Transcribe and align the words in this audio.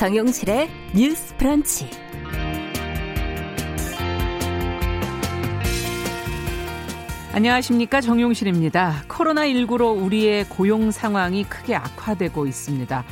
정용실의 0.00 0.70
뉴스 0.94 1.36
프런치. 1.36 1.90
안녕하십니까 7.34 8.00
정용실입니다. 8.00 9.04
코로나19로 9.08 10.02
우리의 10.02 10.46
고용 10.48 10.90
상황이 10.90 11.44
크게 11.44 11.74
악화되고 11.74 12.46
있습니다. 12.46 13.04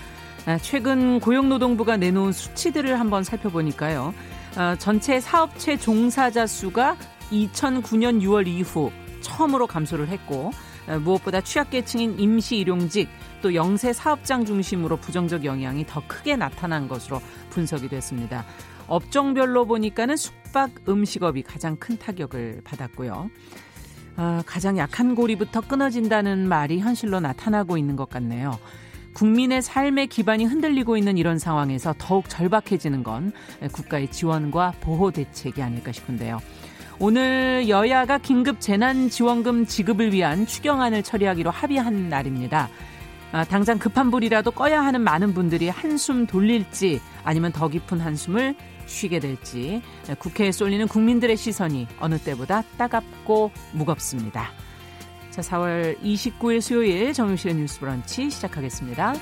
아, 0.47 0.59
최근 0.63 1.21
고용노동부가 1.21 1.99
내놓은 1.99 2.33
수치들을 2.33 2.99
한번 2.99 3.23
살펴보니까요. 3.23 4.15
아, 4.57 4.75
전체 4.79 5.21
사업체 5.21 5.77
종사자 5.77 6.47
수가 6.47 6.97
2009년 7.31 8.23
6월 8.23 8.47
이후 8.47 8.91
처음으로 9.21 9.67
감소를 9.67 10.09
했고 10.09 10.53
아, 10.87 10.97
무엇보다 10.97 11.43
취약계층인 11.43 12.19
임시일용직 12.19 13.11
또 13.41 13.55
영세 13.55 13.93
사업장 13.93 14.45
중심으로 14.45 14.97
부정적 14.97 15.45
영향이 15.45 15.87
더 15.87 16.03
크게 16.07 16.37
나타난 16.37 16.89
것으로 16.89 17.21
분석이 17.51 17.89
됐습니다. 17.89 18.45
업종별로 18.87 19.67
보니까는 19.67 20.17
숙박 20.17 20.71
음식업이 20.89 21.43
가장 21.43 21.77
큰 21.77 21.99
타격을 21.99 22.63
받았고요. 22.65 23.31
아, 24.17 24.43
가장 24.47 24.79
약한 24.79 25.15
고리부터 25.15 25.61
끊어진다는 25.61 26.49
말이 26.49 26.81
현실로 26.81 27.21
나타나고 27.21 27.79
있는 27.79 27.95
것 27.95 28.09
같네요. 28.11 28.59
국민의 29.15 29.63
삶의 29.63 30.09
기반이 30.09 30.45
흔들리고 30.45 30.97
있는 30.97 31.19
이런 31.19 31.39
상황에서 31.39 31.95
더욱 31.99 32.29
절박해지는 32.29 33.03
건 33.03 33.33
국가의 33.73 34.11
지원과 34.11 34.75
보호 34.81 35.11
대책이 35.11 35.63
아닐까 35.63 35.93
싶은데요. 35.93 36.41
오늘 37.01 37.69
여야가 37.69 38.19
긴급 38.19 38.61
재난지원금 38.61 39.67
지급을 39.67 40.13
위한 40.13 40.47
추경안을 40.47 41.05
처리하기로 41.05 41.51
합의한 41.51 42.09
날입니다. 42.09 42.69
아, 43.33 43.45
당장 43.45 43.79
급한 43.79 44.11
불이라도 44.11 44.51
꺼야 44.53 44.83
하는 44.83 45.03
많은 45.03 45.35
분들이 45.35 45.69
한숨 45.69 46.27
돌릴지 46.27 47.01
아니면 47.25 47.53
더 47.53 47.69
깊은 47.69 48.01
한숨을 48.01 48.55
쉬게 48.87 49.21
될지 49.21 49.83
국회에 50.19 50.51
쏠리는 50.51 50.89
국민들의 50.89 51.37
시선이 51.37 51.87
어느 52.01 52.19
때보다 52.19 52.63
따갑고 52.79 53.51
무겁습니다. 53.73 54.51
자, 55.31 55.43
4월 55.43 56.01
29일 56.01 56.61
수요일 56.63 57.13
정용실의 57.13 57.57
뉴스 57.57 57.79
브런치 57.81 58.31
시작하겠습니다. 58.31 59.15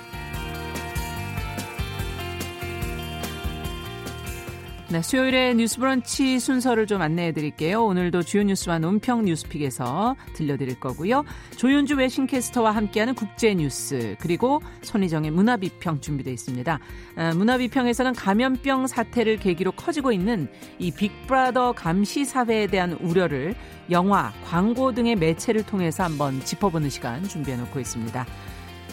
네, 4.96 5.02
수요일에 5.02 5.52
뉴스 5.52 5.78
브런치 5.78 6.40
순서를 6.40 6.86
좀 6.86 7.02
안내해 7.02 7.32
드릴게요. 7.32 7.84
오늘도 7.84 8.22
주요 8.22 8.42
뉴스와 8.44 8.78
논평 8.78 9.26
뉴스픽에서 9.26 10.16
들려드릴 10.32 10.80
거고요. 10.80 11.22
조윤주 11.58 11.96
외신캐스터와 11.96 12.70
함께하는 12.70 13.14
국제 13.14 13.52
뉴스 13.52 14.16
그리고 14.20 14.62
손희정의 14.80 15.32
문화비평 15.32 16.00
준비되어 16.00 16.32
있습니다. 16.32 16.80
아, 17.16 17.34
문화비평에서는 17.34 18.14
감염병 18.14 18.86
사태를 18.86 19.36
계기로 19.36 19.72
커지고 19.72 20.12
있는 20.12 20.48
이 20.78 20.90
빅브라더 20.90 21.72
감시 21.72 22.24
사회에 22.24 22.66
대한 22.66 22.92
우려를 22.94 23.54
영화, 23.90 24.32
광고 24.46 24.94
등의 24.94 25.16
매체를 25.16 25.66
통해서 25.66 26.04
한번 26.04 26.42
짚어보는 26.42 26.88
시간 26.88 27.22
준비해 27.22 27.58
놓고 27.58 27.80
있습니다. 27.80 28.26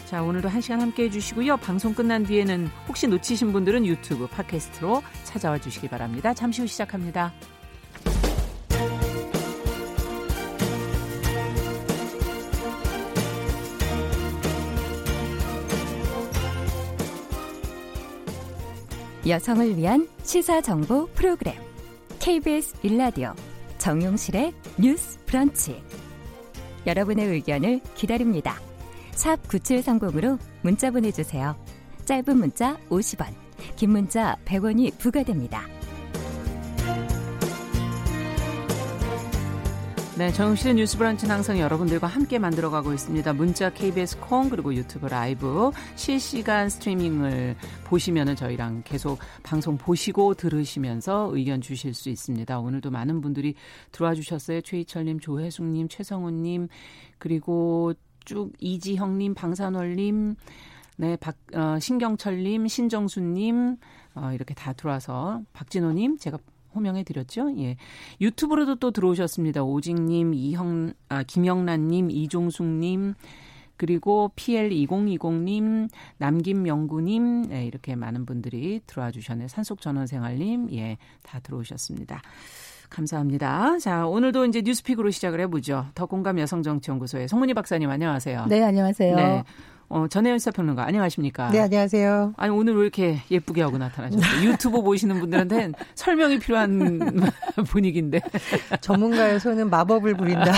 자, 0.06 0.22
오늘도 0.22 0.48
한 0.48 0.60
시간 0.60 0.80
함께 0.80 1.04
해주시고요. 1.04 1.56
방송 1.56 1.94
끝난 1.94 2.24
뒤에는 2.24 2.68
혹시 2.88 3.06
놓치신 3.06 3.52
분들은 3.52 3.86
유튜브, 3.86 4.26
팟캐스트로 4.26 5.02
찾아와 5.24 5.58
주시기 5.58 5.88
바랍니다. 5.88 6.34
잠시 6.34 6.60
후 6.60 6.66
시작합니다. 6.66 7.32
여성을 19.26 19.78
위한 19.78 20.06
시사 20.22 20.60
정보 20.60 21.06
프로그램 21.14 21.54
KBS 22.20 22.76
일라디오 22.82 23.32
정용실의 23.78 24.52
뉴스 24.78 25.18
브런치 25.24 25.82
여러분의 26.86 27.28
의견을 27.28 27.80
기다립니다. 27.94 28.63
샵 29.16 29.40
9730으로 29.48 30.38
문자 30.62 30.90
보내주세요. 30.90 31.56
짧은 32.04 32.36
문자 32.36 32.76
50원, 32.90 33.32
긴 33.76 33.90
문자 33.90 34.36
100원이 34.44 34.98
부과됩니다. 34.98 35.62
네, 40.16 40.30
정실의 40.30 40.74
뉴스 40.74 40.96
브런치는 40.96 41.34
항상 41.34 41.58
여러분들과 41.58 42.06
함께 42.06 42.38
만들어가고 42.38 42.92
있습니다. 42.92 43.32
문자 43.32 43.70
KBS 43.70 44.20
콩 44.20 44.48
그리고 44.48 44.72
유튜브 44.72 45.06
라이브 45.06 45.72
실시간 45.96 46.68
스트리밍을 46.68 47.56
보시면은 47.82 48.36
저희랑 48.36 48.82
계속 48.84 49.18
방송 49.42 49.76
보시고 49.76 50.34
들으시면서 50.34 51.30
의견 51.32 51.60
주실 51.60 51.94
수 51.94 52.10
있습니다. 52.10 52.60
오늘도 52.60 52.92
많은 52.92 53.22
분들이 53.22 53.56
들어와 53.90 54.14
주셨어요. 54.14 54.60
최희철님, 54.60 55.18
조혜숙님, 55.18 55.88
최성훈님 55.88 56.68
그리고 57.18 57.92
쭉 58.24 58.52
이지형님, 58.58 59.34
방산월님, 59.34 60.36
네, 60.96 61.16
박, 61.16 61.36
어, 61.54 61.78
신경철님, 61.78 62.68
신정수님, 62.68 63.76
어, 64.14 64.30
이렇게 64.32 64.54
다 64.54 64.72
들어와서 64.72 65.42
박진호님, 65.52 66.18
제가 66.18 66.38
호명해 66.74 67.04
드렸죠. 67.04 67.56
예. 67.58 67.76
유튜브로도 68.20 68.76
또 68.76 68.90
들어오셨습니다. 68.90 69.62
오직님, 69.62 70.34
이형, 70.34 70.92
아, 71.08 71.22
김영란님, 71.22 72.10
이종숙님, 72.10 73.14
그리고 73.76 74.32
PL2020님, 74.36 75.88
남김명구님, 76.18 77.48
네, 77.48 77.66
이렇게 77.66 77.96
많은 77.96 78.24
분들이 78.26 78.80
들어와 78.86 79.10
주셨네요. 79.10 79.48
산속전원생활님, 79.48 80.72
예, 80.72 80.96
다 81.22 81.40
들어오셨습니다. 81.40 82.22
감사합니다. 82.94 83.78
자, 83.78 84.06
오늘도 84.06 84.46
이제 84.46 84.62
뉴스픽으로 84.64 85.10
시작을 85.10 85.40
해보죠. 85.40 85.86
더 85.94 86.06
공감 86.06 86.38
여성정치연구소의 86.38 87.28
송문희 87.28 87.54
박사님 87.54 87.90
안녕하세요. 87.90 88.46
네, 88.48 88.62
안녕하세요. 88.62 89.16
네. 89.16 89.44
어, 89.88 90.06
전혜연 90.08 90.38
시사평론가 90.38 90.86
안녕하십니까? 90.86 91.50
네, 91.50 91.60
안녕하세요. 91.60 92.34
아니 92.36 92.50
오늘 92.52 92.74
왜 92.74 92.82
이렇게 92.82 93.18
예쁘게 93.30 93.62
하고 93.62 93.76
나타나셨어요? 93.78 94.48
유튜브 94.50 94.80
보시는 94.82 95.20
분들한테는 95.20 95.74
설명이 95.94 96.38
필요한 96.38 97.00
분위기인데. 97.68 98.20
전문가의 98.80 99.38
손은 99.40 99.68
마법을 99.70 100.14
부린다. 100.14 100.52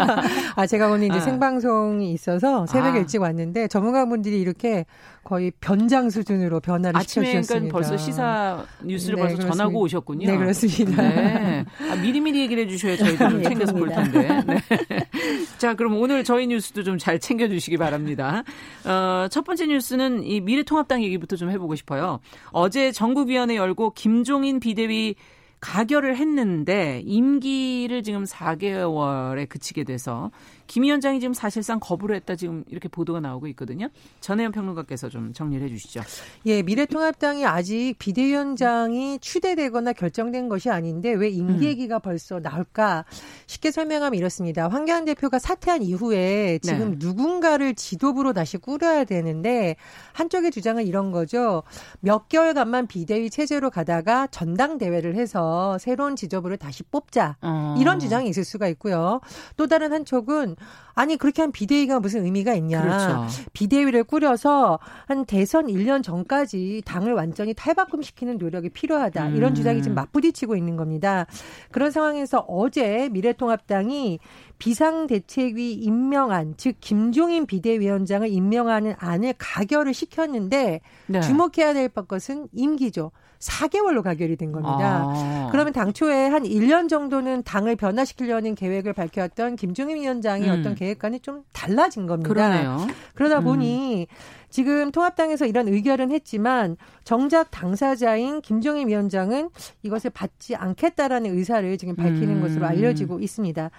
아, 0.56 0.66
제가 0.66 0.88
오늘 0.88 1.08
이제 1.08 1.18
아. 1.18 1.20
생방송이 1.20 2.12
있어서 2.12 2.66
새벽에 2.66 2.98
아. 2.98 3.00
일찍 3.02 3.20
왔는데 3.20 3.68
전문가분들이 3.68 4.40
이렇게 4.40 4.86
거의 5.24 5.52
변장 5.60 6.10
수준으로 6.10 6.60
변화를 6.60 6.98
아침에 6.98 7.26
시켜주셨습니다. 7.26 7.54
그러니까 7.54 7.72
벌써 7.72 7.96
시사 7.96 8.64
뉴스를 8.82 9.16
네, 9.16 9.22
벌써 9.22 9.36
그렇습니다. 9.36 9.56
전하고 9.56 9.80
오셨군요. 9.80 10.26
네, 10.26 10.36
그렇습니다. 10.36 11.02
네. 11.02 11.64
아, 11.90 11.96
미리미리 11.96 12.40
얘기를 12.40 12.64
해주셔야 12.64 12.96
저희도 12.96 13.28
좀 13.28 13.42
챙겨서 13.42 13.72
볼 13.72 13.88
텐데. 13.88 14.42
네. 14.46 14.58
자, 15.58 15.74
그럼 15.74 15.96
오늘 15.98 16.24
저희 16.24 16.46
뉴스도 16.46 16.82
좀 16.82 16.98
잘 16.98 17.18
챙겨주시기 17.18 17.78
바랍니다. 17.78 18.44
어, 18.84 19.26
첫 19.30 19.44
번째 19.44 19.66
뉴스는 19.66 20.22
이 20.24 20.40
미래통합당 20.40 21.02
얘기부터 21.02 21.36
좀 21.36 21.50
해보고 21.50 21.74
싶어요. 21.74 22.20
어제 22.50 22.92
전국위원회 22.92 23.56
열고 23.56 23.94
김종인 23.94 24.60
비대위 24.60 25.14
가결을 25.60 26.16
했는데 26.16 27.02
임기를 27.04 28.02
지금 28.02 28.24
4개월에 28.24 29.48
그치게 29.48 29.84
돼서 29.84 30.30
김 30.72 30.84
위원장이 30.84 31.20
지금 31.20 31.34
사실상 31.34 31.78
거부를 31.80 32.16
했다 32.16 32.34
지금 32.34 32.64
이렇게 32.66 32.88
보도가 32.88 33.20
나오고 33.20 33.46
있거든요. 33.48 33.88
전혜연 34.20 34.52
평론가께서 34.52 35.10
좀 35.10 35.34
정리를 35.34 35.62
해 35.66 35.68
주시죠. 35.68 36.00
예, 36.46 36.62
미래통합당이 36.62 37.44
아직 37.44 37.96
비대위원장이 37.98 39.18
추대되거나 39.18 39.92
결정된 39.92 40.48
것이 40.48 40.70
아닌데 40.70 41.12
왜 41.12 41.28
임기 41.28 41.66
얘기가 41.66 41.96
음. 41.96 42.00
벌써 42.00 42.40
나올까? 42.40 43.04
쉽게 43.48 43.70
설명하면 43.70 44.16
이렇습니다. 44.18 44.66
황교안 44.68 45.04
대표가 45.04 45.38
사퇴한 45.38 45.82
이후에 45.82 46.58
지금 46.62 46.92
네. 46.92 46.96
누군가를 47.00 47.74
지도부로 47.74 48.32
다시 48.32 48.56
꾸려야 48.56 49.04
되는데 49.04 49.76
한쪽의 50.14 50.52
주장은 50.52 50.86
이런 50.86 51.10
거죠. 51.10 51.64
몇 52.00 52.30
개월간만 52.30 52.86
비대위 52.86 53.28
체제로 53.28 53.68
가다가 53.68 54.26
전당대회를 54.28 55.16
해서 55.16 55.76
새로운 55.76 56.16
지도부를 56.16 56.56
다시 56.56 56.82
뽑자. 56.82 57.36
어. 57.42 57.76
이런 57.78 57.98
주장이 57.98 58.30
있을 58.30 58.42
수가 58.42 58.68
있고요. 58.68 59.20
또 59.58 59.66
다른 59.66 59.92
한쪽은 59.92 60.56
아니 60.94 61.16
그렇게 61.16 61.42
한 61.42 61.52
비대위가 61.52 62.00
무슨 62.00 62.24
의미가 62.24 62.54
있냐. 62.54 62.82
그렇죠. 62.82 63.26
비대위를 63.52 64.04
꾸려서 64.04 64.78
한 65.06 65.24
대선 65.24 65.66
1년 65.66 66.02
전까지 66.02 66.82
당을 66.84 67.14
완전히 67.14 67.54
탈바꿈시키는 67.54 68.38
노력이 68.38 68.70
필요하다. 68.70 69.28
음. 69.28 69.36
이런 69.36 69.54
주장이 69.54 69.82
지금 69.82 69.94
맞부딪히고 69.94 70.56
있는 70.56 70.76
겁니다. 70.76 71.26
그런 71.70 71.90
상황에서 71.90 72.44
어제 72.48 73.08
미래통합당이 73.10 74.18
비상대책위 74.58 75.72
임명안, 75.72 76.54
즉 76.56 76.76
김종인 76.80 77.46
비대위원장을 77.46 78.28
임명하는 78.28 78.94
안을 78.98 79.34
가결을 79.38 79.94
시켰는데 79.94 80.80
네. 81.06 81.20
주목해야 81.20 81.72
될 81.74 81.88
것은 81.88 82.48
임기죠. 82.52 83.10
4개월로 83.42 84.02
가결이 84.02 84.36
된 84.36 84.52
겁니다. 84.52 85.04
아. 85.04 85.48
그러면 85.50 85.72
당초에 85.72 86.28
한 86.28 86.44
1년 86.44 86.88
정도는 86.88 87.42
당을 87.42 87.76
변화시키려는 87.76 88.54
계획을 88.54 88.92
밝혔던 88.92 89.56
김종인 89.56 89.96
위원장이 89.96 90.46
통합당의 90.46 90.48
음. 90.48 90.60
어떤 90.60 90.74
계획과는 90.74 91.20
좀 91.22 91.42
달라진 91.52 92.06
겁니다. 92.06 92.28
그러네요. 92.28 92.86
그러다 93.14 93.38
음. 93.38 93.44
보니 93.44 94.06
지금 94.48 94.92
통합당에서 94.92 95.46
이런 95.46 95.66
의결은 95.66 96.12
했지만 96.12 96.76
정작 97.04 97.50
당사자인 97.50 98.40
김종인 98.42 98.88
위원장은 98.88 99.50
이것을 99.82 100.10
받지 100.10 100.54
않겠다라는 100.54 101.36
의사를 101.36 101.76
지금 101.78 101.96
밝히는 101.96 102.36
음. 102.36 102.40
것으로 102.42 102.66
알려지고 102.66 103.18
있습니다. 103.20 103.70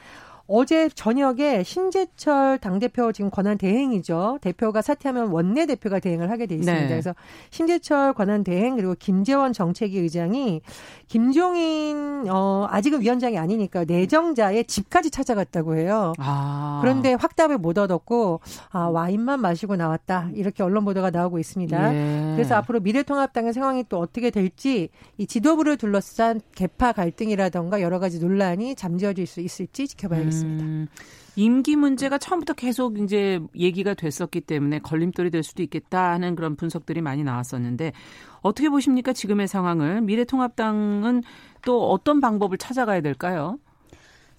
어제 0.46 0.90
저녁에 0.90 1.64
신재철 1.64 2.58
당대표 2.58 3.14
지금 3.14 3.30
권한 3.30 3.58
대행이죠. 3.58 4.40
대표가 4.42 4.82
사퇴하면 4.82 5.30
원내 5.30 5.66
대표가 5.66 6.00
대행을 6.00 6.30
하게 6.30 6.48
돼 6.48 6.56
있습니다. 6.56 6.82
네. 6.82 6.88
그래서 6.90 7.16
신재철 7.50 8.14
권한 8.14 8.44
대행 8.44 8.76
그리고 8.76 8.94
김재원 9.00 9.54
정책위 9.54 9.98
의장이 10.00 10.62
김종인 11.08 12.26
어 12.30 12.68
아직은 12.70 13.02
위원장이 13.02 13.38
아니니까 13.38 13.86
내정자의 13.86 14.66
집까지 14.66 15.12
찾아갔다고 15.12 15.78
해요. 15.78 16.12
아. 16.18 16.80
그런데 16.82 17.14
확답을 17.14 17.58
못 17.58 17.78
얻었고 17.78 18.42
아 18.70 18.88
와인만 18.88 19.40
마시고 19.40 19.78
나왔다 19.78 20.30
이렇게 20.34 20.62
언론 20.62 20.84
보도가 20.84 21.10
나오고 21.12 21.40
있습니다. 21.40 21.94
예. 21.94 22.34
그래서 22.36 22.56
앞으로 22.56 22.82
미래통합당의 22.82 23.54
상황이 23.54 23.86
또 23.88 23.98
어떻게 24.00 24.30
될지 24.30 24.90
이 25.18 25.26
지도부를 25.26 25.78
둘러싼 25.78 26.42
개파 26.56 26.92
갈등이라던가 26.92 27.82
여러 27.82 28.00
가지 28.00 28.20
논란이 28.20 28.76
잠재워질 28.76 29.26
수 29.26 29.40
있을지 29.40 29.88
지켜봐야겠습니다. 29.88 30.33
있습니다. 30.34 30.64
음, 30.66 30.88
임기 31.36 31.76
문제가 31.76 32.18
처음부터 32.18 32.54
계속 32.54 33.00
이제 33.00 33.40
얘기가 33.56 33.94
됐었기 33.94 34.42
때문에 34.42 34.80
걸림돌이 34.80 35.32
될 35.32 35.44
수도 35.44 35.64
있겠다 35.64 36.12
하는 36.12 36.36
그런 36.36 36.56
분석들이 36.56 37.02
많이 37.02 37.24
나왔었는데 37.24 37.94
어떻게 38.42 38.70
보십니까? 38.70 39.14
지금의 39.14 39.48
상황을 39.48 40.02
미래통합당은 40.02 41.24
또 41.66 41.90
어떤 41.90 42.20
방법을 42.20 42.58
찾아가야 42.58 43.02
될까요? 43.02 43.58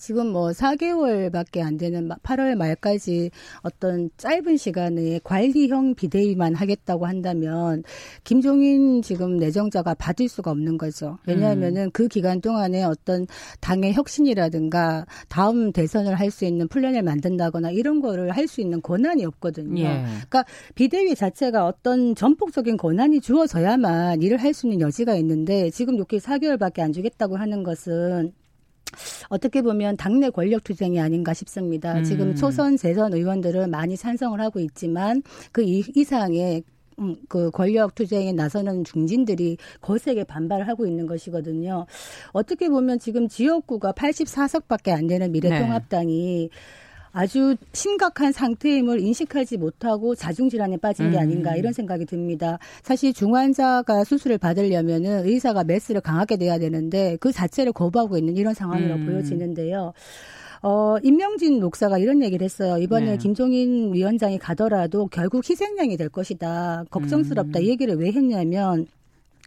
지금 0.05 0.33
뭐 0.33 0.51
4개월밖에 0.51 1.62
안 1.62 1.79
되는 1.79 2.11
8월 2.23 2.56
말까지 2.56 3.31
어떤 3.62 4.11
짧은 4.19 4.59
시간에 4.59 5.19
관리형 5.25 5.95
비대위만 5.95 6.55
하겠다고 6.55 7.06
한다면 7.06 7.83
김종인 8.23 9.01
지금 9.01 9.39
내정자가 9.39 9.95
받을 9.95 10.29
수가 10.29 10.51
없는 10.51 10.77
거죠. 10.77 11.17
왜냐하면은 11.27 11.85
음. 11.85 11.91
그 11.95 12.06
기간 12.09 12.43
동안에 12.43 12.85
어떤 12.85 13.27
당의 13.62 13.95
혁신이라든가 13.95 15.06
다음 15.31 15.73
대선을 15.73 16.17
할 16.17 16.31
수 16.31 16.45
있는 16.45 16.69
플랜을 16.69 17.03
만든다거나 17.03 17.71
이런 17.71 18.01
거를 18.03 18.37
할 18.37 18.47
수 18.47 18.61
있는 18.61 18.83
권한이 18.83 19.25
없거든요. 19.25 19.85
예. 19.85 20.05
그러니까 20.29 20.45
비대위 20.75 21.15
자체가 21.15 21.65
어떤 21.65 22.15
전폭적인 22.15 22.77
권한이 22.77 23.21
주어져야만 23.23 24.21
일을 24.21 24.37
할 24.37 24.53
수 24.53 24.67
있는 24.67 24.81
여지가 24.81 25.15
있는데 25.17 25.71
지금 25.71 25.95
이렇게 25.95 26.19
4개월밖에 26.19 26.81
안 26.81 26.93
주겠다고 26.93 27.37
하는 27.37 27.62
것은 27.62 28.33
어떻게 29.29 29.62
보면 29.62 29.96
당내 29.96 30.31
권력 30.31 30.64
투쟁이 30.64 31.00
아닌가 31.00 31.35
싶습니다. 31.35 31.99
음. 31.99 32.05
지금 32.05 32.35
초선 32.35 32.76
재선 32.76 33.12
의원들은 33.12 33.70
많이 33.70 33.96
찬성을 33.96 34.41
하고 34.41 34.61
있지만 34.61 35.23
그 35.52 35.62
이상의 35.62 36.62
음, 37.00 37.17
그 37.29 37.50
권력 37.50 37.94
투쟁에 37.94 38.32
나서는 38.32 38.85
중진들이 38.85 39.56
거세게 39.81 40.25
반발을 40.25 40.69
하고 40.69 40.87
있는 40.87 41.06
것이거든요. 41.06 41.87
어떻게 42.32 42.69
보면 42.69 42.99
지금 42.99 43.29
지역구가 43.29 43.93
84석밖에 43.93 44.91
안 44.91 45.06
되는 45.06 45.32
미래통합당이 45.32 46.49
네. 46.50 46.84
아주 47.15 47.57
심각한 47.73 48.33
상태임을 48.33 48.99
인식하지 48.99 49.57
못하고 49.57 50.17
자중질환에 50.17 50.79
빠진 50.79 51.13
게 51.13 51.19
아닌가 51.19 51.53
음. 51.53 51.57
이런 51.57 51.73
생각이 51.73 52.07
듭니다. 52.07 52.59
사실 52.83 53.13
중환자가 53.15 54.03
수술을 54.03 54.37
받으려면은 54.37 55.25
의사가 55.25 55.63
메스를 55.63 56.01
강하게 56.01 56.37
돼야 56.37 56.59
되는데 56.59 57.17
그 57.21 57.31
자체를 57.31 57.73
거부하고 57.73 58.19
있는 58.19 58.37
이런 58.37 58.53
상황이라고 58.53 59.01
음. 59.01 59.07
보여지는데요. 59.07 59.93
어, 60.63 60.97
임명진 61.03 61.61
목사가 61.61 61.99
이런 61.99 62.23
얘기를 62.23 62.45
했어요. 62.45 62.79
이번에 62.79 63.13
네. 63.13 63.17
김종인 63.19 63.95
위원장이 63.95 64.39
가더라도 64.39 65.07
결국 65.07 65.49
희생양이 65.49 65.97
될 65.97 66.09
것이다. 66.09 66.85
걱정스럽다. 66.91 67.61
음. 67.61 67.65
이 67.65 67.69
얘기를 67.69 67.95
왜 67.97 68.11
했냐면 68.11 68.87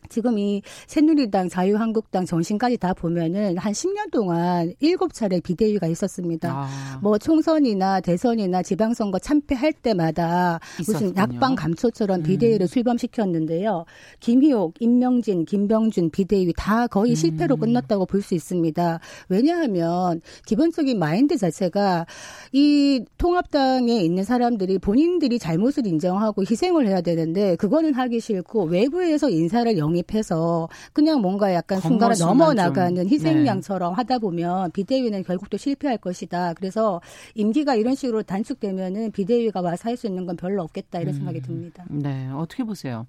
지금 0.09 0.38
이 0.38 0.62
새누리당, 0.88 1.50
자유한국당, 1.50 2.25
정신까지 2.25 2.77
다 2.77 2.94
보면은 2.94 3.57
한 3.57 3.74
10년 3.74 4.12
동안 4.12 4.74
7차례 4.81 5.42
비대위가 5.42 5.88
있었습니다. 5.88 6.51
아. 6.51 7.00
뭐 7.01 7.18
총선이나 7.18 8.01
대선이나 8.01 8.62
지방선거 8.62 9.19
참패할 9.19 9.74
때마다 9.74 10.59
있었군요. 10.80 11.09
무슨 11.09 11.18
약방 11.18 11.56
감초처럼 11.56 12.24
비대위를 12.24 12.65
음. 12.65 12.68
출범시켰는데요. 12.68 13.86
김희옥, 14.19 14.75
임명진, 14.80 15.45
김병준 15.45 16.12
비대위 16.12 16.54
다 16.56 16.88
거의 16.88 17.13
음. 17.13 17.15
실패로 17.15 17.57
끝났다고 17.57 18.06
볼 18.06 18.21
수 18.27 18.36
있습니다. 18.36 19.00
왜냐하면 19.30 20.21
기본적인 20.45 21.00
마인드 21.00 21.38
자체가 21.38 22.06
이 22.51 23.04
통합당에 23.18 24.01
있는 24.01 24.24
사람들이 24.24 24.80
본인들이 24.80 25.39
잘못을 25.39 25.88
인정하고 25.88 26.44
희생을 26.44 26.88
해야 26.88 27.01
되는데 27.01 27.56
그거는 27.56 27.94
하기 27.94 28.19
싫고 28.19 28.65
외부에서 28.65 29.30
인사를 29.30 29.77
영입 29.77 29.96
영입해서 29.97 30.69
그냥 30.94 31.21
뭔가 31.21 31.53
약간 31.53 31.79
순간을 31.79 32.15
넘어 32.19 32.53
나가는 32.53 33.07
희생양처럼 33.09 33.91
네. 33.91 33.95
하다 33.95 34.19
보면 34.19 34.71
비대위는 34.71 35.23
결국 35.23 35.49
또 35.49 35.57
실패할 35.57 35.97
것이다. 35.97 36.53
그래서 36.53 37.01
임기가 37.35 37.75
이런 37.75 37.95
식으로 37.95 38.23
단축되면은 38.23 39.11
비대위가 39.11 39.61
와서 39.61 39.89
할 39.89 39.97
수 39.97 40.05
있는 40.05 40.27
건 40.27 40.38
별로 40.38 40.61
없겠다 40.61 40.99
이런 40.99 41.15
음. 41.15 41.17
생각이 41.17 41.41
듭니다. 41.41 41.83
네, 41.89 42.29
어떻게 42.29 42.63
보세요? 42.63 43.07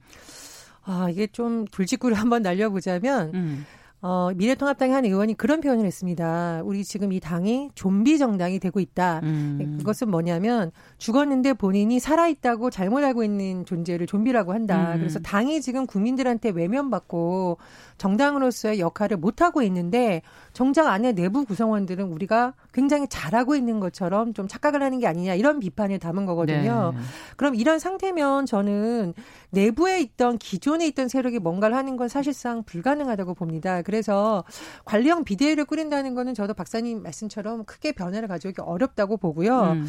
아 0.84 1.08
이게 1.10 1.26
좀 1.26 1.66
불직구를 1.70 2.16
한번 2.18 2.40
날려보자면. 2.42 3.32
음. 3.34 3.66
어, 4.00 4.30
미래통합당의 4.36 4.94
한 4.94 5.04
의원이 5.04 5.34
그런 5.34 5.60
표현을 5.60 5.84
했습니다. 5.84 6.62
우리 6.64 6.84
지금 6.84 7.12
이 7.12 7.18
당이 7.18 7.70
좀비 7.74 8.18
정당이 8.18 8.60
되고 8.60 8.78
있다. 8.78 9.20
음. 9.24 9.76
그것은 9.78 10.08
뭐냐면 10.08 10.70
죽었는데 10.98 11.54
본인이 11.54 11.98
살아있다고 11.98 12.70
잘못 12.70 13.02
알고 13.02 13.24
있는 13.24 13.64
존재를 13.64 14.06
좀비라고 14.06 14.52
한다. 14.52 14.94
음. 14.94 14.98
그래서 14.98 15.18
당이 15.18 15.60
지금 15.62 15.86
국민들한테 15.86 16.50
외면받고 16.50 17.58
정당으로서의 17.98 18.78
역할을 18.78 19.16
못하고 19.16 19.62
있는데 19.62 20.22
정작 20.52 20.86
안에 20.86 21.12
내부 21.12 21.44
구성원들은 21.44 22.04
우리가 22.12 22.54
굉장히 22.78 23.08
잘하고 23.08 23.56
있는 23.56 23.80
것처럼 23.80 24.32
좀 24.34 24.46
착각을 24.46 24.84
하는 24.84 25.00
게 25.00 25.08
아니냐 25.08 25.34
이런 25.34 25.58
비판을 25.58 25.98
담은 25.98 26.26
거거든요. 26.26 26.92
네. 26.94 27.02
그럼 27.36 27.56
이런 27.56 27.80
상태면 27.80 28.46
저는 28.46 29.14
내부에 29.50 30.00
있던 30.00 30.38
기존에 30.38 30.86
있던 30.86 31.08
세력이 31.08 31.40
뭔가를 31.40 31.76
하는 31.76 31.96
건 31.96 32.06
사실상 32.06 32.62
불가능하다고 32.62 33.34
봅니다. 33.34 33.82
그래서 33.82 34.44
관리형 34.84 35.24
비대위를 35.24 35.64
꾸린다는 35.64 36.14
거는 36.14 36.34
저도 36.34 36.54
박사님 36.54 37.02
말씀처럼 37.02 37.64
크게 37.64 37.90
변화를 37.90 38.28
가져오기 38.28 38.60
어렵다고 38.60 39.16
보고요. 39.16 39.72
음. 39.72 39.86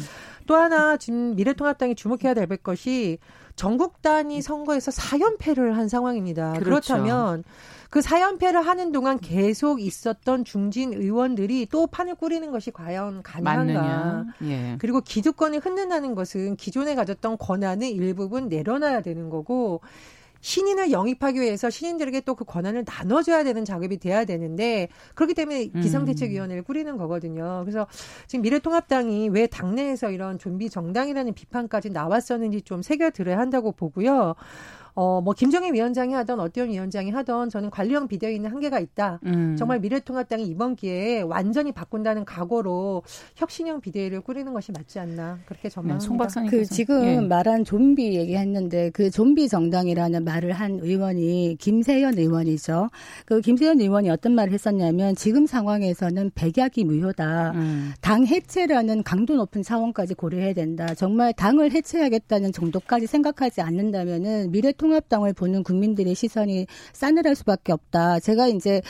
또 0.48 0.56
하나 0.56 0.96
지금 0.96 1.36
미래통합당이 1.36 1.94
주목해야 1.94 2.34
될 2.34 2.48
것이 2.56 3.18
전국 3.60 4.00
단위 4.00 4.40
선거에서 4.40 4.90
4연패를 4.90 5.72
한 5.72 5.86
상황입니다. 5.86 6.54
그렇죠. 6.54 6.94
그렇다면 6.94 7.44
그 7.90 8.00
사연패를 8.00 8.62
하는 8.62 8.90
동안 8.90 9.18
계속 9.18 9.82
있었던 9.82 10.46
중진 10.46 10.94
의원들이 10.94 11.66
또 11.70 11.86
판을 11.86 12.14
꾸리는 12.14 12.50
것이 12.52 12.70
과연 12.70 13.22
가능한가? 13.22 14.24
예. 14.44 14.76
그리고 14.78 15.02
기득권을 15.02 15.58
흔든다는 15.58 16.14
것은 16.14 16.56
기존에 16.56 16.94
가졌던 16.94 17.36
권한을 17.36 17.86
일부분 17.88 18.48
내려놔야 18.48 19.02
되는 19.02 19.28
거고 19.28 19.82
신인을 20.40 20.90
영입하기 20.90 21.40
위해서 21.40 21.70
신인들에게 21.70 22.22
또 22.22 22.34
그 22.40 22.44
권한을 22.44 22.84
나눠줘야 22.86 23.44
되는 23.44 23.66
작업이 23.66 23.98
돼야 23.98 24.24
되는데 24.24 24.88
그렇기 25.14 25.34
때문에 25.34 25.66
기상대책위원회를 25.66 26.62
꾸리는 26.62 26.96
거거든요. 26.96 27.60
그래서 27.64 27.86
지금 28.28 28.42
미래통합당이 28.42 29.28
왜 29.28 29.46
당내에서 29.46 30.10
이런 30.10 30.38
좀비 30.38 30.70
정당이라는 30.70 31.34
비판까지 31.34 31.90
나왔었는지 31.90 32.62
좀 32.62 32.80
새겨들어야 32.80 33.36
한다고 33.38 33.72
보고요. 33.72 34.34
어, 35.00 35.22
뭐, 35.22 35.32
김정희 35.32 35.72
위원장이 35.72 36.12
하던 36.12 36.40
어떤 36.40 36.68
위원장이 36.68 37.10
하던 37.10 37.48
저는 37.48 37.70
관리형 37.70 38.06
비대위는 38.06 38.50
한계가 38.50 38.78
있다. 38.80 39.18
음. 39.24 39.56
정말 39.58 39.80
미래통합당이 39.80 40.44
이번 40.44 40.76
기회에 40.76 41.22
완전히 41.22 41.72
바꾼다는 41.72 42.26
각오로 42.26 43.02
혁신형 43.36 43.80
비대위를 43.80 44.20
꾸리는 44.20 44.52
것이 44.52 44.72
맞지 44.72 44.98
않나. 44.98 45.38
그렇게 45.46 45.70
네, 45.70 45.74
전망합니다. 45.74 46.40
네, 46.42 46.48
그 46.50 46.66
지금 46.66 47.04
예. 47.06 47.18
말한 47.18 47.64
좀비 47.64 48.14
얘기했는데 48.14 48.90
그 48.90 49.10
좀비 49.10 49.48
정당이라는 49.48 50.22
말을 50.22 50.52
한 50.52 50.80
의원이 50.82 51.56
김세현 51.58 52.18
의원이죠. 52.18 52.90
그 53.24 53.40
김세현 53.40 53.80
의원이 53.80 54.10
어떤 54.10 54.32
말을 54.32 54.52
했었냐면 54.52 55.14
지금 55.14 55.46
상황에서는 55.46 56.32
백약이 56.34 56.84
무효다. 56.84 57.52
음. 57.54 57.92
당 58.02 58.26
해체라는 58.26 59.02
강도 59.04 59.34
높은 59.34 59.62
차원까지 59.62 60.12
고려해야 60.12 60.52
된다. 60.52 60.94
정말 60.94 61.32
당을 61.32 61.72
해체하겠다는 61.72 62.52
정도까지 62.52 63.06
생각하지 63.06 63.62
않는다면은 63.62 64.50
미래 64.50 64.72
미래통합당을 64.90 65.32
보는 65.32 65.62
국민들의 65.62 66.14
시선이 66.14 66.66
싸늘할 66.92 67.34
수밖에 67.36 67.72
없다. 67.72 68.20
제가 68.20 68.48
이제 68.48 68.82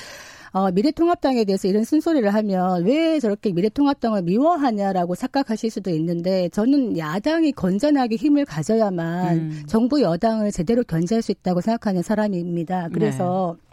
어, 0.52 0.70
미래통합당에 0.72 1.44
대해서 1.44 1.68
이런 1.68 1.84
쓴소리를 1.84 2.28
하면 2.34 2.84
왜 2.84 3.20
저렇게 3.20 3.52
미래통합당을 3.52 4.22
미워하냐라고 4.22 5.14
착각하실 5.14 5.70
수도 5.70 5.90
있는데 5.90 6.48
저는 6.48 6.98
야당이 6.98 7.52
건전하게 7.52 8.16
힘을 8.16 8.44
가져야만 8.46 9.36
음. 9.36 9.62
정부 9.68 10.02
여당을 10.02 10.50
제대로 10.50 10.82
견제할 10.82 11.22
수 11.22 11.30
있다고 11.30 11.60
생각하는 11.60 12.02
사람입니다. 12.02 12.88
그래서 12.92 13.56
네. 13.56 13.69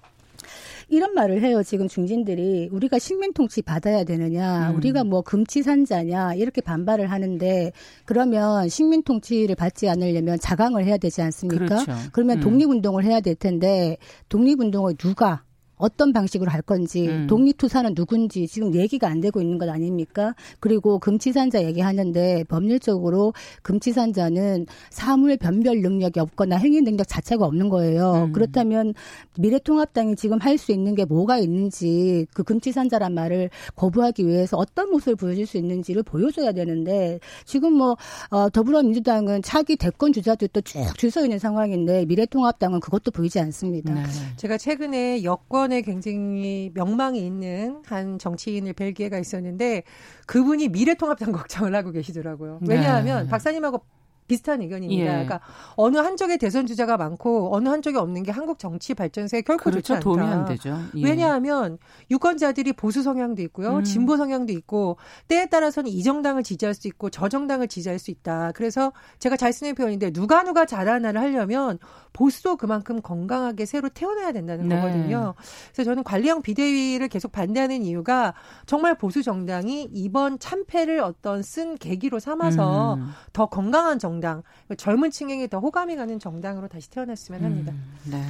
이런 0.90 1.14
말을 1.14 1.42
해요. 1.42 1.64
지금 1.64 1.88
중진들이 1.88 2.70
우리가 2.72 3.00
식민 3.00 3.34
통치 3.34 3.62
받아야 3.62 4.04
되느냐, 4.04 4.72
음. 4.72 4.78
우리가 4.78 5.04
뭐 5.04 5.22
금치산자냐 5.22 6.36
이렇게 6.36 6.62
반발을 6.62 7.12
하는데 7.12 7.72
그러면 8.06 8.70
식민 8.70 9.04
통치를 9.04 9.56
받지 9.56 9.90
않으려면 9.90 10.40
자강을 10.40 10.86
해야 10.86 10.98
되지 10.98 11.22
않습니까? 11.22 11.66
그렇죠. 11.66 11.92
그러면 12.12 12.38
음. 12.38 12.42
독립운동을 12.42 13.04
해야 13.04 13.20
될 13.20 13.36
텐데 13.36 13.98
독립운동을 14.30 14.96
누가 14.96 15.44
어떤 15.78 16.12
방식으로 16.14 16.52
할 16.52 16.62
건지 16.62 17.08
음. 17.08 17.28
독립투사는 17.28 17.96
누군지 17.96 18.48
지금 18.48 18.74
얘기가 18.74 19.08
안 19.08 19.22
되고 19.22 19.42
있는 19.42 19.58
것 19.58 19.70
아닙니까? 19.70 20.34
그리고 20.60 21.00
금치산자 21.00 21.64
얘기하는데 21.64 22.44
법률적으로 22.46 23.34
금치산자는 23.62 24.66
사물 24.90 25.38
변별 25.38 25.82
능력이 25.82 26.20
없거나 26.20 26.58
행위 26.58 26.82
능력 26.82 27.08
자체가 27.08 27.46
없는 27.46 27.70
거예요. 27.70 28.26
음. 28.28 28.34
그렇다면 28.34 28.94
미래통합당이 29.38 30.16
지금 30.16 30.40
할 30.40 30.58
수 30.58 30.72
있는 30.72 30.96
게 30.96 31.06
뭐가 31.06 31.38
있는지 31.38 32.26
그 32.34 32.42
금치산자란 32.42 33.14
말을 33.14 33.52
거부하기 33.76 34.26
위해서 34.26 34.58
어떤 34.58 34.90
모습을 34.90 35.16
보여줄 35.16 35.46
수 35.46 35.58
있는지를 35.58 36.02
보여줘야 36.02 36.52
되는데 36.52 37.20
지금 37.46 37.74
뭐 37.74 37.96
어, 38.32 38.50
더불어민주당은 38.50 39.44
차기 39.44 39.76
대권 39.76 40.14
주자들도 40.14 40.62
쭉 40.62 40.80
줄 40.98 41.12
서 41.12 41.24
있는 41.24 41.38
상황인데 41.40 42.06
미래통합당은 42.06 42.80
그것도 42.80 43.12
보이지 43.12 43.40
않습니다. 43.40 43.94
네. 43.94 44.04
제가 44.38 44.58
최근에 44.58 45.24
여권 45.24 45.67
이번에 45.68 45.82
굉장히 45.82 46.72
명망이 46.74 47.20
있는 47.26 47.82
한 47.86 48.18
정치인을 48.18 48.74
뵐 48.74 48.94
기회가 48.94 49.20
있었는데 49.20 49.84
그분이 50.26 50.70
미래통합당 50.70 51.32
걱정을 51.34 51.76
하고 51.76 51.92
계시더라고요. 51.92 52.60
왜냐하면 52.68 53.24
네. 53.26 53.30
박사님하고 53.30 53.82
비슷한 54.28 54.62
의견입니다. 54.62 55.04
예. 55.04 55.08
그러니까 55.08 55.40
어느 55.76 55.98
한쪽에 55.98 56.38
대선 56.38 56.66
주자가 56.66 56.98
많고 56.98 57.56
어느 57.56 57.70
한쪽에 57.70 57.98
없는 57.98 58.24
게 58.24 58.32
한국 58.32 58.60
정치 58.60 58.94
발전세에 58.94 59.42
결코 59.42 59.66
그렇죠. 59.66 59.80
좋지 59.82 59.94
않다. 59.94 60.04
도움이 60.04 60.22
안 60.22 60.46
되죠. 60.46 60.78
예. 60.96 61.04
왜냐하면 61.04 61.78
유권자들이 62.12 62.74
보수 62.74 63.02
성향도 63.02 63.42
있고요, 63.44 63.78
음. 63.78 63.84
진보 63.84 64.18
성향도 64.18 64.52
있고 64.54 64.98
때에 65.28 65.48
따라서는 65.48 65.90
이 65.90 66.04
정당을 66.04 66.44
지지할 66.44 66.74
수 66.74 66.88
있고 66.88 67.10
저 67.10 67.30
정당을 67.30 67.68
지지할 67.68 68.00
수 68.00 68.12
있다. 68.12 68.52
그래서 68.54 68.92
제가 69.20 69.38
잘 69.38 69.54
쓰는 69.54 69.76
표현인데 69.76 70.12
누가 70.12 70.44
누가 70.44 70.66
잘하나를 70.66 71.22
하려면 71.22 71.80
보수도 72.14 72.58
그만큼 72.58 73.02
건강하게 73.02 73.66
새로 73.66 73.90
태어나야 73.90 74.32
된다는 74.32 74.68
네. 74.68 74.76
거거든요. 74.76 75.36
그래서 75.72 75.84
저는 75.90 76.04
관리형 76.04 76.42
비대위를 76.42 77.08
계속 77.08 77.32
반대하는 77.32 77.84
이유가 77.84 78.34
정말 78.66 78.98
보수 78.98 79.24
정당이 79.24 79.90
이번 79.94 80.40
참패를 80.40 81.00
어떤 81.00 81.44
쓴 81.44 81.78
계기로 81.78 82.20
삼아서 82.20 82.96
음. 82.96 83.12
더 83.34 83.46
건강한 83.46 84.00
정 84.00 84.17
정당, 84.18 84.42
젊은 84.78 85.12
층에게 85.12 85.48
더 85.48 85.60
호감이 85.60 85.96
가는 85.96 86.20
정당으로 86.20 86.68
다시 86.68 86.90
태어났으면 86.90 87.44
합니다. 87.44 87.72
음, 87.72 88.12
네. 88.12 88.24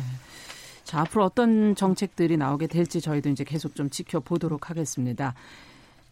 자, 0.83 1.01
앞으로 1.01 1.23
어떤 1.25 1.75
정책들이 1.75 2.37
나오게 2.37 2.67
될지 2.67 3.01
저희도 3.01 3.29
이제 3.29 3.43
계속 3.43 3.75
좀 3.75 3.89
지켜보도록 3.89 4.69
하겠습니다. 4.69 5.33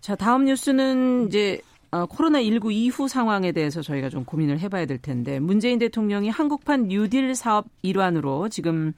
자, 0.01 0.15
다음 0.15 0.45
뉴스는 0.45 1.27
이제 1.27 1.61
어, 1.91 2.05
코로나19 2.05 2.71
이후 2.71 3.07
상황에 3.07 3.51
대해서 3.51 3.81
저희가 3.81 4.09
좀 4.09 4.25
고민을 4.25 4.59
해봐야 4.59 4.85
될 4.85 4.97
텐데 4.97 5.39
문재인 5.39 5.79
대통령이 5.79 6.29
한국판 6.29 6.87
뉴딜 6.87 7.35
사업 7.35 7.65
일환으로 7.83 8.49
지금 8.49 8.93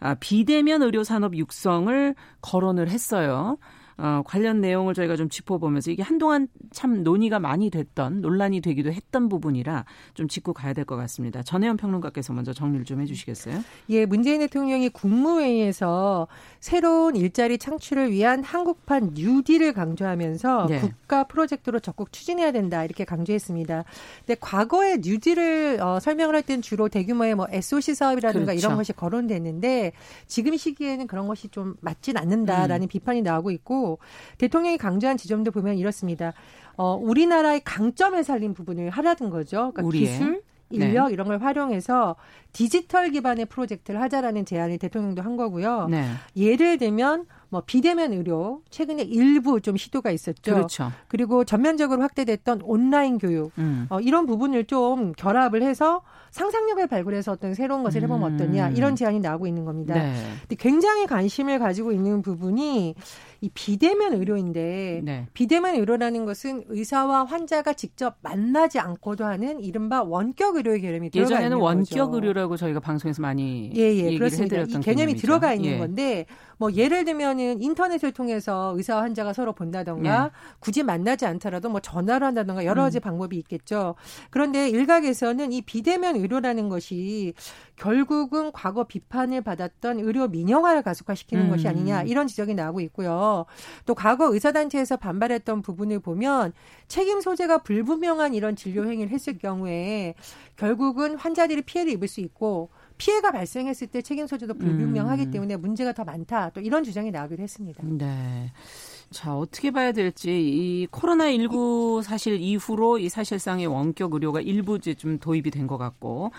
아, 0.00 0.14
비대면 0.14 0.82
의료 0.82 1.04
산업 1.04 1.36
육성을 1.36 2.14
거론을 2.42 2.88
했어요. 2.88 3.56
어, 3.96 4.22
관련 4.24 4.60
내용을 4.60 4.94
저희가 4.94 5.16
좀 5.16 5.28
짚어보면서 5.28 5.90
이게 5.90 6.02
한동안 6.02 6.48
참 6.72 7.02
논의가 7.02 7.38
많이 7.40 7.70
됐던 7.70 8.20
논란이 8.20 8.60
되기도 8.60 8.92
했던 8.92 9.28
부분이라 9.28 9.84
좀 10.14 10.28
짚고 10.28 10.52
가야 10.52 10.72
될 10.72 10.84
것 10.84 10.96
같습니다. 10.96 11.42
전혜연 11.42 11.76
평론가께서 11.78 12.32
먼저 12.34 12.52
정리를 12.52 12.84
좀 12.84 13.00
해주시겠어요? 13.00 13.58
예, 13.88 14.04
문재인 14.06 14.40
대통령이 14.40 14.90
국무회의에서 14.90 16.28
새로운 16.60 17.16
일자리 17.16 17.58
창출을 17.58 18.10
위한 18.10 18.42
한국판 18.44 19.12
뉴딜을 19.14 19.72
강조하면서 19.72 20.66
네. 20.68 20.80
국가 20.80 21.24
프로젝트로 21.24 21.80
적극 21.80 22.12
추진해야 22.12 22.52
된다 22.52 22.84
이렇게 22.84 23.04
강조했습니다. 23.04 23.84
근데 24.26 24.36
과거에 24.40 24.98
뉴딜을 25.02 25.80
어, 25.80 26.00
설명을 26.00 26.34
할 26.34 26.42
때는 26.42 26.62
주로 26.62 26.88
대규모의 26.88 27.34
뭐 27.34 27.46
SOC 27.50 27.94
사업이라든가 27.94 28.46
그렇죠. 28.46 28.58
이런 28.66 28.76
것이 28.76 28.92
거론됐는데 28.92 29.92
지금 30.26 30.56
시기에는 30.56 31.06
그런 31.06 31.26
것이 31.26 31.48
좀 31.48 31.74
맞진 31.80 32.16
않는다라는 32.16 32.86
음. 32.86 32.88
비판이 32.88 33.22
나오고 33.22 33.50
있고 33.50 33.83
대통령이 34.38 34.78
강조한 34.78 35.16
지점도 35.16 35.50
보면 35.50 35.76
이렇습니다. 35.76 36.32
어, 36.76 36.94
우리나라의 36.94 37.62
강점에 37.64 38.22
살린 38.22 38.54
부분을 38.54 38.90
하라는 38.90 39.30
거죠. 39.30 39.72
그러니까 39.74 39.96
기술, 39.96 40.42
인력 40.70 41.08
네. 41.08 41.12
이런 41.12 41.28
걸 41.28 41.38
활용해서 41.40 42.16
디지털 42.52 43.10
기반의 43.10 43.46
프로젝트를 43.46 44.00
하자라는 44.00 44.44
제안을 44.44 44.78
대통령도 44.78 45.22
한 45.22 45.36
거고요. 45.36 45.88
네. 45.88 46.04
예를 46.36 46.78
들면 46.78 47.26
뭐 47.48 47.62
비대면 47.64 48.12
의료 48.12 48.62
최근에 48.70 49.02
일부 49.02 49.60
좀 49.60 49.76
시도가 49.76 50.10
있었죠. 50.10 50.54
그렇죠. 50.54 50.92
그리고 51.08 51.44
전면적으로 51.44 52.02
확대됐던 52.02 52.62
온라인 52.62 53.18
교육 53.18 53.52
음. 53.58 53.86
어, 53.90 54.00
이런 54.00 54.26
부분을 54.26 54.64
좀 54.64 55.12
결합을 55.12 55.62
해서 55.62 56.02
상상력을 56.34 56.84
발굴해서 56.88 57.30
어떤 57.30 57.54
새로운 57.54 57.84
것을 57.84 58.02
해보면 58.02 58.32
음. 58.32 58.34
어떠냐 58.34 58.70
이런 58.70 58.96
제안이 58.96 59.20
나오고 59.20 59.46
있는 59.46 59.64
겁니다. 59.64 59.94
네. 59.94 60.12
근데 60.40 60.56
굉장히 60.56 61.06
관심을 61.06 61.60
가지고 61.60 61.92
있는 61.92 62.22
부분이 62.22 62.96
이 63.40 63.50
비대면 63.54 64.14
의료인데 64.14 65.02
네. 65.04 65.28
비대면 65.32 65.76
의료라는 65.76 66.24
것은 66.24 66.64
의사와 66.66 67.24
환자가 67.24 67.74
직접 67.74 68.16
만나지 68.22 68.80
않고도 68.80 69.24
하는 69.24 69.60
이른바 69.60 70.02
원격 70.02 70.56
의료의 70.56 70.80
개념이 70.80 71.10
들어가 71.10 71.26
예전에는 71.26 71.56
있는 71.58 71.58
원격 71.62 72.10
거죠. 72.10 72.14
의료라고 72.16 72.56
저희가 72.56 72.80
방송에서 72.80 73.22
많이 73.22 73.70
예, 73.76 73.94
예, 73.94 74.18
그렇습니다. 74.18 74.56
이 74.56 74.66
개념이 74.66 74.82
개념이죠. 74.82 75.20
들어가 75.20 75.54
있는 75.54 75.70
예. 75.70 75.78
건데 75.78 76.26
뭐 76.58 76.72
예를 76.72 77.04
들면은 77.04 77.62
인터넷을 77.62 78.12
통해서 78.12 78.72
의사와 78.76 79.02
환자가 79.02 79.32
서로 79.32 79.52
본다던가 79.52 80.24
예. 80.24 80.56
굳이 80.58 80.82
만나지 80.82 81.26
않더라도 81.26 81.68
뭐 81.68 81.80
전화로 81.80 82.26
한다던가 82.26 82.64
여러 82.64 82.82
가지 82.82 82.98
음. 82.98 83.00
방법이 83.02 83.36
있겠죠. 83.36 83.94
그런데 84.30 84.68
일각에서는 84.68 85.52
이 85.52 85.62
비대면 85.62 86.16
의료라는 86.24 86.68
것이 86.68 87.34
결국은 87.76 88.52
과거 88.52 88.84
비판을 88.84 89.42
받았던 89.42 90.00
의료 90.00 90.28
민영화를 90.28 90.82
가속화시키는 90.82 91.44
음. 91.44 91.50
것이 91.50 91.68
아니냐 91.68 92.02
이런 92.02 92.26
지적이 92.26 92.54
나오고 92.54 92.80
있고요. 92.80 93.46
또 93.86 93.94
과거 93.94 94.32
의사단체에서 94.32 94.96
반발했던 94.96 95.62
부분을 95.62 96.00
보면 96.00 96.52
책임 96.88 97.20
소재가 97.20 97.58
불분명한 97.58 98.34
이런 98.34 98.56
진료 98.56 98.84
행위를 98.84 99.10
했을 99.10 99.38
경우에 99.38 100.14
결국은 100.56 101.16
환자들이 101.16 101.62
피해를 101.62 101.92
입을 101.92 102.08
수 102.08 102.20
있고 102.20 102.70
피해가 102.98 103.32
발생했을 103.32 103.88
때 103.88 104.02
책임 104.02 104.26
소재도 104.26 104.54
불분명하기 104.54 105.24
음. 105.24 105.30
때문에 105.30 105.56
문제가 105.56 105.92
더 105.92 106.04
많다. 106.04 106.50
또 106.50 106.60
이런 106.60 106.84
주장이 106.84 107.10
나오기도 107.10 107.42
했습니다. 107.42 107.82
네. 107.84 108.52
자, 109.14 109.36
어떻게 109.36 109.70
봐야 109.70 109.92
될지 109.92 110.30
이 110.32 110.88
코로나 110.90 111.30
19 111.30 112.02
사실 112.02 112.40
이후로 112.40 112.98
이 112.98 113.08
사실상의 113.08 113.66
원격 113.66 114.12
의료가 114.14 114.40
일부 114.40 114.80
좀 114.80 115.18
도입이 115.20 115.50
된 115.52 115.68
것 115.68 115.78
같고 115.78 116.32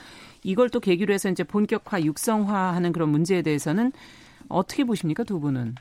이걸 0.44 0.70
또 0.70 0.80
계기로 0.82 1.14
해서 1.14 1.30
이제 1.30 1.44
본격화 1.44 2.04
육성화하는 2.04 2.92
그런 2.92 3.10
문제에 3.10 3.42
대해서는 3.42 3.92
어떻게 4.50 4.84
보십니까, 4.84 5.24
두 5.24 5.40
분은? 5.40 5.76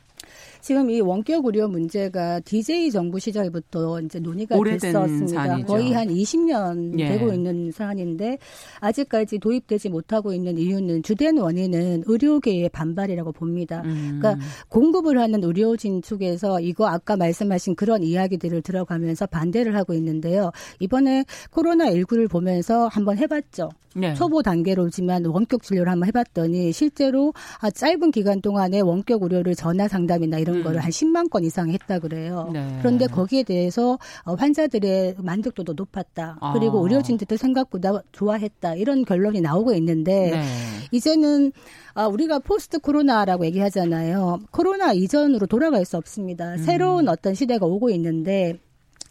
지금 0.65 0.89
이 0.89 0.99
원격 0.99 1.45
의료 1.45 1.69
문제가 1.69 2.41
DJ 2.41 2.91
정부 2.91 3.21
시절부터 3.21 4.01
이제 4.01 4.19
논의가 4.19 4.57
됐었습니다. 4.59 5.45
사안이죠. 5.45 5.67
거의 5.67 5.93
한 5.93 6.09
20년 6.09 6.99
예. 6.99 7.09
되고 7.09 7.31
있는 7.31 7.71
사안인데 7.71 8.39
아직까지 8.81 9.41
도입되지 9.41 9.91
못하고 9.91 10.33
있는 10.33 10.57
이유는 10.57 11.03
주된 11.03 11.37
원인은 11.37 12.05
의료계의 12.07 12.71
반발이라고 12.71 13.33
봅니다. 13.33 13.83
음. 13.85 14.19
그러니까 14.19 14.43
공급을 14.71 15.19
하는 15.19 15.45
의료진 15.45 16.01
측에서 16.01 16.61
이거 16.61 16.87
아까 16.87 17.19
말씀하신 17.19 17.75
그런 17.75 18.03
이야기들을 18.03 18.63
들어가면서 18.63 19.27
반대를 19.27 19.77
하고 19.77 19.93
있는데요. 19.93 20.51
이번에 20.81 21.27
코로나 21.51 21.91
19를 21.91 22.31
보면서 22.31 22.89
한번 22.89 23.19
해봤죠. 23.19 23.69
네. 23.97 24.13
초보 24.15 24.43
단계로지만 24.43 25.25
원격 25.25 25.63
진료를 25.63 25.91
한번 25.91 26.09
해봤더니 26.09 26.73
실제로 26.73 27.33
아, 27.61 27.71
짧은 27.71 28.11
기간 28.11 28.41
동안에 28.41 28.81
원격 28.81 29.23
의료를 29.23 29.55
전화 29.55 29.87
상담이나 29.87 30.39
이런 30.39 30.54
음. 30.59 30.63
거를 30.63 30.81
한 30.81 30.91
10만 30.91 31.31
건 31.31 31.45
이상 31.45 31.71
했다 31.71 31.99
그래요. 31.99 32.51
네. 32.53 32.79
그런데 32.81 33.07
거기에 33.07 33.43
대해서 33.43 33.99
어, 34.25 34.35
환자들의 34.35 35.17
만족도도 35.19 35.75
높았다. 35.75 36.39
아. 36.41 36.53
그리고 36.53 36.83
의료진들도 36.83 37.37
생각보다 37.37 38.03
좋아했다. 38.13 38.75
이런 38.75 39.05
결론이 39.05 39.41
나오고 39.41 39.75
있는데 39.75 40.31
네. 40.31 40.43
이제는 40.91 41.53
아, 41.95 42.07
우리가 42.07 42.41
포스트 42.41 42.79
코로나라고 42.79 43.45
얘기하잖아요. 43.47 44.41
코로나 44.51 44.93
이전으로 44.93 45.47
돌아갈 45.47 45.85
수 45.85 45.97
없습니다. 45.97 46.55
음. 46.55 46.59
새로운 46.59 47.09
어떤 47.09 47.35
시대가 47.35 47.67
오고 47.67 47.91
있는데 47.91 48.59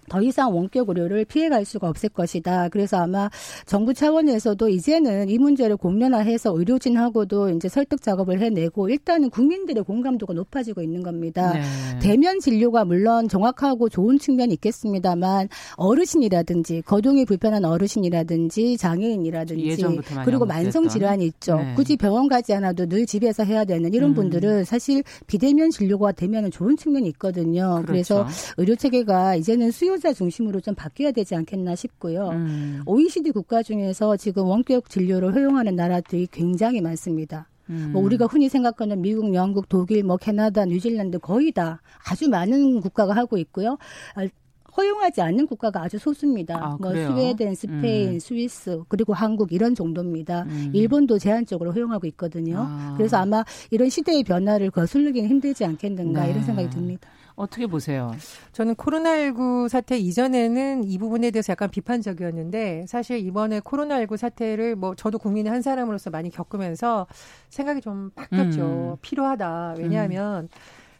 더 0.10 0.22
이상 0.22 0.56
원격 0.56 0.90
의료를 0.90 1.26
피해갈 1.26 1.66
수가 1.66 1.90
없을 1.90 2.10
것이다. 2.10 2.70
그래서 2.70 2.98
아마 2.98 3.30
정부 3.66 3.94
차원에서도 3.94 4.70
이제는 4.70 5.30
이 5.30 5.38
문제를 5.38 5.78
공론화해서 5.78 6.58
의료진하고도 6.58 7.50
이제 7.52 7.70
설득 7.70 8.02
작업을 8.02 8.42
해내고 8.42 8.90
일단은 8.90 9.30
국민들의 9.30 9.84
공감도가 9.84 10.34
높아지고 10.34 10.82
있는 10.82 11.04
겁니다. 11.04 11.54
네. 11.54 11.62
대면 12.00 12.40
진료가 12.40 12.86
물론 12.86 13.28
정확하고 13.28 13.90
좋은 13.90 14.20
측면이 14.20 14.54
있겠습니다만 14.54 15.50
어르신이라든지 15.76 16.82
거동이 16.86 17.26
불편한 17.26 17.66
어르신이라든지 17.66 18.78
장애인이라든지 18.78 19.84
그리고 20.26 20.46
만성 20.46 20.88
질환이 20.88 21.26
있죠. 21.26 21.56
네. 21.58 21.74
굳이 21.76 21.98
병원 21.98 22.28
가지 22.28 22.54
않아도 22.54 22.86
늘 22.86 23.06
집에서 23.06 23.44
해야 23.44 23.66
되는 23.66 23.94
이런 23.94 24.12
음. 24.12 24.16
분들은 24.16 24.66
사실 24.66 25.04
비대면 25.28 25.70
진료가 25.70 26.12
되면 26.12 26.52
좋은 26.52 26.76
측면이 26.78 27.08
있거든요. 27.10 27.82
그렇죠. 27.86 27.86
그래서 27.86 28.28
의료 28.58 28.76
체계가 28.76 29.36
이제는 29.36 29.72
수요 29.72 29.93
자 29.98 30.14
중심으로 30.14 30.62
좀 30.62 30.76
바뀌어야 30.76 31.12
되지 31.12 31.36
않겠나 31.36 31.76
싶고요. 31.76 32.30
음. 32.30 32.82
OECD 32.86 33.32
국가 33.32 33.64
중에서 33.64 34.18
지금 34.18 34.46
원격 34.46 34.90
진료를 34.90 35.34
허용하는 35.36 35.76
나라들이 35.76 36.28
굉장히 36.32 36.82
많습니다. 36.82 37.48
음. 37.70 37.92
뭐 37.94 38.02
우리가 38.02 38.26
흔히 38.26 38.50
생각하는 38.50 39.02
미국, 39.02 39.34
영국, 39.34 39.70
독일, 39.70 40.04
뭐 40.04 40.18
캐나다, 40.18 40.66
뉴질랜드 40.66 41.20
거의 41.20 41.52
다 41.52 41.82
아주 42.10 42.30
많은 42.30 42.82
국가가 42.82 43.16
하고 43.16 43.38
있고요. 43.38 43.78
아, 44.16 44.28
허용하지 44.76 45.22
않는 45.22 45.48
국가가 45.48 45.84
아주 45.84 45.98
소수입니다. 46.00 46.58
아, 46.58 46.78
뭐 46.80 46.92
스웨덴, 46.92 47.54
스페인, 47.56 48.14
음. 48.14 48.20
스위스 48.20 48.82
그리고 48.88 49.14
한국 49.14 49.52
이런 49.54 49.76
정도입니다. 49.76 50.44
음. 50.44 50.72
일본도 50.74 51.20
제한적으로 51.20 51.72
허용하고 51.74 52.08
있거든요. 52.08 52.58
아. 52.68 52.96
그래서 52.98 53.18
아마 53.18 53.44
이런 53.70 53.90
시대의 53.90 54.24
변화를 54.24 54.72
거슬리기는 54.72 55.30
힘들지 55.30 55.64
않겠는가 55.66 56.24
네. 56.24 56.32
이런 56.32 56.44
생각이 56.44 56.70
듭니다. 56.70 57.08
어떻게 57.36 57.68
보세요? 57.68 58.12
저는 58.52 58.76
코로나19 58.76 59.68
사태 59.70 59.98
이전에는 59.98 60.84
이 60.84 60.98
부분에 60.98 61.32
대해서 61.32 61.52
약간 61.52 61.70
비판적이었는데 61.70 62.86
사실 62.88 63.20
이번에 63.20 63.60
코로나19 63.60 64.18
사태를 64.18 64.76
뭐 64.76 64.96
저도 64.96 65.18
국민의 65.18 65.52
한 65.52 65.62
사람으로서 65.62 66.10
많이 66.10 66.30
겪으면서 66.30 67.08
생각이 67.50 67.82
좀 67.82 68.12
바뀌었죠. 68.16 68.62
음. 68.62 68.98
필요하다. 69.02 69.76
왜냐하면 69.78 70.44
음. 70.44 70.50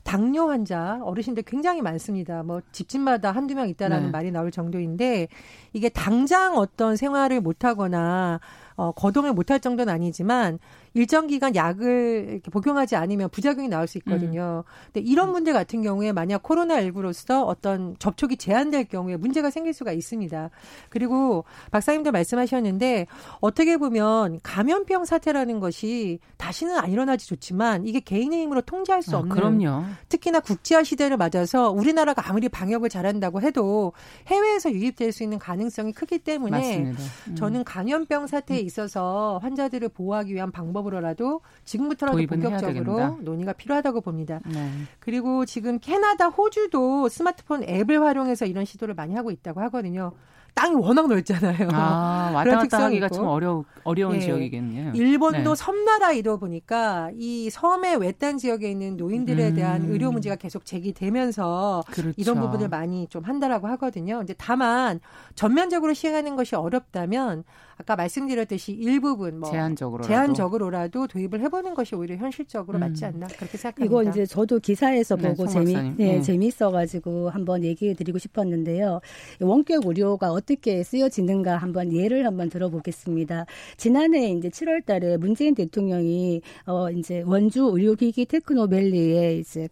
당뇨 0.04 0.50
환자 0.50 1.00
어르신들 1.02 1.44
굉장히 1.44 1.82
많습니다. 1.82 2.44
뭐 2.44 2.62
집집마다 2.72 3.32
한두 3.32 3.56
명 3.56 3.70
있다라는 3.70 4.08
네. 4.08 4.12
말이 4.12 4.32
나올 4.32 4.52
정도인데 4.52 5.28
이게 5.72 5.90
당장 5.90 6.58
어떤 6.58 6.96
생활을 6.96 7.42
못 7.42 7.64
하거나 7.64 8.40
어 8.76 8.92
거동을 8.92 9.34
못할 9.34 9.60
정도는 9.60 9.94
아니지만 9.94 10.60
일정 10.94 11.28
기간 11.28 11.56
약을 11.56 12.28
이렇게 12.32 12.52
복용하지 12.52 12.96
않으면 12.96 13.30
부작용이 13.30 13.68
나올 13.68 13.88
수 13.88 13.98
있거든요. 14.00 14.64
음. 14.66 14.72
근데 14.94 15.02
이런 15.02 15.32
문제 15.32 15.52
같은 15.54 15.82
경우에 15.82 16.12
만약 16.12 16.44
코로나19로서 16.44 17.46
어떤 17.48 17.96
접촉이 18.00 18.38
제한될 18.38 18.86
경우에 18.86 19.18
문제가 19.18 19.50
생길 19.50 19.74
수가 19.74 19.92
있습니다. 19.92 20.50
그리고 20.90 21.46
박사님도 21.72 22.12
말씀하셨는데 22.12 23.08
어떻게 23.40 23.78
보면 23.78 24.40
감염병 24.44 25.06
사태라는 25.06 25.60
것이 25.60 26.20
다시는 26.38 26.78
안 26.78 26.92
일어나지 26.92 27.28
좋지만 27.28 27.88
이게 27.88 28.00
개인의 28.00 28.42
힘으로 28.44 28.62
통제할 28.62 29.02
수 29.02 29.16
아, 29.16 29.20
없는 29.20 29.32
아, 29.32 29.36
그럼요. 29.36 29.84
특히나 30.10 30.40
국제화 30.40 30.84
시대를 30.84 31.18
맞아서 31.18 31.72
우리나라가 31.72 32.30
아무리 32.30 32.50
방역을 32.50 32.90
잘한다고 32.90 33.42
해도 33.42 33.94
해외에서 34.28 34.72
유입될 34.72 35.12
수 35.12 35.24
있는 35.24 35.40
가능성이 35.40 35.92
크기 35.92 36.20
때문에 36.20 36.80
음. 36.80 37.36
저는 37.36 37.64
감염병 37.64 38.28
사태에 38.28 38.60
있어서 38.64 39.40
환자들을 39.42 39.90
보호하기 39.90 40.34
위한 40.34 40.52
방법 40.52 40.74
방법으로라도 40.74 41.42
지금부터라도 41.64 42.26
본격적으로 42.26 43.20
논의가 43.22 43.54
필요하다고 43.54 44.02
봅니다. 44.02 44.40
네. 44.46 44.70
그리고 45.00 45.46
지금 45.46 45.80
캐나다, 45.80 46.28
호주도 46.28 47.08
스마트폰 47.10 47.64
앱을 47.64 48.02
활용해서 48.02 48.46
이런 48.46 48.66
시도를 48.66 48.96
많이 48.96 49.16
하고 49.16 49.32
있다고 49.32 49.62
하거든요. 49.62 50.12
땅이 50.56 50.76
워낙 50.76 51.08
넓잖아요. 51.08 51.70
아, 51.72 52.32
왔다 52.34 52.58
갔다 52.58 52.84
하기가 52.86 53.10
참 53.10 53.26
어려, 53.26 53.64
어려운 53.84 54.14
네. 54.14 54.20
지역이겠네요. 54.20 54.94
일본도 54.94 55.56
네. 55.56 55.56
섬나라이다 55.56 56.38
보니까 56.38 57.12
이 57.16 57.50
섬의 57.50 57.98
외딴 57.98 58.38
지역에 58.38 58.70
있는 58.70 58.98
노인들에 58.98 59.50
음. 59.50 59.56
대한 59.56 59.86
의료 59.86 60.12
문제가 60.12 60.36
계속 60.36 60.66
제기되면서 60.66 61.84
그렇죠. 61.88 62.14
이런 62.18 62.40
부분을 62.40 62.70
많이 62.70 63.08
좀 63.08 63.24
한다라고 63.24 63.68
하거든요. 63.68 64.22
이제 64.24 64.34
다만 64.38 65.00
전면적으로 65.36 65.94
시행하는 65.94 66.36
것이 66.36 66.56
어렵다면 66.56 67.44
아까 67.78 67.96
말씀드렸듯이 67.96 68.72
일부분 68.72 69.40
뭐 69.40 69.50
제한적으로 69.50 70.04
제한적으로라도 70.04 71.08
도입을 71.08 71.42
해보는 71.42 71.74
것이 71.74 71.96
오히려 71.96 72.16
현실적으로 72.16 72.78
음. 72.78 72.82
맞지 72.82 73.06
않나 73.06 73.28
그렇게 73.28 73.58
생각합니다. 73.58 73.86
이거 73.86 74.10
이제 74.10 74.26
저도 74.26 74.60
기사에서 74.60 75.16
네, 75.16 75.30
보고 75.30 75.48
재미 75.48 75.74
네, 75.74 75.94
네. 75.98 76.22
재미있어가지고 76.22 77.30
한번 77.30 77.64
얘기해드리고 77.64 78.20
싶었는데요. 78.20 79.02
원격 79.42 79.86
의료가 79.88 80.32
어떻게 80.32 80.84
쓰여지는가 80.84 81.58
한번 81.58 81.92
예를 81.92 82.26
한번 82.26 82.50
들어보겠습니다. 82.50 83.46
지난해 83.78 84.32
이제 84.32 84.50
7월 84.50 84.86
달에 84.86 85.18
문재인 85.18 85.56
대통령이 85.56 86.42
어 86.66 86.92
이제 86.92 87.22
원주 87.26 87.72
의료기기 87.74 88.26
테크노밸리에 88.26 89.38
이제 89.38 89.68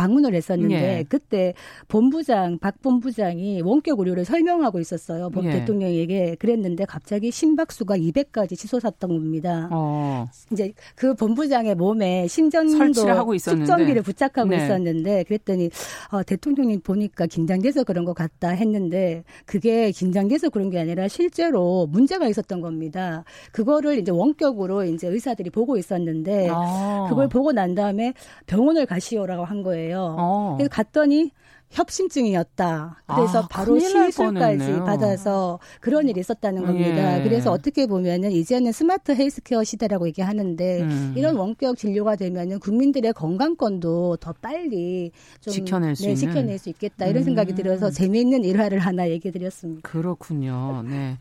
방문을 0.00 0.34
했었는데 0.34 0.98
예. 0.98 1.04
그때 1.06 1.52
본부장 1.88 2.58
박 2.58 2.80
본부장이 2.80 3.60
원격 3.60 3.98
의료를 3.98 4.24
설명하고 4.24 4.80
있었어요. 4.80 5.28
본 5.28 5.44
예. 5.44 5.50
대통령에게 5.50 6.36
그랬는데 6.38 6.86
갑자기 6.86 7.30
심박수가 7.30 7.98
200까지 7.98 8.56
치솟았던 8.56 9.10
겁니다. 9.10 9.68
어. 9.70 10.26
이제 10.52 10.72
그 10.94 11.14
본부장의 11.14 11.74
몸에 11.74 12.26
심전도 12.28 12.92
측정기를 13.36 14.00
부착하고 14.00 14.48
네. 14.48 14.64
있었는데 14.64 15.24
그랬더니 15.24 15.68
어, 16.12 16.22
대통령님 16.22 16.80
보니까 16.80 17.26
긴장돼서 17.26 17.84
그런 17.84 18.06
것 18.06 18.14
같다 18.14 18.48
했는데 18.48 19.24
그게 19.44 19.90
긴장돼서 19.90 20.48
그런 20.48 20.70
게 20.70 20.78
아니라 20.78 21.08
실제로 21.08 21.86
문제가 21.90 22.26
있었던 22.26 22.62
겁니다. 22.62 23.24
그거를 23.52 23.98
이제 23.98 24.10
원격으로 24.10 24.84
이제 24.84 25.08
의사들이 25.08 25.50
보고 25.50 25.76
있었는데 25.76 26.48
어. 26.48 27.06
그걸 27.10 27.28
보고 27.28 27.52
난 27.52 27.74
다음에 27.74 28.14
병원을 28.46 28.86
가시오라고 28.86 29.44
한 29.44 29.62
거예요. 29.62 29.89
거예요. 29.90 30.16
어. 30.18 30.54
그래서 30.56 30.70
갔더니 30.70 31.32
협심증이었다. 31.70 33.02
그래서 33.06 33.42
아, 33.42 33.48
바로 33.48 33.78
시술까지 33.78 34.80
받아서 34.80 35.60
그런 35.80 36.08
일이 36.08 36.18
있었다는 36.18 36.66
겁니다. 36.66 37.20
예. 37.20 37.22
그래서 37.22 37.52
어떻게 37.52 37.86
보면은 37.86 38.32
이제는 38.32 38.72
스마트 38.72 39.12
헬스케어 39.12 39.62
시대라고 39.62 40.08
얘기하는데 40.08 40.80
음. 40.82 41.14
이런 41.16 41.36
원격 41.36 41.76
진료가 41.76 42.16
되면은 42.16 42.58
국민들의 42.58 43.12
건강권도 43.12 44.16
더 44.16 44.34
빨리 44.40 45.12
좀 45.40 45.52
지켜낼 45.52 45.94
수, 45.94 46.06
네, 46.06 46.16
지켜낼 46.16 46.58
수 46.58 46.70
있겠다 46.70 47.06
이런 47.06 47.22
음. 47.22 47.24
생각이 47.24 47.54
들어서 47.54 47.90
재미있는 47.90 48.42
일화를 48.42 48.80
하나 48.80 49.08
얘기 49.08 49.30
드렸습니다. 49.30 49.88
그렇군요. 49.88 50.82
네. 50.82 51.18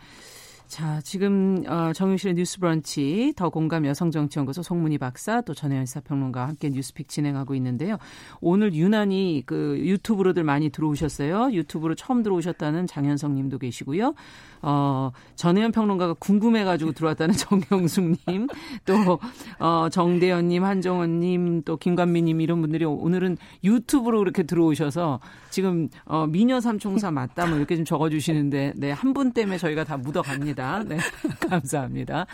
자, 0.70 1.02
지금 1.02 1.64
어, 1.68 1.92
정용실의 1.94 2.36
뉴스 2.36 2.60
브런치 2.60 3.34
더 3.36 3.50
공감 3.50 3.88
여성정치연구소 3.88 4.62
송문희 4.62 5.00
박사 5.00 5.42
또 5.42 5.56
전혜연 5.56 5.88
시사평론가와 5.88 6.48
함께 6.50 6.70
뉴스픽 6.70 7.10
진행하고 7.10 7.56
있는데요. 7.56 7.98
오늘 8.40 8.76
유난히 8.76 9.42
그 9.48 9.80
유튜브로들 9.80 10.44
많이 10.44 10.70
들어오셨어요. 10.70 11.54
유튜브로 11.54 11.96
처음 11.96 12.22
들어오셨다는 12.22 12.86
장현성 12.86 13.34
님도 13.34 13.58
계시고요. 13.58 14.14
어, 14.62 15.10
전혜연 15.36 15.72
평론가가 15.72 16.14
궁금해 16.20 16.64
가지고 16.64 16.92
들어왔다는 16.92 17.34
정영숙 17.34 18.18
님, 18.28 18.48
또, 18.86 19.20
어, 19.58 19.88
정대현 19.90 20.50
님, 20.50 20.64
한정원 20.66 21.20
님, 21.20 21.64
또 21.64 21.78
김관미 21.78 22.22
님 22.22 22.42
이런 22.42 22.62
분들이 22.62 22.86
오늘은 22.86 23.38
유튜브로 23.64 24.22
이렇게 24.22 24.44
들어오셔서 24.44 25.20
지금, 25.50 25.90
어, 26.06 26.28
미녀 26.28 26.60
삼총사 26.60 27.10
맞다 27.10 27.48
뭐 27.48 27.58
이렇게 27.58 27.76
좀 27.76 27.86
적어 27.86 28.10
주시는데, 28.10 28.74
네, 28.76 28.92
한 28.92 29.10
분 29.14 29.32
때문에 29.32 29.58
저희가 29.58 29.84
다 29.86 29.98
묻어 29.98 30.22
갑니다. 30.22 30.59
네, 30.86 30.98
감사합니다. 31.50 32.26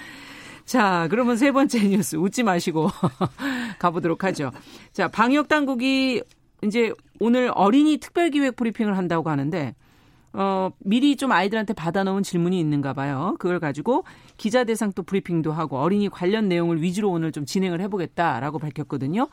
자, 0.66 1.08
그러면 1.10 1.38
세 1.38 1.52
번째 1.52 1.88
뉴스 1.88 2.16
웃지 2.16 2.44
마시고 2.44 2.90
가보도록 3.78 4.24
하죠. 4.24 4.52
자, 4.92 5.08
방역 5.08 5.48
당국이 5.48 6.24
이제 6.64 6.92
오늘 7.20 7.52
어린이 7.54 7.98
특별 7.98 8.32
기획 8.32 8.56
브리핑을 8.56 8.98
한다고 8.98 9.30
하는데 9.30 9.76
어, 10.34 10.70
미리 10.80 11.16
좀 11.16 11.32
아이들한테 11.32 11.74
받아놓은 11.74 12.24
질문이 12.24 12.60
있는가 12.60 12.94
봐요. 12.94 13.36
그걸 13.40 13.60
가지고 13.60 14.04
기자 14.36 14.66
대상 14.66 14.92
또 14.92 15.02
브리핑도 15.02 15.54
하고 15.54 15.78
어린이 15.78 16.10
관련 16.10 16.50
내용을 16.50 16.82
위주로 16.82 17.10
오늘 17.10 17.32
좀 17.32 17.46
진행을 17.46 17.80
해보겠다라고 17.82 18.60
밝혔거든요. 18.60 19.30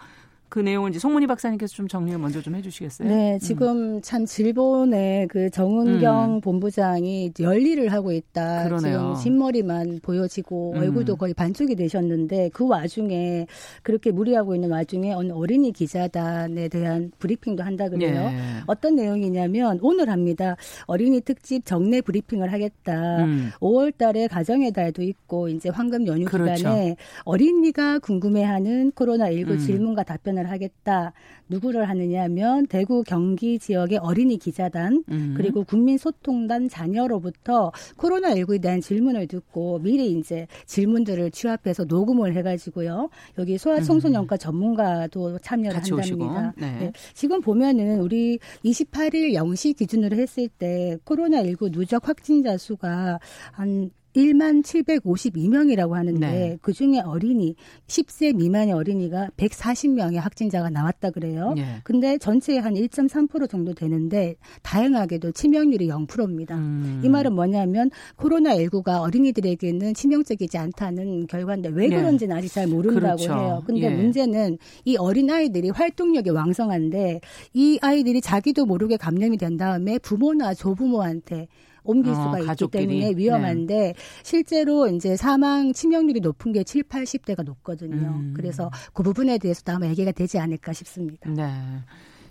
그 0.53 0.59
내용을 0.59 0.91
이제 0.91 0.99
송문희 0.99 1.27
박사님께서 1.29 1.75
좀 1.75 1.89
정리를 1.89 2.19
먼저 2.19 2.43
좀 2.43 2.55
해주시겠어요? 2.55 3.09
네, 3.09 3.35
음. 3.35 3.39
지금 3.39 3.69
음. 3.69 4.01
참 4.03 4.27
질본의 4.27 5.29
그 5.29 5.49
정은경 5.49 6.35
음. 6.35 6.41
본부장이 6.43 7.33
열일을 7.41 7.91
하고 7.91 8.13
있다. 8.13 8.65
그러네요. 8.65 9.15
지금 9.17 9.33
흰머리만 9.33 10.01
보여지고 10.03 10.75
음. 10.75 10.79
얼굴도 10.79 11.17
거의 11.17 11.33
반쪽이 11.33 11.75
되셨는데 11.75 12.51
그 12.53 12.69
와중에 12.69 13.47
그렇게 13.83 14.11
무리하고 14.11 14.55
있는 14.55 14.71
와중에 14.71 15.15
어린이 15.15 15.73
기자단에 15.73 16.69
대한 16.69 17.13
브리핑도 17.19 17.63
한다 17.63 17.89
그래요. 17.89 18.29
예. 18.31 18.63
어떤 18.67 18.97
내용이냐면 18.97 19.79
오늘 19.81 20.11
합니다. 20.11 20.57
어린이 20.85 21.23
특집 21.23 21.65
정례 21.65 22.03
브리핑을 22.03 22.53
하겠다. 22.53 23.25
음. 23.25 23.53
5월달에 23.59 24.29
가정의 24.29 24.73
달도 24.73 25.01
있고 25.03 25.49
이제 25.49 25.71
황금 25.71 26.07
연휴 26.07 26.27
그렇죠. 26.27 26.57
기간에 26.57 26.97
어린이가 27.25 28.01
궁금해하는 28.01 28.93
코로나 28.95 29.31
19 29.31 29.53
음. 29.53 29.59
질문과 29.59 30.03
답변을 30.03 30.42
지원을 30.43 30.51
하겠다. 30.51 31.13
누구를 31.49 31.89
하느냐면 31.89 32.67
대구 32.67 33.03
경기 33.03 33.59
지역의 33.59 33.99
어린이 33.99 34.39
기자단 34.39 35.05
음. 35.11 35.35
그리고 35.37 35.65
국민소통단 35.65 36.69
자녀로부터 36.69 37.71
코로나19에 37.97 38.61
대한 38.61 38.81
질문을 38.81 39.29
듣고 39.29 39.79
미리 39.79 40.13
이제 40.13 40.47
질문들을 40.67 41.31
취합해서 41.31 41.85
녹음을 41.85 42.35
해가지고요. 42.35 43.09
여기 43.39 43.59
소아청소년과 43.59 44.37
음. 44.37 44.39
전문가도 44.39 45.39
참여를 45.39 45.77
한답니다. 45.77 46.55
네. 46.57 46.79
네. 46.79 46.93
지금 47.15 47.41
보면은 47.41 48.01
우리 48.01 48.39
28일 48.65 49.35
0시 49.35 49.77
기준으로 49.77 50.17
했을 50.17 50.49
때 50.49 50.97
코로나19 51.05 51.73
누적 51.73 52.09
확진자 52.09 52.57
수가 52.57 53.19
한 53.53 53.91
1만 54.17 54.63
752명이라고 54.63 55.93
하는데 55.93 56.21
네. 56.21 56.59
그 56.61 56.73
중에 56.73 57.01
어린이 57.01 57.55
10세 57.87 58.35
미만의 58.37 58.75
어린이가 58.75 59.31
140명의 59.37 60.17
확진자가 60.17 60.71
나왔다 60.71 61.11
그래요. 61.11 61.55
네. 61.57 61.81
근데 61.85 62.19
전체의 62.19 62.61
한 62.61 62.75
1.3% 62.75 63.49
정도 63.49 63.75
되는데 63.75 64.37
다행하게도 64.63 65.33
치명률이 65.33 65.89
0%입니다. 65.89 66.57
음. 66.57 67.01
이 67.05 67.09
말은 67.09 67.35
뭐냐면 67.35 67.91
코로나 68.17 68.55
19가 68.57 69.01
어린이들에게는 69.01 69.95
치명적이지 69.95 70.59
않다는 70.59 71.27
결과인데 71.27 71.71
왜 71.71 71.89
네. 71.89 71.97
그런지는 71.97 72.37
아직 72.37 72.53
잘 72.53 72.67
모른다고 72.67 73.17
그렇죠. 73.17 73.33
해요. 73.33 73.63
근데 73.67 73.83
예. 73.83 73.91
문제는 73.91 74.59
이 74.85 74.97
어린 74.97 75.31
아이들이 75.31 75.71
활동력이 75.71 76.31
왕성한데 76.31 77.21
이 77.55 77.79
아이들이 77.81 78.21
자기도 78.21 78.67
모르게 78.67 78.97
감염이 78.97 79.39
된 79.39 79.57
다음에 79.57 79.99
부모나 79.99 80.55
조부모한테 80.55 81.49
옮길 81.85 82.13
어, 82.13 82.15
수가 82.15 82.39
있기 82.39 82.47
가족끼리. 82.47 82.87
때문에 82.87 83.13
위험한데 83.17 83.75
네. 83.77 83.95
실제로 84.23 84.87
이제 84.89 85.17
사망 85.17 85.73
치명률이 85.73 86.21
높은 86.21 86.53
게 86.53 86.65
7, 86.65 86.85
80대가 86.85 87.45
높거든요. 87.45 88.09
음. 88.09 88.35
그래서 88.37 88.71
그 88.93 89.03
부분에 89.03 89.39
대해서도 89.39 89.73
아마 89.73 89.87
얘기가 89.89 90.13
되지 90.13 90.39
않을까 90.39 90.73
싶습니다. 90.73 91.29
네. 91.31 91.51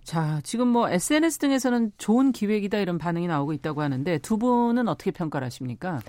자, 0.04 0.42
지금 0.44 0.68
뭐 0.68 0.90
SNS 0.90 1.38
등에서는 1.38 1.92
좋은 1.98 2.32
기획이다 2.32 2.80
이런 2.80 2.98
반응이 2.98 3.28
나오고 3.28 3.54
있다고 3.54 3.82
하는데 3.82 4.18
두 4.18 4.38
분은 4.38 4.88
어떻게 4.88 5.12
평가를 5.12 5.46
하십니까? 5.46 6.00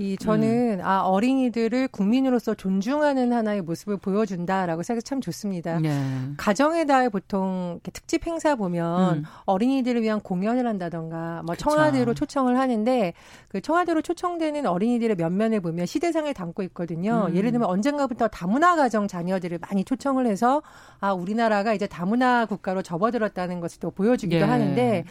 이 0.00 0.16
저는 0.16 0.78
음. 0.78 0.84
아 0.84 1.00
어린이들을 1.00 1.88
국민으로서 1.88 2.54
존중하는 2.54 3.32
하나의 3.32 3.62
모습을 3.62 3.96
보여준다라고 3.96 4.84
생각 4.84 5.04
참 5.04 5.20
좋습니다. 5.20 5.80
네. 5.80 5.90
가정에다 6.36 7.08
보통 7.08 7.80
특집 7.82 8.24
행사 8.28 8.54
보면 8.54 9.18
음. 9.18 9.24
어린이들을 9.44 10.00
위한 10.02 10.20
공연을 10.20 10.68
한다던가 10.68 11.42
뭐 11.44 11.56
청와대로 11.56 12.14
초청을 12.14 12.56
하는데 12.56 13.12
그 13.48 13.60
청와대로 13.60 14.00
초청되는 14.00 14.66
어린이들의 14.66 15.16
면면을 15.16 15.60
보면 15.60 15.86
시대상을 15.86 16.32
담고 16.32 16.62
있거든요. 16.64 17.26
음. 17.28 17.34
예를 17.34 17.50
들면 17.50 17.68
언젠가부터 17.68 18.28
다문화 18.28 18.76
가정 18.76 19.08
자녀들을 19.08 19.58
많이 19.58 19.82
초청을 19.82 20.28
해서 20.28 20.62
아 21.00 21.12
우리나라가 21.12 21.74
이제 21.74 21.88
다문화 21.88 22.46
국가로 22.46 22.82
접어들었다는 22.82 23.58
것을 23.58 23.80
또 23.80 23.90
보여주기도 23.90 24.42
예. 24.42 24.48
하는데 24.48 25.04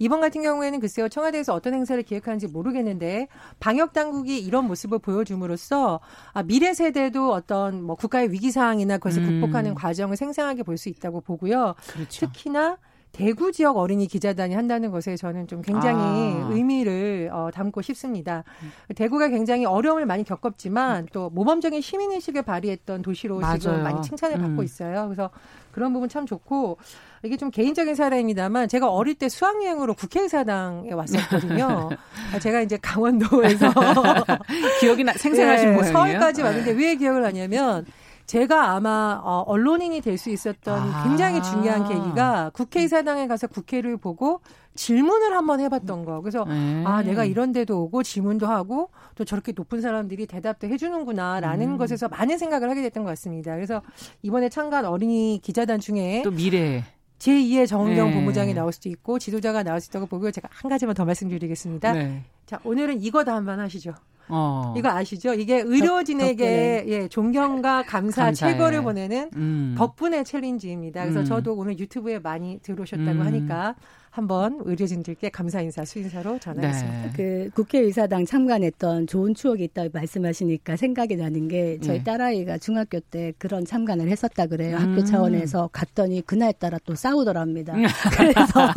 이번 0.00 0.20
같은 0.20 0.42
경우에는 0.42 0.80
글쎄요 0.80 1.08
청와대에서 1.08 1.54
어떤 1.54 1.74
행사를 1.74 2.02
기획하는지 2.02 2.48
모르겠는데 2.48 3.28
방역 3.60 3.92
당국이 3.92 4.31
한국이 4.32 4.38
이런 4.40 4.66
모습을 4.66 4.98
보여줌으로써 4.98 6.00
아, 6.32 6.42
미래 6.42 6.72
세대도 6.72 7.32
어떤 7.32 7.82
뭐 7.82 7.96
국가의 7.96 8.32
위기 8.32 8.50
상황이나 8.50 8.96
그것을 8.98 9.22
음. 9.22 9.40
극복하는 9.40 9.74
과정을 9.74 10.16
생생하게 10.16 10.62
볼 10.62 10.72
수 10.82 10.88
있다고 10.88 11.20
보고요. 11.20 11.74
그렇죠. 11.86 12.26
특히나 12.26 12.78
대구 13.12 13.52
지역 13.52 13.76
어린이 13.76 14.06
기자단이 14.06 14.54
한다는 14.54 14.90
것에 14.90 15.16
저는 15.16 15.46
좀 15.46 15.60
굉장히 15.60 16.00
아. 16.00 16.48
의미를 16.50 17.30
어, 17.32 17.50
담고 17.52 17.82
싶습니다. 17.82 18.42
음. 18.62 18.72
대구가 18.94 19.28
굉장히 19.28 19.66
어려움을 19.66 20.06
많이 20.06 20.24
겪었지만 20.24 21.08
또 21.12 21.28
모범적인 21.30 21.80
시민의식을 21.82 22.42
발휘했던 22.42 23.02
도시로 23.02 23.38
맞아요. 23.38 23.58
지금 23.58 23.82
많이 23.82 24.00
칭찬을 24.02 24.36
음. 24.38 24.42
받고 24.42 24.62
있어요. 24.62 25.04
그래서 25.08 25.30
그런 25.72 25.92
부분 25.92 26.08
참 26.08 26.26
좋고 26.26 26.78
이게 27.22 27.36
좀 27.36 27.50
개인적인 27.50 27.94
사례입니다만 27.94 28.68
제가 28.68 28.90
어릴 28.90 29.14
때 29.14 29.28
수학여행으로 29.28 29.94
국회의사당에 29.94 30.92
왔었거든요. 30.92 31.90
아, 32.32 32.38
제가 32.40 32.62
이제 32.62 32.78
강원도에서 32.80 33.72
기억이 34.80 35.04
나, 35.04 35.12
생생하신 35.12 35.68
네, 35.68 35.74
모양이에요. 35.74 35.92
서울까지 35.92 36.42
왔는데 36.42 36.72
왜 36.72 36.96
기억을 36.96 37.24
하냐면 37.24 37.86
제가 38.26 38.70
아마 38.70 39.20
어, 39.22 39.42
언론인이 39.46 40.00
될 40.00 40.16
수 40.16 40.30
있었던 40.30 40.78
아. 40.78 41.04
굉장히 41.04 41.42
중요한 41.42 41.88
계기가 41.88 42.50
국회의사당에 42.54 43.26
가서 43.26 43.46
국회를 43.46 43.96
보고 43.96 44.40
질문을 44.74 45.36
한번 45.36 45.60
해봤던 45.60 46.04
거. 46.04 46.20
그래서 46.20 46.44
음. 46.44 46.84
아 46.86 47.02
내가 47.02 47.24
이런 47.24 47.52
데도 47.52 47.82
오고 47.82 48.02
질문도 48.02 48.46
하고 48.46 48.90
또 49.16 49.24
저렇게 49.24 49.52
높은 49.52 49.80
사람들이 49.80 50.26
대답도 50.26 50.68
해주는구나라는 50.68 51.72
음. 51.72 51.76
것에서 51.78 52.08
많은 52.08 52.38
생각을 52.38 52.70
하게 52.70 52.82
됐던 52.82 53.02
것 53.04 53.10
같습니다. 53.10 53.54
그래서 53.54 53.82
이번에 54.22 54.48
참가한 54.48 54.84
어린이 54.86 55.40
기자단 55.42 55.80
중에 55.80 56.22
또 56.24 56.30
미래 56.30 56.84
제2의 57.18 57.66
정은경 57.68 58.08
네. 58.08 58.14
본부장이 58.14 58.54
나올 58.54 58.72
수도 58.72 58.88
있고 58.88 59.18
지도자가 59.18 59.62
나올 59.62 59.80
수도 59.80 59.98
있다고 59.98 60.06
보고요. 60.06 60.30
제가 60.30 60.48
한 60.50 60.68
가지만 60.68 60.94
더 60.94 61.04
말씀드리겠습니다. 61.04 61.92
네. 61.92 62.22
자 62.46 62.60
오늘은 62.64 63.02
이거 63.02 63.24
다 63.24 63.34
한번 63.34 63.60
하시죠. 63.60 63.94
어. 64.28 64.74
이거 64.76 64.88
아시죠? 64.88 65.34
이게 65.34 65.60
의료진에게 65.60 66.84
예, 66.88 67.08
존경과 67.08 67.82
감사 67.82 68.24
감사해. 68.26 68.52
최고를 68.52 68.82
보내는 68.82 69.30
음. 69.36 69.74
덕분에 69.76 70.24
챌린지입니다. 70.24 71.02
그래서 71.02 71.20
음. 71.20 71.24
저도 71.24 71.54
오늘 71.54 71.78
유튜브에 71.78 72.18
많이 72.18 72.58
들어오셨다고 72.62 73.10
음. 73.10 73.26
하니까 73.26 73.74
한번 74.12 74.60
의료진들께 74.66 75.30
감사 75.30 75.62
인사 75.62 75.86
수인사로 75.86 76.38
전하겠습니다. 76.38 77.02
네. 77.02 77.10
그 77.16 77.50
국회의사당 77.54 78.26
참관했던 78.26 79.06
좋은 79.06 79.34
추억이 79.34 79.64
있다고 79.64 79.88
말씀하시니까 79.94 80.76
생각이 80.76 81.16
나는 81.16 81.48
게 81.48 81.78
저희 81.80 81.96
네. 81.98 82.04
딸아이가 82.04 82.58
중학교 82.58 83.00
때 83.00 83.32
그런 83.38 83.64
참관을 83.64 84.08
했었다 84.10 84.46
그래요. 84.46 84.76
음. 84.76 84.82
학교 84.82 85.02
차원에서 85.02 85.70
갔더니 85.72 86.20
그날따라 86.26 86.76
또 86.84 86.94
싸우더랍니다. 86.94 87.72
그래서 88.12 88.70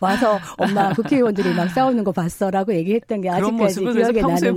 와서 0.00 0.38
엄마 0.56 0.94
국회의원들이 0.94 1.52
막 1.54 1.68
싸우는 1.68 2.02
거 2.02 2.12
봤어라고 2.12 2.74
얘기했던 2.74 3.20
게 3.20 3.28
아직까지 3.28 3.80
기억에 3.80 4.22
나는데 4.22 4.50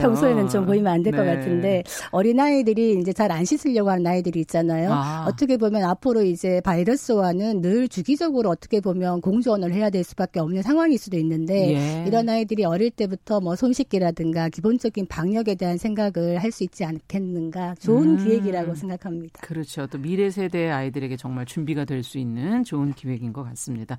평소에는 0.00 0.48
좀 0.48 0.64
보이면 0.66 0.92
안 0.92 1.02
될것 1.02 1.24
네. 1.26 1.34
같은데 1.34 1.82
어린 2.10 2.38
아이들이 2.40 2.98
이제 3.00 3.12
잘 3.12 3.32
안 3.32 3.44
씻으려고 3.44 3.90
하는 3.90 4.06
아이들이 4.06 4.40
있잖아요. 4.40 4.90
아. 4.92 5.24
어떻게 5.26 5.56
보면 5.56 5.84
앞으로 5.84 6.22
이제 6.22 6.60
바이러스와는 6.64 7.62
늘 7.62 7.88
주기적으로 7.88 8.50
어떻게 8.50 8.80
보면 8.80 9.20
공 9.20 9.32
공존을 9.32 9.72
해야 9.72 9.88
될 9.88 10.04
수밖에 10.04 10.38
없는 10.40 10.60
상황일 10.62 10.98
수도 10.98 11.16
있는데 11.16 11.74
예. 11.74 12.04
이런 12.06 12.28
아이들이 12.28 12.64
어릴 12.64 12.90
때부터 12.90 13.40
뭐 13.40 13.56
손 13.56 13.72
씻기라든가 13.72 14.48
기본적인 14.50 15.06
방역에 15.06 15.54
대한 15.54 15.78
생각을 15.78 16.38
할 16.42 16.52
수 16.52 16.64
있지 16.64 16.84
않겠는가 16.84 17.76
좋은 17.80 18.18
음. 18.18 18.24
기획이라고 18.24 18.74
생각합니다. 18.74 19.40
그렇죠. 19.40 19.86
또 19.86 19.96
미래 19.98 20.28
세대 20.30 20.68
아이들에게 20.68 21.16
정말 21.16 21.46
준비가 21.46 21.86
될 21.86 22.02
수 22.02 22.18
있는 22.18 22.62
좋은 22.64 22.92
기획인 22.92 23.32
것 23.32 23.42
같습니다. 23.44 23.96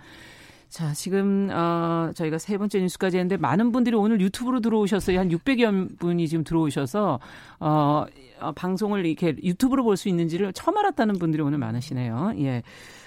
자, 0.73 0.91
지금 0.91 1.49
어 1.51 2.09
저희가 2.15 2.39
세 2.39 2.57
번째 2.57 2.79
뉴스까지 2.79 3.17
했는데 3.17 3.37
많은 3.37 3.71
분들이 3.71 3.95
오늘 3.95 4.19
유튜브로 4.19 4.59
들어오셨어요. 4.59 5.19
한 5.19 5.29
600여 5.29 5.99
분이 5.99 6.27
지금 6.27 6.43
들어오셔서 6.43 7.19
어, 7.59 8.05
어 8.39 8.51
방송을 8.53 9.05
이렇게 9.05 9.35
유튜브로 9.43 9.83
볼 9.83 9.95
수 9.97 10.09
있는지를 10.09 10.51
처음 10.53 10.75
알았다는 10.79 11.19
분들이 11.19 11.43
오늘 11.43 11.59
많으시네요. 11.59 12.33
예. 12.39 12.63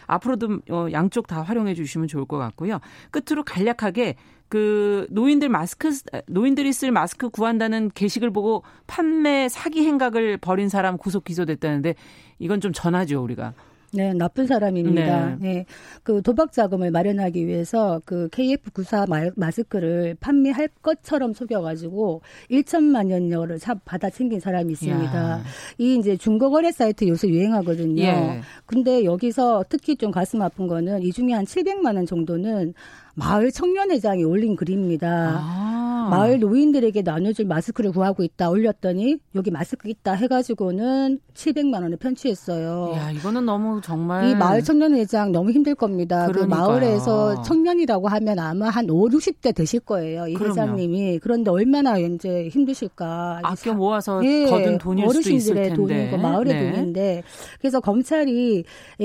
앞으로도 0.07 0.61
어, 0.71 0.87
양쪽 0.93 1.27
다 1.27 1.43
활용해 1.43 1.75
주시면 1.75 2.07
좋을 2.07 2.25
것 2.27 2.39
같고요. 2.39 2.79
끝으로 3.11 3.43
간략하게 3.43 4.15
그 4.49 5.09
노인들 5.11 5.49
마스크 5.49 5.91
노인들이 6.29 6.73
쓸 6.73 6.93
마스크 6.93 7.31
구한다는 7.31 7.91
게시글 7.93 8.31
보고 8.31 8.63
판매 8.87 9.49
사기 9.49 9.85
행각을 9.85 10.37
벌인 10.37 10.69
사람 10.69 10.97
구속 10.97 11.25
기소됐다는데 11.25 11.97
이건 12.39 12.61
좀 12.61 12.73
전하죠 12.73 13.21
우리가. 13.25 13.55
네, 13.93 14.13
나쁜 14.13 14.47
사람입니다. 14.47 15.37
네. 15.41 15.55
네. 15.55 15.67
그 16.03 16.23
도박 16.23 16.53
자금을 16.53 16.91
마련하기 16.91 17.47
위해서 17.47 18.01
그 18.05 18.29
KF94 18.29 19.33
마스크를 19.37 20.17
판매할 20.21 20.69
것처럼 20.83 21.33
속여가지고 21.33 22.23
1천만 22.51 23.11
원여를 23.11 23.59
받아 23.85 24.11
챙긴 24.11 24.41
사람이 24.41 24.73
있습니다. 24.73 25.17
야. 25.17 25.43
이 25.79 25.97
이제 25.97 26.17
중고거래 26.17 26.73
사이트 26.73 27.07
요새 27.09 27.29
유행하거든요. 27.29 28.03
예. 28.03 28.41
근데 28.67 29.05
여기서 29.05 29.65
특히 29.69 29.97
좀 29.97 30.11
가슴 30.11 30.43
아픈 30.43 30.67
거는 30.67 31.03
이 31.03 31.13
중에 31.13 31.33
한 31.33 31.45
700만 31.45 31.97
원 31.97 32.07
정도는 32.07 32.75
마을 33.17 33.51
청년회장이 33.51 34.25
올린 34.25 34.57
글입니다. 34.57 35.41
아. 35.43 35.77
마을 36.09 36.39
노인들에게 36.39 37.03
나눠줄 37.03 37.47
마스크를 37.47 37.91
구하고 37.91 38.23
있다 38.23 38.49
올렸더니 38.51 39.19
여기 39.35 39.51
마스크 39.51 39.89
있다 39.89 40.13
해가지고는 40.13 41.19
700만 41.35 41.83
원을 41.83 41.97
편취했어요. 41.97 42.93
야 42.95 43.11
이거는 43.11 43.45
너무 43.45 43.81
정말 43.81 44.29
이 44.29 44.35
마을 44.37 44.63
청년회장 44.63 45.33
너무 45.33 45.51
힘들 45.51 45.75
겁니다. 45.75 46.27
그 46.27 46.33
그러니까요. 46.33 46.63
그 46.63 46.71
마을에서 46.71 47.43
청년이라고 47.43 48.07
하면 48.07 48.39
아마 48.39 48.69
한 48.69 48.89
5, 48.89 49.09
60대 49.09 49.53
되실 49.53 49.81
거예요. 49.81 50.29
이 50.29 50.35
그럼요. 50.35 50.53
회장님이 50.53 51.19
그런데 51.21 51.51
얼마나 51.51 51.99
이제 51.99 52.49
힘드실까. 52.53 53.41
아껴 53.43 53.75
모아서 53.75 54.25
예, 54.25 54.45
거둔 54.45 54.79
돈일 54.79 55.11
수도 55.11 55.31
있을 55.31 55.55
텐데. 55.57 55.75
돈이고 55.75 56.19
마을의 56.19 56.55
네. 56.55 56.71
돈인데 56.71 57.23
그래서 57.59 57.81
검찰이 57.81 58.63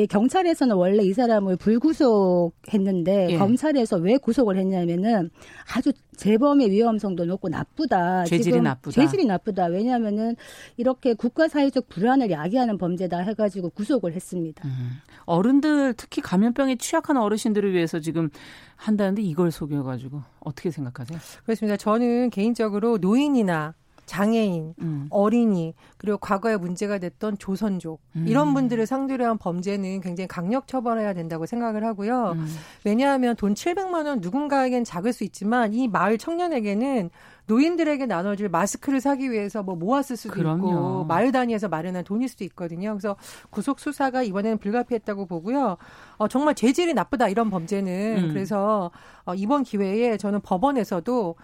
경찰에서는 0.08 0.76
원래 0.76 1.04
이 1.04 1.14
사람을 1.14 1.56
불구속했는데 1.56 3.32
예. 3.32 3.38
검찰에서 3.40 3.98
왜 4.02 4.18
구속을 4.18 4.58
했냐면은 4.58 5.30
아주 5.76 5.92
재범의 6.18 6.70
위험성도 6.72 7.26
높고 7.26 7.50
나쁘다. 7.50 8.26
죄질이 8.26 8.44
지금 8.44 8.64
나쁘다. 8.64 8.92
죄질이 8.92 9.26
나쁘다. 9.26 9.66
왜냐하면은 9.66 10.36
이렇게 10.78 11.14
국가 11.14 11.48
사회적 11.48 11.90
불안을 11.90 12.30
야기하는 12.32 12.78
범죄다 12.78 13.20
해가지고 13.20 13.70
구속을 13.70 14.14
했습니다. 14.14 14.68
음. 14.68 15.02
어른들 15.26 15.94
특히 15.96 16.22
감염병에 16.22 16.76
취약한 16.76 17.18
어르신들을 17.18 17.74
위해서 17.74 18.00
지금 18.00 18.30
한다는데 18.76 19.22
이걸 19.22 19.52
속여가지고 19.52 20.22
어떻게 20.40 20.72
생각하세요? 20.72 21.20
그렇습니다. 21.44 21.78
저는 21.78 22.30
개인적으로 22.30 22.98
노인이나 22.98 23.74
장애인, 24.12 24.76
음. 24.82 25.08
어린이, 25.10 25.74
그리고 25.96 26.18
과거에 26.18 26.58
문제가 26.58 26.98
됐던 26.98 27.38
조선족 27.38 28.02
음. 28.18 28.26
이런 28.28 28.54
분들을 28.54 28.86
상대로 28.86 29.26
한 29.26 29.38
범죄는 29.38 30.02
굉장히 30.02 30.28
강력 30.28 30.68
처벌해야 30.68 31.14
된다고 31.14 31.46
생각을 31.46 31.86
하고요. 31.86 32.34
음. 32.36 32.46
왜냐하면 32.84 33.38
돈 33.38 33.54
700만 33.54 34.08
원 34.08 34.20
누군가에겐 34.20 34.84
작을 34.84 35.14
수 35.14 35.24
있지만 35.24 35.74
이 35.74 35.88
마을 35.88 36.18
청년에게는 36.18 37.10
노인들에게 37.46 38.06
나눠줄 38.06 38.50
마스크를 38.50 39.00
사기 39.00 39.32
위해서 39.32 39.64
뭐 39.64 39.76
모았을 39.76 40.18
수도 40.18 40.34
그럼요. 40.34 40.68
있고 40.68 41.06
마을 41.06 41.32
단위에서 41.32 41.70
마련한 41.70 42.04
돈일 42.04 42.28
수도 42.28 42.44
있거든요. 42.44 42.92
그래서 42.92 43.16
구속 43.50 43.80
수사가 43.80 44.24
이번에는 44.24 44.58
불가피했다고 44.58 45.26
보고요. 45.26 45.78
어, 46.18 46.28
정말 46.28 46.54
재질이 46.54 46.94
나쁘다 46.94 47.30
이런 47.30 47.50
범죄는 47.50 48.26
음. 48.26 48.30
그래서 48.30 48.92
어, 49.26 49.34
이번 49.36 49.64
기회에 49.64 50.18
저는 50.18 50.42
법원에서도 50.42 51.36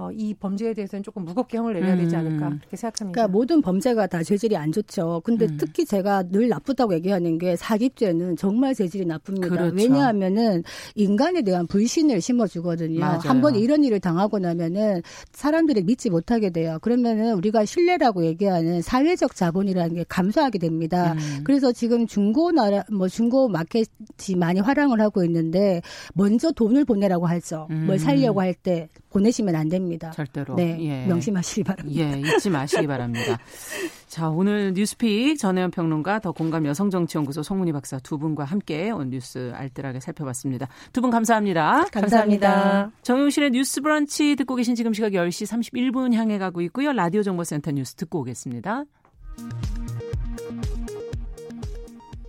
어, 0.00 0.10
이 0.12 0.32
범죄에 0.32 0.72
대해서는 0.72 1.02
조금 1.02 1.26
무겁게 1.26 1.58
형을 1.58 1.74
내려야 1.74 1.94
되지 1.94 2.16
않을까 2.16 2.48
음. 2.48 2.58
그렇게 2.58 2.74
생각합니다. 2.78 3.12
그러니까 3.12 3.28
모든 3.30 3.60
범죄가 3.60 4.06
다 4.06 4.22
죄질이 4.22 4.56
안 4.56 4.72
좋죠. 4.72 5.20
근데 5.24 5.44
음. 5.44 5.58
특히 5.60 5.84
제가 5.84 6.22
늘 6.30 6.48
나쁘다고 6.48 6.94
얘기하는 6.94 7.36
게 7.36 7.54
사기죄는 7.54 8.36
정말 8.36 8.74
죄질이 8.74 9.04
나쁩니다. 9.04 9.48
그렇죠. 9.48 9.74
왜냐하면은 9.76 10.62
인간에 10.94 11.42
대한 11.42 11.66
불신을 11.66 12.22
심어주거든요. 12.22 13.04
한 13.04 13.40
번 13.40 13.54
이런 13.56 13.84
일을 13.84 14.00
당하고 14.00 14.38
나면은 14.38 15.02
사람들이 15.32 15.82
믿지 15.82 16.10
못하게 16.10 16.50
돼요. 16.50 16.78
그러면은 16.82 17.34
우리가 17.34 17.64
신뢰라고 17.64 18.24
얘기하는 18.26 18.82
사회적 18.82 19.34
자본이라는 19.34 19.94
게 19.96 20.04
감소하게 20.08 20.58
됩니다. 20.58 21.12
음. 21.14 21.40
그래서 21.44 21.72
지금 21.72 22.06
중고 22.06 22.52
나라 22.52 22.84
뭐 22.92 23.08
중고 23.08 23.48
마켓이 23.48 23.86
많이 24.36 24.60
활용을 24.60 25.00
하고 25.00 25.24
있는데 25.24 25.80
먼저 26.14 26.52
돈을 26.52 26.84
보내라고 26.84 27.26
하죠. 27.26 27.66
음. 27.70 27.84
뭘 27.86 27.98
살려고 27.98 28.40
할 28.40 28.54
때 28.62 28.88
보내시면 29.10 29.56
안 29.56 29.68
됩니다. 29.68 30.10
절대로. 30.12 30.54
네, 30.54 30.76
예. 30.80 31.06
명심하시기 31.06 31.64
바랍니다. 31.64 32.00
예, 32.00 32.20
잊지 32.20 32.48
마시기 32.50 32.86
바랍니다. 32.86 33.38
자, 34.06 34.28
오늘 34.28 34.72
뉴스픽 34.74 35.38
전혜연 35.38 35.70
평론가 35.72 36.20
더 36.20 36.32
공감 36.32 36.64
여성정치연구소 36.66 37.42
송문희 37.42 37.72
박사 37.72 37.98
두 37.98 38.18
분과 38.18 38.44
함께 38.44 38.90
오늘 38.90 39.10
뉴스 39.10 39.52
알뜰하게 39.54 40.00
살펴봤습니다. 40.00 40.68
두 40.92 41.00
분 41.00 41.10
감사합니다. 41.10 41.86
감사합니다. 41.92 42.90
정용실의 43.02 43.50
뉴스 43.50 43.80
브런치 43.80 44.36
듣고 44.36 44.54
계신 44.54 44.74
지금 44.74 44.92
시각 44.92 45.12
10시 45.12 45.46
31분 45.46 46.14
향해 46.14 46.38
가고 46.38 46.60
있고요. 46.62 46.92
라디오 46.92 47.22
정보센터 47.22 47.70
뉴스 47.72 47.94
듣고 47.94 48.20
오겠습니다. 48.20 48.84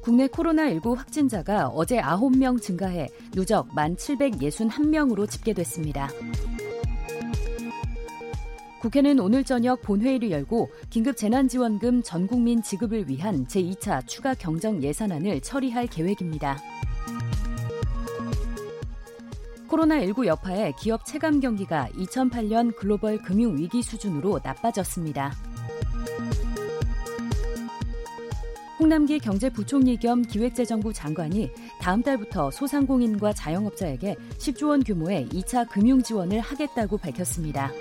국내 0.01 0.25
코로나19 0.27 0.95
확진자가 0.95 1.67
어제 1.67 1.99
9명 2.01 2.59
증가해 2.59 3.07
누적 3.33 3.69
1,761명으로 3.75 5.29
집계됐습니다. 5.29 6.09
국회는 8.81 9.19
오늘 9.19 9.43
저녁 9.43 9.79
본회의를 9.83 10.31
열고 10.31 10.71
긴급 10.89 11.15
재난지원금 11.15 12.01
전 12.01 12.25
국민 12.25 12.63
지급을 12.63 13.07
위한 13.07 13.45
제2차 13.45 14.07
추가 14.07 14.33
경정 14.33 14.81
예산안을 14.81 15.39
처리할 15.41 15.85
계획입니다. 15.85 16.57
코로나19 19.69 20.25
여파에 20.25 20.73
기업 20.79 21.05
체감 21.05 21.39
경기가 21.39 21.89
2008년 21.89 22.75
글로벌 22.75 23.19
금융 23.19 23.55
위기 23.55 23.83
수준으로 23.83 24.39
나빠졌습니다. 24.43 25.31
홍남기 28.79 29.19
경제부총리 29.19 29.97
겸 29.97 30.23
기획재정부 30.23 30.91
장관이 30.91 31.51
다음 31.79 32.01
달부터 32.01 32.49
소상공인과 32.49 33.33
자영업자에게 33.33 34.15
10조 34.39 34.69
원 34.69 34.83
규모의 34.83 35.27
2차 35.27 35.69
금융 35.69 36.01
지원을 36.01 36.39
하겠다고 36.39 36.97
밝혔습니다. 36.97 37.71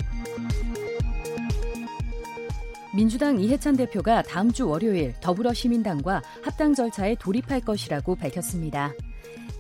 민주당 2.95 3.39
이해찬 3.41 3.77
대표가 3.77 4.23
다음 4.23 4.51
주 4.51 4.69
월요일 4.69 5.15
더불어시민당과 5.21 6.23
합당 6.43 6.75
절차에 6.75 7.17
돌입할 7.21 7.61
것이라고 7.61 8.17
밝혔습니다. 8.17 8.93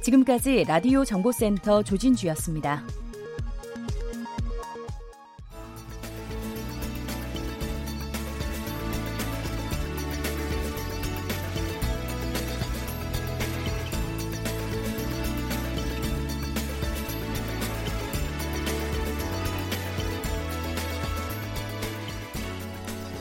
지금까지 0.02 0.64
라디오 0.66 1.04
정보센터 1.04 1.82
조진주였습니다. 1.82 2.82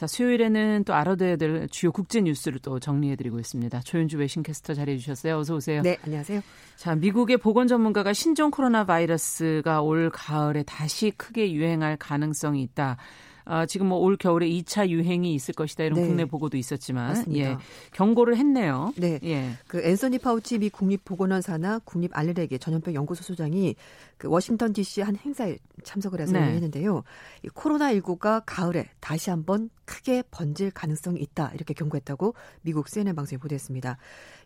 자, 0.00 0.06
수요일에는 0.06 0.84
또 0.84 0.94
알아둬야 0.94 1.36
될 1.36 1.68
주요 1.68 1.92
국제 1.92 2.22
뉴스를 2.22 2.58
또 2.60 2.80
정리해드리고 2.80 3.38
있습니다. 3.38 3.80
조윤주 3.80 4.16
외신캐스터 4.16 4.72
자리해 4.72 4.96
주셨어요. 4.96 5.36
어서 5.36 5.56
오세요. 5.56 5.82
네, 5.82 5.98
안녕하세요. 6.06 6.40
자, 6.76 6.94
미국의 6.94 7.36
보건 7.36 7.68
전문가가 7.68 8.14
신종 8.14 8.50
코로나 8.50 8.86
바이러스가 8.86 9.82
올 9.82 10.08
가을에 10.08 10.62
다시 10.62 11.10
크게 11.10 11.52
유행할 11.52 11.98
가능성이 11.98 12.62
있다. 12.62 12.96
아, 13.44 13.66
지금 13.66 13.88
뭐 13.88 13.98
올 13.98 14.16
겨울에 14.16 14.48
2차 14.48 14.88
유행이 14.88 15.34
있을 15.34 15.54
것이다 15.54 15.84
이런 15.84 16.00
네. 16.00 16.06
국내 16.06 16.24
보고도 16.24 16.56
있었지만 16.56 17.08
맞습니다. 17.08 17.50
예. 17.50 17.56
경고를 17.92 18.36
했네요. 18.36 18.94
네. 18.96 19.18
예. 19.24 19.50
그 19.66 19.82
앤서니 19.82 20.18
파우치 20.18 20.58
미 20.58 20.70
국립보건원 20.70 21.42
산하 21.42 21.80
국립 21.80 22.16
알레르기 22.16 22.58
전염병 22.58 22.94
연구소 22.94 23.24
소장이 23.24 23.74
그 24.18 24.28
워싱턴 24.28 24.72
D.C. 24.72 25.02
한 25.02 25.16
행사에 25.16 25.58
참석을 25.82 26.20
해서 26.20 26.32
네. 26.32 26.42
얘기했는데요. 26.42 27.02
이 27.44 27.48
코로나 27.48 27.92
19가 27.92 28.42
가을에 28.46 28.88
다시 29.00 29.30
한번 29.30 29.68
크게 29.90 30.22
번질 30.30 30.70
가능성이 30.70 31.20
있다 31.20 31.50
이렇게 31.54 31.74
경고했다고 31.74 32.34
미국 32.62 32.88
CNN 32.88 33.16
방송에 33.16 33.38
보도했습니다. 33.40 33.96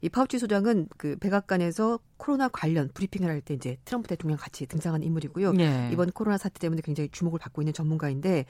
이 0.00 0.08
파우치 0.08 0.38
소장은 0.38 0.88
그 0.96 1.16
백악관에서 1.18 1.98
코로나 2.16 2.48
관련 2.48 2.88
브리핑을 2.94 3.28
할 3.28 3.44
때 3.44 3.52
이제 3.52 3.76
트럼프 3.84 4.08
대통령 4.08 4.38
같이 4.38 4.64
등장한 4.64 5.02
인물이고요. 5.02 5.52
예. 5.58 5.90
이번 5.92 6.10
코로나 6.12 6.38
사태 6.38 6.58
때문에 6.60 6.80
굉장히 6.82 7.10
주목을 7.10 7.38
받고 7.38 7.60
있는 7.60 7.74
전문가인데 7.74 8.46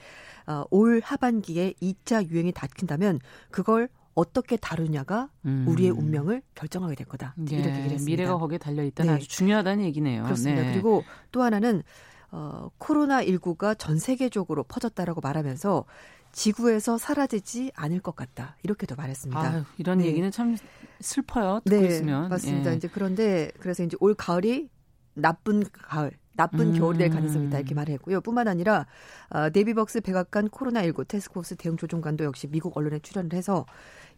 어, 0.47 0.63
올 0.69 1.01
하반기에 1.03 1.73
2차 1.81 2.29
유행이 2.29 2.53
닥친다면 2.53 3.19
그걸 3.51 3.89
어떻게 4.13 4.55
다루냐가 4.55 5.29
음. 5.43 5.65
우리의 5.67 5.89
운명을 5.91 6.43
결정하게 6.53 6.95
될 6.95 7.07
거다. 7.07 7.35
예, 7.51 7.55
이렇게 7.55 7.57
얘기를 7.71 7.83
했습니다. 7.91 8.05
미래가 8.05 8.37
거기에 8.37 8.57
달려 8.57 8.83
있다는 8.85 9.11
네. 9.11 9.17
아주 9.17 9.27
중요하다는 9.27 9.83
얘기네요. 9.83 10.23
그렇습니다. 10.23 10.61
네. 10.61 10.71
그리고 10.71 11.03
또 11.33 11.43
하나는 11.43 11.83
어, 12.31 12.69
코로나19가 12.79 13.77
전 13.77 13.97
세계적으로 13.97 14.63
퍼졌다라고 14.63 15.19
말하면서 15.21 15.85
지구에서 16.35 16.97
사라지지 16.97 17.71
않을 17.75 18.01
것 18.01 18.13
같다. 18.15 18.57
이렇게도 18.63 18.95
말했습니다. 18.97 19.39
아유, 19.41 19.63
이런 19.77 19.99
네. 19.99 20.07
얘기는 20.07 20.29
참 20.31 20.57
슬퍼요. 20.99 21.61
듣고 21.63 21.81
네, 21.81 21.87
있으면. 21.87 22.27
맞습니다. 22.27 22.71
예. 22.71 22.75
이제 22.75 22.89
그런데 22.91 23.51
그래서 23.61 23.83
이제 23.83 23.95
올 24.01 24.13
가을이 24.13 24.69
나쁜 25.13 25.63
가을, 25.71 26.11
나쁜 26.33 26.73
음. 26.73 26.77
겨울이 26.77 26.97
될 26.97 27.09
가능성이 27.09 27.47
있다 27.47 27.59
이렇게 27.59 27.73
말했고요. 27.73 28.19
뿐만 28.19 28.49
아니라 28.49 28.85
어, 29.29 29.49
데비 29.49 29.68
벅스 29.68 30.01
백악관 30.01 30.49
코로나19 30.49 31.07
태스크포스 31.07 31.55
대응 31.55 31.77
조정관도 31.77 32.25
역시 32.25 32.47
미국 32.47 32.75
언론에 32.75 32.99
출연을 32.99 33.31
해서 33.31 33.65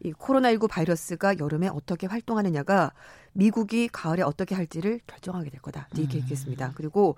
이 0.04 0.12
코로나19 0.12 0.68
바이러스가 0.68 1.38
여름에 1.38 1.68
어떻게 1.68 2.08
활동하느냐가 2.08 2.94
미국이 3.34 3.90
가을에 3.90 4.24
어떻게 4.24 4.56
할지를 4.56 5.02
결정하게 5.06 5.52
될 5.52 5.62
거다. 5.62 5.88
이렇게 5.96 6.18
음. 6.18 6.22
얘기했습니다. 6.24 6.72
그리고 6.74 7.16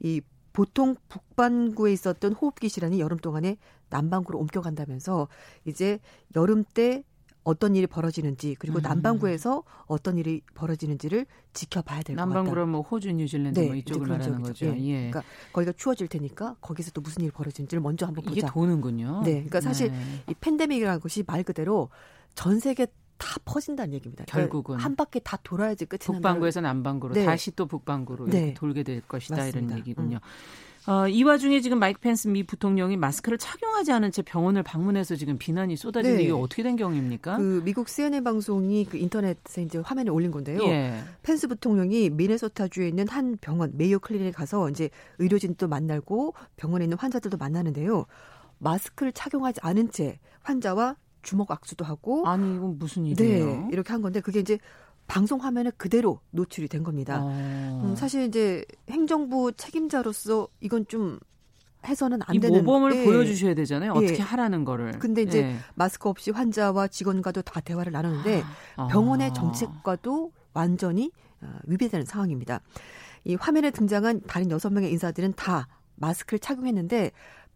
이 0.00 0.20
보통 0.52 0.96
북반구에 1.08 1.92
있었던 1.92 2.32
호흡기 2.34 2.68
질환이 2.68 3.00
여름 3.00 3.18
동안에 3.18 3.56
남반구로 3.90 4.38
옮겨간다면서 4.38 5.28
이제 5.64 5.98
여름 6.36 6.64
때 6.64 7.04
어떤 7.44 7.74
일이 7.74 7.88
벌어지는지 7.88 8.54
그리고 8.58 8.78
음. 8.78 8.82
남반구에서 8.82 9.64
어떤 9.86 10.16
일이 10.16 10.42
벌어지는지를 10.54 11.26
지켜봐야 11.54 12.02
될 12.02 12.14
것 12.14 12.20
같다. 12.22 12.26
남반구로 12.34 12.66
뭐 12.68 12.82
호주, 12.82 13.10
뉴질랜드 13.12 13.58
뭐 13.58 13.72
네, 13.72 13.78
이쪽을 13.78 13.96
이제 13.96 14.04
그런 14.04 14.18
말하는 14.18 14.44
쪽이죠. 14.44 14.66
거죠. 14.66 14.80
예. 14.80 14.86
예. 14.86 15.10
그러니까 15.10 15.22
거기가 15.52 15.72
추워질 15.72 16.06
테니까 16.06 16.56
거기서 16.60 16.92
또 16.92 17.00
무슨 17.00 17.22
일이 17.22 17.32
벌어지는지를 17.32 17.82
먼저 17.82 18.06
한번 18.06 18.24
이게 18.30 18.42
보자. 18.42 18.52
도는군요. 18.52 19.22
네, 19.24 19.32
그러니까 19.32 19.60
사실 19.60 19.90
네. 19.90 19.98
이 20.28 20.34
팬데믹이라는 20.40 21.00
것이 21.00 21.24
말 21.26 21.42
그대로 21.42 21.88
전 22.36 22.60
세계 22.60 22.86
다 23.22 23.36
퍼진다는 23.44 23.94
얘기입니다. 23.94 24.24
그러니까 24.24 24.50
결국은 24.50 24.78
한 24.78 24.96
바퀴 24.96 25.20
다 25.22 25.38
돌아야지 25.44 25.86
끝이 25.86 26.00
북반구에서 26.00 26.60
남반구로 26.60 27.14
네. 27.14 27.24
다시 27.24 27.54
또 27.54 27.66
북반구로 27.66 28.26
네. 28.26 28.52
돌게 28.54 28.82
될 28.82 29.00
것이다 29.02 29.36
맞습니다. 29.36 29.58
이런 29.66 29.78
얘기군요. 29.78 30.16
음. 30.16 30.90
어, 30.90 31.06
이 31.06 31.22
와중에 31.22 31.60
지금 31.60 31.78
마이크 31.78 32.00
펜스 32.00 32.26
미 32.26 32.42
부통령이 32.42 32.96
마스크를 32.96 33.38
착용하지 33.38 33.92
않은 33.92 34.10
채 34.10 34.22
병원을 34.22 34.64
방문해서 34.64 35.14
지금 35.14 35.38
비난이 35.38 35.76
쏟아지는 35.76 36.16
네. 36.16 36.24
이게 36.24 36.32
어떻게 36.32 36.64
된 36.64 36.74
경우입니까? 36.74 37.36
그 37.36 37.62
미국 37.64 37.88
CNN 37.88 38.24
방송이 38.24 38.86
그 38.86 38.96
인터넷에 38.96 39.62
이제 39.62 39.78
화면에 39.78 40.10
올린 40.10 40.32
건데요. 40.32 40.60
예. 40.64 40.98
펜스 41.22 41.46
부통령이 41.46 42.10
미네소타주에 42.10 42.88
있는 42.88 43.06
한 43.06 43.38
병원 43.40 43.70
메이오 43.76 44.00
클리닉에 44.00 44.32
가서 44.32 44.68
이제 44.70 44.90
의료진도 45.18 45.68
만나고 45.68 46.34
병원에 46.56 46.86
있는 46.86 46.98
환자들도 46.98 47.36
만나는데요. 47.36 48.06
마스크를 48.58 49.12
착용하지 49.12 49.60
않은 49.62 49.92
채 49.92 50.18
환자와 50.40 50.96
주먹 51.22 51.50
악수도 51.50 51.84
하고 51.84 52.26
아니 52.26 52.56
이건 52.56 52.78
무슨 52.78 53.06
일이에요? 53.06 53.46
네, 53.46 53.68
이렇게 53.72 53.92
한 53.92 54.02
건데 54.02 54.20
그게 54.20 54.40
이제 54.40 54.58
방송 55.06 55.42
화면에 55.42 55.70
그대로 55.76 56.20
노출이 56.30 56.68
된 56.68 56.82
겁니다. 56.82 57.20
어. 57.22 57.28
음, 57.84 57.94
사실 57.96 58.24
이제 58.24 58.64
행정부 58.88 59.52
책임자로서 59.52 60.48
이건 60.60 60.86
좀 60.86 61.18
해서는 61.86 62.20
안 62.26 62.38
되는 62.38 62.64
모범을 62.64 62.94
예. 62.96 63.04
보여주셔야 63.04 63.54
되잖아요. 63.54 63.92
어떻게 63.92 64.14
예. 64.14 64.18
하라는 64.20 64.64
거를. 64.64 64.98
근데 64.98 65.22
이제 65.22 65.42
예. 65.42 65.56
마스크 65.74 66.08
없이 66.08 66.30
환자와 66.30 66.88
직원과도 66.88 67.42
다 67.42 67.60
대화를 67.60 67.92
나누는데 67.92 68.44
아. 68.76 68.86
병원의 68.86 69.34
정책과도 69.34 70.32
완전히 70.54 71.10
어, 71.40 71.48
위배되는 71.66 72.06
상황입니다. 72.06 72.60
이 73.24 73.34
화면에 73.34 73.70
등장한 73.70 74.22
다른 74.26 74.50
여섯 74.50 74.70
명의 74.70 74.90
인사들은 74.92 75.34
다 75.34 75.66
마스크를 75.96 76.38
착용했는데 76.38 77.10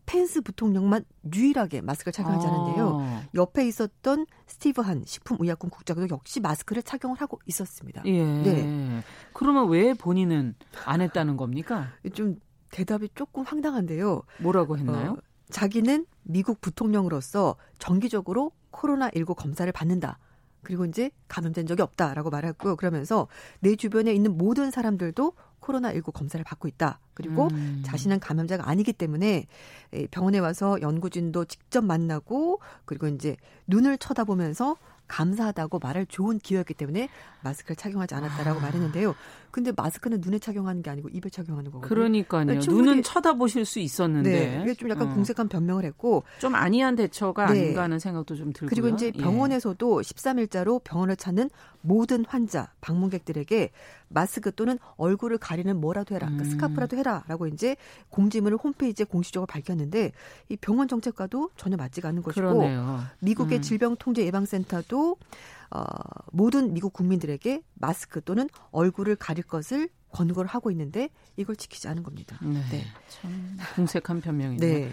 펜스 0.07 0.40
부통령만 0.42 1.05
유일하게 1.35 1.81
마스크를 1.83 2.12
착용하지 2.12 2.47
않았는데요. 2.47 2.99
아. 3.01 3.23
옆에 3.35 3.66
있었던 3.66 4.27
스티브 4.47 4.81
한 4.81 5.03
식품의약품 5.05 5.71
국장도 5.71 6.09
역시 6.11 6.40
마스크를 6.40 6.83
착용을 6.83 7.21
하고 7.21 7.40
있었습니다. 7.47 8.03
예. 8.07 8.25
네. 8.25 9.03
그러면 9.33 9.69
왜 9.69 9.95
본인은 9.95 10.55
안 10.85 11.01
했다는 11.01 11.37
겁니까? 11.37 11.92
좀 12.14 12.40
대답이 12.71 13.11
조금 13.14 13.42
황당한데요. 13.45 14.23
뭐라고 14.38 14.79
했나요? 14.79 15.12
어, 15.12 15.16
자기는 15.51 16.07
미국 16.23 16.61
부통령으로서 16.61 17.57
정기적으로 17.79 18.53
코로나19 18.73 19.35
검사를 19.35 19.71
받는다. 19.73 20.19
그리고 20.62 20.85
이제 20.85 21.11
감염된 21.29 21.66
적이 21.66 21.83
없다라고 21.83 22.31
말했고요. 22.31 22.75
그러면서 22.75 23.29
내 23.61 23.77
주변에 23.77 24.12
있는 24.12 24.37
모든 24.37 24.73
사람들도 24.73 25.33
코로나19 25.66 26.12
검사를 26.12 26.42
받고 26.44 26.68
있다. 26.68 26.98
그리고 27.14 27.48
음. 27.48 27.83
자신은 27.85 28.20
감염자가 28.20 28.68
아니기 28.68 28.92
때문에 28.92 29.46
병원에 30.11 30.38
와서 30.38 30.81
연구진도 30.81 31.46
직접 31.46 31.85
만나고 31.85 32.61
그리고 32.85 33.09
이제 33.09 33.37
눈을 33.66 33.98
쳐다보면서 33.98 34.76
감사하다고 35.09 35.79
말할 35.79 36.07
좋은 36.07 36.38
기회였기 36.38 36.74
때문에 36.74 37.09
마스크를 37.42 37.76
착용하지 37.76 38.14
않았다라고 38.14 38.59
아. 38.59 38.62
말했는데요. 38.62 39.14
근데 39.57 39.73
마스크는 39.75 40.21
눈에 40.21 40.38
착용하는 40.38 40.83
게 40.83 40.90
아니고 40.90 41.09
입에 41.09 41.31
착용하는 41.31 41.71
거거든요. 41.71 41.88
그러니까요. 41.88 42.45
네, 42.45 42.59
눈은 42.59 43.03
쳐다보실 43.03 43.64
수 43.64 43.79
있었는데. 43.79 44.31
네, 44.31 44.62
이게 44.62 44.75
좀 44.75 44.90
약간 44.90 45.09
어. 45.09 45.14
공색한 45.14 45.49
변명을 45.49 45.87
했고 45.87 46.25
좀 46.38 46.55
아니한 46.55 46.95
대처가 46.95 47.47
네. 47.47 47.61
아닌가 47.61 47.85
하는 47.85 47.99
생각도 47.99 48.37
좀 48.37 48.53
들고요. 48.53 48.69
그리고 48.69 48.88
이제 48.88 49.07
예. 49.07 49.19
병원에서도 49.19 50.03
예. 50.03 50.03
13일자로 50.03 50.85
병원을 50.85 51.16
찾는 51.16 51.49
모든 51.81 52.27
환자, 52.27 52.71
방문객들에게 52.83 53.71
마스크 54.09 54.55
또는 54.55 54.79
얼굴을 54.97 55.38
가리는 55.38 55.75
뭐라도 55.81 56.14
해라. 56.14 56.27
그러니까 56.27 56.45
음. 56.45 56.51
스카프라도 56.51 56.99
해라라고 56.99 57.47
이제 57.47 57.77
공지문을 58.11 58.59
홈페이지에 58.59 59.07
공식적으로 59.07 59.47
밝혔는데 59.47 60.12
이 60.51 60.57
병원 60.57 60.87
정책과도 60.87 61.49
전혀 61.57 61.79
맞지가 61.79 62.11
않는 62.11 62.21
것이고 62.23 62.47
그러네요. 62.47 63.01
미국의 63.21 63.61
음. 63.61 63.62
질병통제예방센터도 63.62 65.16
어, 65.70 65.83
모든 66.33 66.72
미국 66.72 66.92
국민들에게 66.92 67.62
마스크 67.74 68.22
또는 68.22 68.48
얼굴을 68.70 69.16
가릴 69.16 69.44
것을 69.44 69.88
권고를 70.11 70.48
하고 70.48 70.70
있는데 70.70 71.11
이걸 71.37 71.57
지키지 71.57 71.88
않은 71.88 72.02
겁니다. 72.02 72.38
네. 72.42 72.61
네. 72.70 72.85
참 73.09 73.57
공색한 73.76 74.20
변명이네요. 74.20 74.87
네. 74.87 74.90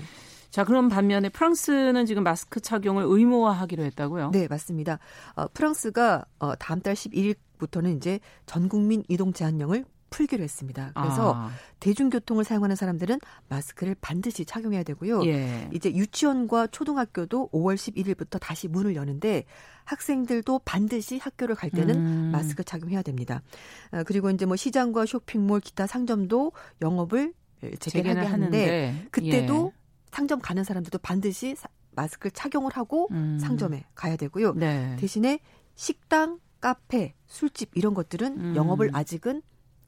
자, 0.53 0.63
그럼 0.63 0.88
반면에 0.88 1.29
프랑스는 1.29 2.05
지금 2.05 2.23
마스크 2.23 2.59
착용을 2.59 3.05
의무화하기로 3.07 3.83
했다고요? 3.86 4.29
네, 4.31 4.47
맞습니다. 4.47 4.99
어, 5.36 5.47
프랑스가 5.47 6.25
어, 6.38 6.55
다음 6.55 6.79
달 6.79 6.93
11일부터는 6.93 7.97
이제 7.97 8.19
전 8.45 8.69
국민 8.69 9.03
이동 9.07 9.33
제한령을 9.33 9.83
풀기로 10.13 10.43
했습니다. 10.43 10.91
그래서 10.93 11.34
아. 11.36 11.49
대중교통을 11.80 12.43
사용하는 12.43 12.76
사람들은 12.76 13.19
마스크를 13.49 13.95
반드시 13.99 14.45
착용해야 14.45 14.84
되고요. 14.84 15.26
예. 15.26 15.67
이제 15.73 15.91
유치원과 15.91 16.67
초등학교도 16.67 17.49
5월 17.52 17.73
11일부터 17.73 18.39
다시 18.39 18.67
문을 18.67 18.95
여는데 18.95 19.45
학생들도 19.86 20.62
반드시 20.65 21.17
학교를 21.17 21.56
갈 21.56 21.71
때는 21.71 21.95
음. 21.95 22.30
마스크 22.32 22.63
착용해야 22.63 23.02
됩니다. 23.02 23.41
아, 23.89 24.04
그리고 24.04 24.30
이제 24.30 24.45
뭐 24.45 24.56
시장과 24.56 25.08
쇼핑몰, 25.08 25.60
기타 25.60 25.88
상점도 25.88 26.52
영업을 26.84 27.34
재개하게 27.80 28.19
하는데, 28.19 28.28
하는데, 28.30 29.08
그때도 29.10 29.71
예. 29.73 29.80
상점 30.12 30.39
가는 30.41 30.63
사람들도 30.63 30.99
반드시 30.99 31.56
마스크를 31.95 32.32
착용을 32.32 32.71
하고 32.73 33.08
음. 33.12 33.39
상점에 33.39 33.84
가야 33.95 34.15
되고요. 34.15 34.54
네. 34.54 34.95
대신에 34.99 35.39
식당, 35.73 36.39
카페, 36.62 37.15
술집 37.26 37.71
이런 37.73 37.95
것들은 37.95 38.39
음. 38.39 38.56
영업을 38.56 38.91
아직은 38.93 39.41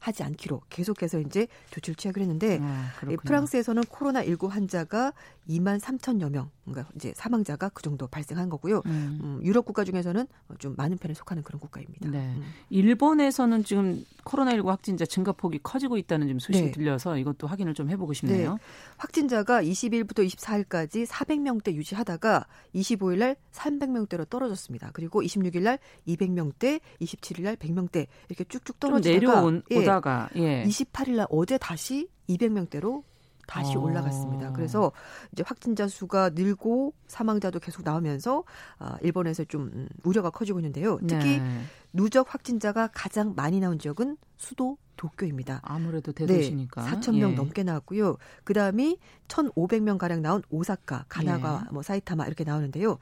하지 0.06 0.22
않기로 0.22 0.62
계속해서 0.70 1.20
이제 1.20 1.48
조치를 1.72 1.96
취하기로 1.96 2.22
했는데 2.22 2.60
아, 2.62 2.91
프랑스에서는 3.24 3.84
코로나 3.89 4.24
19 4.24 4.48
환자가 4.48 5.13
2만 5.50 5.80
3천여 5.80 6.30
명, 6.30 6.50
그러니까 6.65 6.91
이제 6.96 7.13
사망자가 7.15 7.70
그 7.70 7.84
정도 7.84 8.08
발생한 8.08 8.50
거고요. 8.50 8.82
음. 8.86 9.20
음, 9.22 9.39
유럽 9.44 9.65
국가 9.65 9.84
중에서는 9.84 10.26
좀 10.58 10.76
많은 10.76 10.98
편에 10.98 11.13
속하는 11.13 11.44
그런 11.44 11.60
국가입니다. 11.60 12.10
네. 12.10 12.18
음. 12.18 12.44
일본에서는 12.70 13.63
지금 13.63 14.04
코로나19 14.26 14.65
확진자 14.65 15.06
증가폭이 15.06 15.60
커지고 15.62 15.98
있다는 15.98 16.28
좀 16.28 16.39
소식이 16.39 16.68
네. 16.68 16.72
들려서 16.72 17.18
이것도 17.18 17.48
확인을 17.48 17.76
좀 17.76 17.89
해보고 17.89 18.13
싶네요. 18.13 18.54
네. 18.54 18.60
확진자가 18.98 19.62
20일부터 19.62 20.28
24일까지 20.28 21.06
400명대 21.06 21.74
유지하다가 21.74 22.48
25일 22.74 23.18
날 23.20 23.36
300명대로 23.52 24.28
떨어졌습니다. 24.28 24.89
그리고 24.94 25.22
26일 25.22 25.62
날 25.62 25.80
200명대, 26.08 26.82
27일 27.02 27.44
날 27.44 27.56
100명대 27.56 28.08
이렇게 28.30 28.44
쭉쭉 28.46 28.80
떨어지다가 28.80 29.20
내려온 29.20 29.62
예, 29.70 29.76
오다가 29.95 30.29
예. 30.36 30.63
28일 30.63 31.15
날 31.15 31.27
어제 31.29 31.58
다시 31.58 32.10
200명대로 32.29 33.03
다시 33.47 33.77
어. 33.77 33.79
올라갔습니다. 33.79 34.51
그래서 34.53 34.91
이제 35.31 35.43
확진자 35.45 35.88
수가 35.88 36.31
늘고 36.34 36.93
사망자도 37.08 37.60
계속 37.60 37.84
나오면서 37.84 38.43
아, 38.79 38.97
일본에서 39.01 39.43
좀 39.45 39.69
음, 39.73 39.88
우려가 40.03 40.31
커지고 40.31 40.60
있는데요. 40.60 40.97
특히 41.08 41.39
네. 41.39 41.62
누적 41.93 42.34
확진자가 42.34 42.89
가장 42.91 43.34
많이 43.36 43.60
나온 43.60 43.77
지역은 43.77 44.17
수도 44.38 44.77
도쿄입니다. 44.97 45.60
아무래도 45.63 46.12
대도시니까. 46.12 46.86
네, 46.86 46.91
4천 46.91 47.17
명 47.19 47.34
예. 47.34 47.36
넘게 47.36 47.63
나왔고요. 47.63 48.17
그다음이 48.45 48.97
1,500명 49.27 49.97
가량 49.99 50.21
나온 50.21 50.41
오사카, 50.49 51.05
가나가, 51.08 51.65
예. 51.67 51.73
뭐 51.73 51.84
사이타마 51.84 52.25
이렇게 52.25 52.43
나오는데요. 52.43 52.97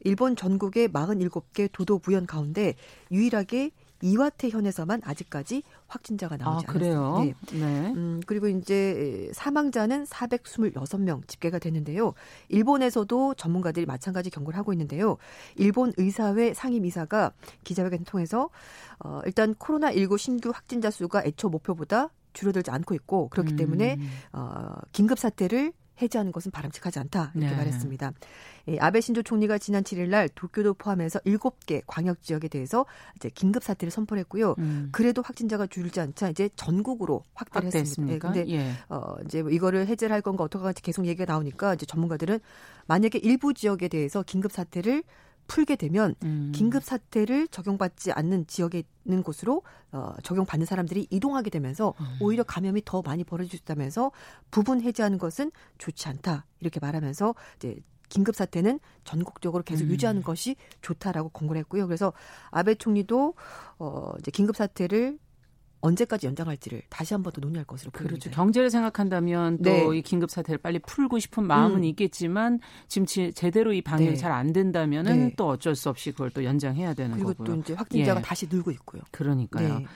일본 0.00 0.34
전국의 0.34 0.88
47개 0.88 1.70
도도 1.70 1.98
부현 1.98 2.26
가운데 2.26 2.74
유일하게 3.12 3.70
이와테 4.04 4.50
현에서만 4.50 5.00
아직까지 5.02 5.62
확진자가 5.86 6.36
나오지 6.36 6.66
아, 6.68 6.72
그래요? 6.72 7.06
않았습니다. 7.06 7.38
네. 7.52 7.58
네. 7.58 7.92
음, 7.94 8.20
그리고 8.26 8.48
이제 8.48 9.30
사망자는 9.32 10.04
426명 10.04 11.26
집계가 11.26 11.58
됐는데요. 11.58 12.12
일본에서도 12.50 13.32
전문가들이 13.34 13.86
마찬가지 13.86 14.28
경고를 14.28 14.58
하고 14.58 14.74
있는데요. 14.74 15.16
일본 15.56 15.94
의사회 15.96 16.52
상임이사가 16.52 17.32
기자회견 17.64 18.04
통해서 18.04 18.50
어, 18.98 19.22
일단 19.24 19.54
코로나19 19.54 20.18
신규 20.18 20.50
확진자 20.50 20.90
수가 20.90 21.22
애초 21.24 21.48
목표보다 21.48 22.10
줄어들지 22.34 22.70
않고 22.70 22.94
있고 22.96 23.28
그렇기 23.30 23.52
음. 23.52 23.56
때문에 23.56 23.98
어, 24.32 24.74
긴급 24.92 25.18
사태를 25.18 25.72
해제하는 26.00 26.32
것은 26.32 26.50
바람직하지 26.50 26.98
않다 26.98 27.32
이렇게 27.34 27.50
네. 27.50 27.56
말했습니다. 27.56 28.12
예, 28.68 28.78
아베 28.78 29.00
신조 29.00 29.22
총리가 29.22 29.58
지난 29.58 29.82
7일 29.82 30.08
날 30.08 30.28
도쿄도 30.28 30.74
포함해서 30.74 31.18
7개 31.20 31.82
광역 31.86 32.22
지역에 32.22 32.48
대해서 32.48 32.86
이제 33.16 33.30
긴급 33.30 33.62
사태를 33.62 33.90
선포했고요. 33.90 34.54
음. 34.58 34.88
그래도 34.92 35.22
확진자가 35.22 35.66
줄지 35.66 36.00
않자 36.00 36.30
이제 36.30 36.48
전국으로 36.56 37.22
확대를 37.34 37.74
했습니다. 37.74 38.32
네, 38.32 38.42
근데 38.42 38.52
예. 38.52 38.72
어 38.88 39.16
이제 39.24 39.42
뭐 39.42 39.50
이거를 39.50 39.86
해제를 39.86 40.12
할 40.12 40.22
건가 40.22 40.44
어떻게 40.44 40.64
할지 40.64 40.82
계속 40.82 41.06
얘기가 41.06 41.30
나오니까 41.30 41.74
이제 41.74 41.86
전문가들은 41.86 42.40
만약에 42.86 43.18
일부 43.18 43.54
지역에 43.54 43.88
대해서 43.88 44.22
긴급 44.22 44.52
사태를 44.52 45.02
풀게 45.46 45.76
되면 45.76 46.14
음. 46.22 46.52
긴급 46.54 46.82
사태를 46.82 47.48
적용받지 47.48 48.12
않는 48.12 48.46
지역에 48.46 48.84
있는 49.04 49.22
곳으로 49.22 49.62
어, 49.92 50.14
적용받는 50.22 50.66
사람들이 50.66 51.06
이동하게 51.10 51.50
되면서 51.50 51.94
음. 52.00 52.06
오히려 52.20 52.42
감염이 52.42 52.82
더 52.84 53.02
많이 53.02 53.24
벌어질 53.24 53.50
수 53.50 53.56
있다면서 53.56 54.12
부분 54.50 54.80
해제하는 54.80 55.18
것은 55.18 55.52
좋지 55.78 56.08
않다 56.08 56.46
이렇게 56.60 56.80
말하면서 56.80 57.34
이제 57.56 57.76
긴급 58.08 58.36
사태는 58.36 58.80
전국적으로 59.04 59.62
계속 59.62 59.84
음. 59.84 59.90
유지하는 59.90 60.22
것이 60.22 60.56
좋다라고 60.82 61.30
권고를 61.30 61.58
했고요. 61.60 61.86
그래서 61.86 62.12
아베 62.50 62.74
총리도 62.74 63.34
어 63.78 64.12
이제 64.18 64.30
긴급 64.30 64.56
사태를 64.56 65.18
언제까지 65.84 66.26
연장할지를 66.26 66.82
다시 66.88 67.12
한 67.14 67.22
번 67.22 67.32
더 67.32 67.40
논의할 67.40 67.64
것으로 67.66 67.90
보입니다. 67.90 68.18
그렇죠. 68.18 68.30
경제를 68.30 68.70
생각한다면 68.70 69.58
또이 69.62 69.96
네. 69.96 70.00
긴급 70.02 70.30
사태를 70.30 70.58
빨리 70.58 70.78
풀고 70.78 71.18
싶은 71.18 71.44
마음은 71.46 71.78
음. 71.78 71.84
있겠지만 71.84 72.60
지금 72.88 73.06
제대로 73.06 73.72
이 73.72 73.82
방역이 73.82 74.10
네. 74.12 74.16
잘안 74.16 74.52
된다면은 74.52 75.18
네. 75.28 75.34
또 75.36 75.48
어쩔 75.48 75.74
수 75.74 75.88
없이 75.88 76.12
그걸 76.12 76.30
또 76.30 76.44
연장해야 76.44 76.94
되는 76.94 77.12
그리고 77.16 77.34
거고요. 77.34 77.46
또 77.56 77.60
이제 77.60 77.74
확진자가 77.74 78.20
예. 78.20 78.22
다시 78.22 78.46
늘고 78.50 78.70
있고요. 78.72 79.02
그러니까요. 79.10 79.78
네. 79.80 79.86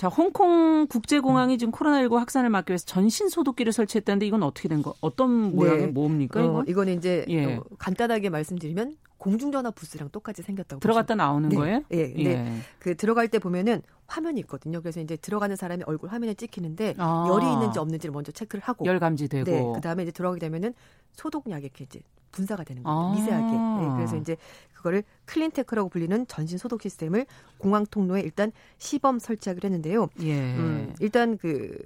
자, 0.00 0.08
홍콩 0.08 0.86
국제공항이 0.86 1.58
지금 1.58 1.72
코로나19 1.72 2.16
확산을 2.16 2.48
막기 2.48 2.70
위해서 2.70 2.86
전신 2.86 3.28
소독기를 3.28 3.70
설치했다는데 3.70 4.24
이건 4.24 4.42
어떻게 4.42 4.66
된 4.66 4.80
거? 4.80 4.94
어떤 5.02 5.54
모양의 5.54 5.78
네. 5.78 5.86
뭡니까? 5.88 6.42
어, 6.42 6.64
이거는 6.66 6.96
이제 6.96 7.26
예. 7.28 7.56
어, 7.56 7.64
간단하게 7.78 8.30
말씀드리면 8.30 8.96
공중전화 9.18 9.72
부스랑 9.72 10.08
똑같이 10.08 10.40
생겼다고 10.40 10.80
들어갔다 10.80 11.16
나오는 11.16 11.50
네. 11.50 11.56
거예요? 11.56 11.82
예. 11.90 12.14
근데 12.14 12.30
예. 12.30 12.52
그 12.78 12.96
들어갈 12.96 13.28
때 13.28 13.38
보면은 13.38 13.82
화면이 14.06 14.40
있거든요. 14.40 14.80
그래서 14.80 15.00
이제 15.00 15.18
들어가는 15.18 15.54
사람이 15.54 15.82
얼굴 15.86 16.08
화면에 16.08 16.32
찍히는데 16.32 16.94
아. 16.96 17.26
열이 17.28 17.52
있는지 17.52 17.78
없는지를 17.78 18.10
먼저 18.14 18.32
체크를 18.32 18.62
하고 18.64 18.86
열 18.86 18.98
감지되고 19.00 19.50
네. 19.50 19.72
그다음에 19.74 20.04
이제 20.04 20.12
들어가게 20.12 20.40
되면은 20.40 20.72
소독약이 21.12 21.66
이렇게 21.66 21.84
이제 21.84 22.00
분사가 22.32 22.64
되는 22.64 22.82
거예요. 22.82 22.98
아. 22.98 23.12
미세하게. 23.12 23.84
네. 23.84 23.96
그래서 23.96 24.16
이제 24.16 24.38
그거를 24.80 25.04
클린테크라고 25.26 25.88
불리는 25.88 26.26
전신 26.26 26.58
소독 26.58 26.82
시스템을 26.82 27.26
공항 27.58 27.86
통로에 27.86 28.20
일단 28.22 28.50
시범 28.78 29.18
설치하기로 29.18 29.66
했는데요. 29.66 30.08
예. 30.22 30.34
음, 30.56 30.94
일단 31.00 31.36
그 31.36 31.78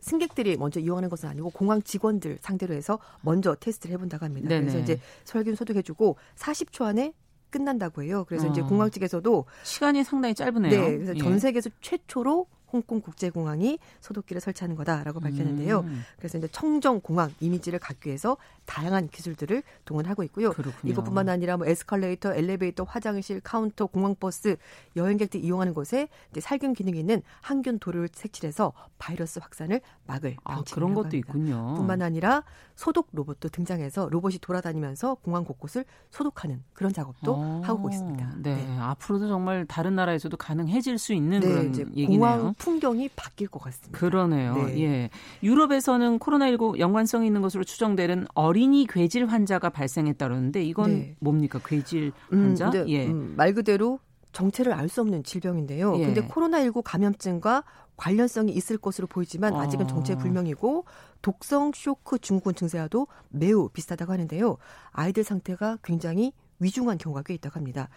승객들이 0.00 0.56
먼저 0.56 0.80
이용하는 0.80 1.08
것은 1.08 1.28
아니고 1.28 1.50
공항 1.50 1.82
직원들 1.82 2.38
상대로 2.42 2.74
해서 2.74 2.98
먼저 3.22 3.54
테스트를 3.54 3.94
해본다고 3.94 4.24
합니다. 4.24 4.48
네네. 4.48 4.60
그래서 4.60 4.78
이제 4.78 5.00
살균 5.24 5.54
소독해주고 5.54 6.16
40초 6.36 6.84
안에 6.84 7.14
끝난다고 7.48 8.02
해요. 8.02 8.24
그래서 8.28 8.48
어. 8.48 8.50
이제 8.50 8.60
공항 8.60 8.90
측에서도 8.90 9.46
시간이 9.62 10.04
상당히 10.04 10.34
짧으네요. 10.34 10.70
네, 10.70 10.96
그래서 10.98 11.14
전 11.14 11.34
예. 11.34 11.38
세계에서 11.38 11.70
최초로 11.80 12.46
홍콩 12.74 13.00
국제공항이 13.00 13.78
소독기를 14.00 14.40
설치하는 14.40 14.74
거다라고 14.74 15.20
밝혔는데요. 15.20 15.80
음. 15.80 16.02
그래서 16.18 16.38
이제 16.38 16.48
청정 16.48 17.00
공항 17.02 17.32
이미지를 17.38 17.78
갖기 17.78 18.08
위해서 18.08 18.36
다양한 18.66 19.08
기술들을 19.08 19.62
동원하고 19.84 20.24
있고요. 20.24 20.50
그렇군요. 20.50 20.92
이것뿐만 20.92 21.28
아니라 21.28 21.56
뭐 21.56 21.66
에스컬레이터, 21.68 22.34
엘리베이터, 22.34 22.82
화장실, 22.82 23.40
카운터, 23.40 23.86
공항버스, 23.86 24.56
여행객들이 24.96 25.44
이용하는 25.44 25.72
곳에 25.72 26.08
이제 26.32 26.40
살균 26.40 26.74
기능이 26.74 26.98
있는 26.98 27.22
항균 27.42 27.78
도료를 27.78 28.08
색칠해서 28.12 28.72
바이러스 28.98 29.38
확산을 29.38 29.80
막을 30.06 30.36
아, 30.42 30.62
그런 30.72 30.94
것도 30.94 31.04
합니다. 31.06 31.16
있군요. 31.16 31.74
뿐만 31.76 32.02
아니라 32.02 32.42
소독 32.74 33.08
로봇도 33.12 33.48
등장해서 33.50 34.08
로봇이 34.10 34.38
돌아다니면서 34.40 35.16
공항 35.16 35.44
곳곳을 35.44 35.84
소독하는 36.10 36.62
그런 36.72 36.92
작업도 36.92 37.32
어, 37.34 37.62
하고 37.64 37.88
있습니다. 37.88 38.34
네. 38.42 38.56
네. 38.56 38.78
앞으로도 38.78 39.28
정말 39.28 39.64
다른 39.66 39.94
나라에서도 39.94 40.36
가능해질 40.36 40.98
수 40.98 41.12
있는 41.12 41.40
네, 41.40 41.48
그런 41.48 41.76
얘기네요. 41.96 42.18
공항 42.18 42.54
풍경이 42.58 43.10
바뀔 43.14 43.48
것 43.48 43.60
같습니다. 43.60 43.98
그러네요. 43.98 44.54
네. 44.54 44.80
예. 44.82 45.10
유럽에서는 45.42 46.18
코로나19 46.18 46.78
연관성이 46.78 47.26
있는 47.26 47.42
것으로 47.42 47.64
추정되는 47.64 48.26
어린이 48.34 48.86
괴질 48.86 49.26
환자가 49.26 49.70
발생했다 49.70 50.26
그러는데 50.26 50.62
이건 50.64 50.90
네. 50.90 51.16
뭡니까? 51.20 51.60
괴질 51.64 52.12
음, 52.32 52.44
환자? 52.44 52.70
음, 52.70 52.88
예. 52.88 53.06
음, 53.06 53.34
말 53.36 53.54
그대로 53.54 54.00
정체를 54.34 54.72
알 54.72 54.88
수 54.88 55.00
없는 55.00 55.24
질병인데요. 55.24 55.98
예. 55.98 56.04
근데 56.04 56.20
코로나19 56.26 56.82
감염증과 56.84 57.64
관련성이 57.96 58.52
있을 58.52 58.76
것으로 58.76 59.06
보이지만 59.06 59.54
아직은 59.54 59.88
정체 59.88 60.12
어. 60.12 60.18
불명이고 60.18 60.84
독성 61.22 61.72
쇼크 61.74 62.18
증후군 62.18 62.54
증세와도 62.54 63.06
매우 63.30 63.70
비슷하다고 63.70 64.12
하는데요. 64.12 64.58
아이들 64.90 65.24
상태가 65.24 65.78
굉장히 65.82 66.32
위중한 66.60 66.98
경우가 66.98 67.22
꽤 67.22 67.34
있다고 67.34 67.56
합니다. 67.56 67.88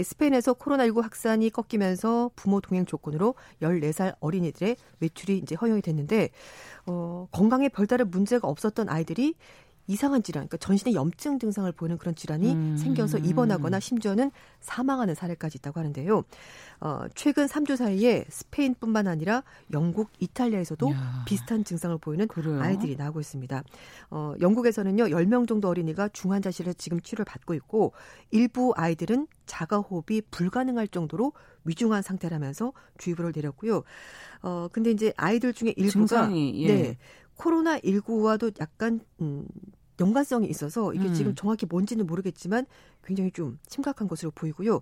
스페인에서 0.00 0.54
코로나19 0.54 1.02
확산이 1.02 1.50
꺾이면서 1.50 2.30
부모 2.36 2.60
동행 2.60 2.84
조건으로 2.84 3.34
14살 3.62 4.14
어린이들의 4.20 4.76
외출이 5.00 5.38
이제 5.38 5.54
허용이 5.54 5.80
됐는데 5.82 6.30
어, 6.86 7.26
건강에 7.32 7.68
별다른 7.68 8.10
문제가 8.10 8.46
없었던 8.48 8.88
아이들이 8.88 9.34
이상한 9.88 10.22
질환, 10.22 10.46
그러니까 10.46 10.56
전신에 10.58 10.94
염증 10.94 11.38
증상을 11.38 11.70
보이는 11.72 11.96
그런 11.98 12.14
질환이 12.14 12.52
음. 12.52 12.76
생겨서 12.76 13.18
입원하거나 13.18 13.78
심지어는 13.80 14.30
사망하는 14.60 15.14
사례까지 15.14 15.58
있다고 15.58 15.80
하는데요. 15.80 16.24
어, 16.80 17.04
최근 17.14 17.46
3주 17.46 17.76
사이에 17.76 18.24
스페인뿐만 18.28 19.06
아니라 19.06 19.42
영국, 19.72 20.10
이탈리아에서도 20.18 20.90
야. 20.90 21.24
비슷한 21.26 21.64
증상을 21.64 21.96
보이는 21.98 22.26
그래요? 22.26 22.60
아이들이 22.60 22.96
나오고 22.96 23.20
있습니다. 23.20 23.62
어, 24.10 24.34
영국에서는요, 24.40 25.04
10명 25.04 25.46
정도 25.46 25.68
어린이가 25.68 26.08
중환자실에 26.08 26.74
지금 26.74 27.00
치료를 27.00 27.24
받고 27.24 27.54
있고 27.54 27.92
일부 28.30 28.72
아이들은 28.76 29.28
자가 29.46 29.78
호흡이 29.78 30.22
불가능할 30.30 30.88
정도로 30.88 31.32
위중한 31.64 32.02
상태라면서 32.02 32.72
주의보를 32.98 33.32
내렸고요. 33.34 33.82
어, 34.42 34.68
근데 34.72 34.90
이제 34.90 35.12
아이들 35.16 35.52
중에 35.52 35.72
일부가 35.76 35.90
증상이, 35.92 36.62
예. 36.62 36.66
네. 36.66 36.98
코로나 37.36 37.78
19와도 37.80 38.58
약간 38.60 39.00
음 39.20 39.46
연관성이 40.00 40.48
있어서 40.48 40.92
이게 40.92 41.06
음. 41.08 41.14
지금 41.14 41.34
정확히 41.34 41.66
뭔지는 41.66 42.06
모르겠지만 42.06 42.66
굉장히 43.04 43.30
좀 43.30 43.58
심각한 43.68 44.08
것으로 44.08 44.32
보이고요. 44.32 44.80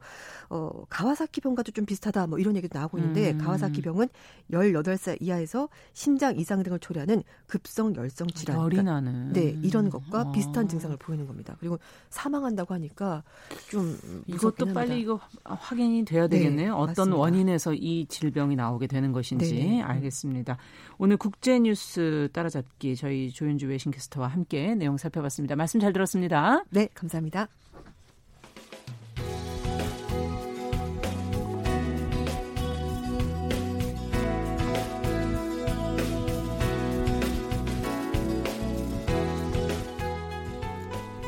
어, 0.49 0.85
가와사키 0.89 1.41
병과도 1.43 1.73
좀 1.73 1.85
비슷하다 1.85 2.27
뭐 2.27 2.39
이런 2.39 2.57
얘기도 2.57 2.79
나오고 2.79 2.99
있는데 2.99 3.33
음. 3.33 3.39
가와사키 3.39 3.83
병은 3.83 4.09
18살 4.51 5.19
이하에서 5.21 5.69
심장 5.93 6.39
이상 6.39 6.63
등을 6.63 6.79
초래하는 6.79 7.23
급성 7.47 7.95
열성 7.95 8.29
질환. 8.29 8.59
열이 8.59 8.77
그러니까, 8.77 9.01
나는. 9.01 9.33
네, 9.33 9.57
이런 9.63 9.91
것과 9.91 10.23
어. 10.23 10.33
비슷한 10.33 10.67
증상을 10.69 10.97
보이는 10.97 11.27
겁니다. 11.27 11.57
그리고 11.61 11.79
사망한다고 12.11 12.73
하니까 12.75 13.23
좀 13.69 13.99
이것도. 14.27 14.73
빨리 14.73 15.01
이거 15.01 15.21
확인이 15.45 16.05
돼야 16.05 16.27
네, 16.27 16.39
되겠네요. 16.39 16.67
네, 16.67 16.71
어떤 16.71 16.87
맞습니다. 16.89 17.17
원인에서 17.17 17.75
이 17.75 18.07
질병이 18.09 18.57
나오게 18.57 18.87
되는 18.87 19.13
것인지 19.13 19.55
네. 19.55 19.83
알겠습니다. 19.83 20.57
오늘 20.99 21.17
국제 21.17 21.59
뉴스 21.59 22.29
따라잡기 22.33 22.97
저희 22.97 23.31
조윤주 23.31 23.67
외신캐스터와 23.69 24.29
함께 24.29 24.75
내용 24.75 24.97
살펴봤습니다. 25.05 25.57
말씀 25.57 25.81
잘 25.81 25.93
들었습니다. 25.93 26.65
네, 26.71 26.89
감사합니다. 26.95 27.49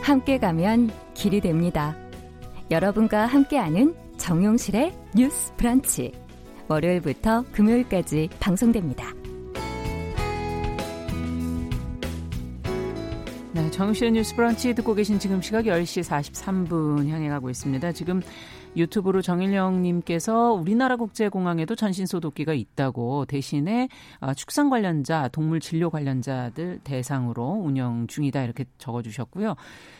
함께 0.03 0.39
가면 0.39 0.91
길이 1.15 1.41
됩니다. 1.41 1.97
여러분과 2.71 3.27
함께하는 3.27 3.95
정용실의 4.19 4.93
뉴스 5.17 5.53
브런치. 5.57 6.13
월요일부터 6.69 7.45
금요일까지 7.53 8.29
방송됩니다. 8.39 9.16
정용실의 13.77 14.13
뉴스 14.13 14.35
브런치 14.35 14.73
듣고 14.73 14.95
계신 14.95 15.19
지금 15.19 15.43
시각 15.43 15.67
10시 15.67 16.03
43분 16.03 17.11
향해 17.11 17.29
가고 17.29 17.51
있습니다. 17.51 17.93
지금 17.93 18.23
유튜브로 18.75 19.21
정일영님께서 19.21 20.53
우리나라 20.53 20.97
국제공항에도 20.97 21.75
전신소독기가 21.75 22.55
있다고 22.55 23.27
대신에 23.27 23.91
어, 24.21 24.33
축산 24.33 24.71
관련자, 24.71 25.29
동물 25.29 25.61
진료 25.61 25.91
관련자들 25.91 26.81
대상으로 26.85 27.45
운영 27.63 28.07
중이다 28.07 28.45
이렇게 28.45 28.65
적어주셨고요. 28.79 29.57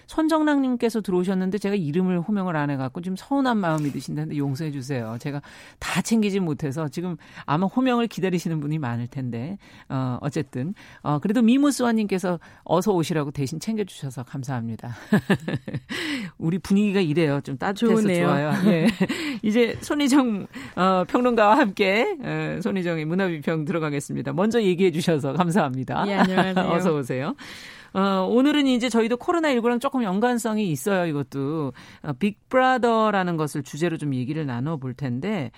손정랑님께서 0.07 1.01
들어오셨는데 1.01 1.59
제가 1.59 1.75
이름을 1.75 2.21
호명을 2.21 2.57
안 2.57 2.71
해갖고 2.71 3.01
좀 3.01 3.17
서운한 3.17 3.59
마음이 3.59 3.91
드신다는데 3.91 4.37
용서해 4.39 4.71
주세요. 4.71 5.17
제가 5.21 5.43
다 5.79 6.01
챙기지 6.01 6.41
못해서 6.41 6.89
지금 6.89 7.17
아마 7.45 7.67
호명을 7.67 8.07
기다리시는 8.07 8.61
분이 8.61 8.79
많을 8.79 9.07
텐데 9.09 9.59
어, 9.89 10.19
어쨌든 10.21 10.75
어, 11.03 11.19
그래도 11.19 11.43
미무스와님께서 11.43 12.39
어서 12.65 12.93
오시라고 12.93 13.31
대신 13.31 13.61
챙겨주셔서 13.61 14.23
감사합니다. 14.25 14.95
우리 16.39 16.59
분위기가 16.59 17.01
이래요. 17.01 17.41
좀 17.43 17.59
따뜻해서 17.59 18.01
좋네요. 18.01 18.27
좋아요. 18.27 18.53
예. 18.67 18.87
이제 19.43 19.77
손희정 19.81 20.47
어, 20.77 21.05
평론가와 21.09 21.59
함께 21.59 22.17
어, 22.23 22.59
손희정의 22.63 23.05
문화비평 23.05 23.65
들어가겠습니다. 23.65 24.33
먼저 24.33 24.63
얘기해 24.63 24.91
주셔서 24.91 25.33
감사합니다. 25.33 26.05
예, 26.09 26.15
안녕하세요. 26.15 26.67
어서 26.71 26.95
오세요. 26.95 27.35
어, 27.93 28.27
오늘은 28.31 28.67
이제 28.67 28.89
저희도 28.89 29.17
코로나19랑 29.17 29.81
조금 29.81 30.03
연관성이 30.03 30.71
있어요, 30.71 31.07
이것도. 31.07 31.73
어, 32.03 32.13
빅브라더라는 32.15 33.37
것을 33.37 33.63
주제로 33.63 33.97
좀 33.97 34.15
얘기를 34.15 34.45
나눠볼 34.47 34.95
텐데, 34.95 35.51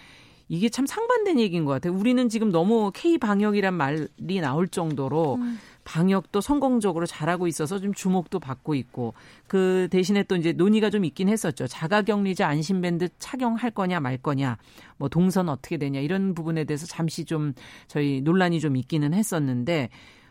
이게 0.49 0.69
참 0.71 0.87
상반된 0.87 1.39
얘기인 1.39 1.65
것 1.65 1.73
같아요. 1.73 1.93
우리는 1.93 2.29
지금 2.29 2.51
너무 2.51 2.91
K 2.95 3.19
방역이란 3.19 3.75
말이 3.75 4.41
나올 4.41 4.67
정도로 4.67 5.35
음. 5.35 5.59
방역도 5.85 6.43
성공적으로 6.43 7.07
잘하고 7.07 7.47
있어서 7.47 7.79
좀 7.79 7.95
주목도 7.95 8.41
받고 8.41 8.75
있고 8.75 9.15
그 9.47 9.89
대신에 9.91 10.23
또 10.23 10.37
이제 10.37 10.53
논의가 10.53 10.91
좀 10.91 11.05
있긴 11.05 11.29
했었죠. 11.31 11.67
자가격리자 11.67 12.47
안심밴드 12.47 13.09
착용할 13.19 13.71
거냐 13.71 13.99
말 14.01 14.19
거냐 14.19 14.59
뭐 14.99 15.09
동선 15.09 15.49
어떻게 15.49 15.79
되냐 15.79 16.01
이런 16.01 16.35
부분에 16.35 16.65
대해서 16.65 16.87
잠시 16.87 17.25
좀 17.25 17.55
저희 17.87 18.21
논란이 18.21 18.61
좀 18.61 18.77
있기는 18.77 19.15
했었는데 19.15 19.89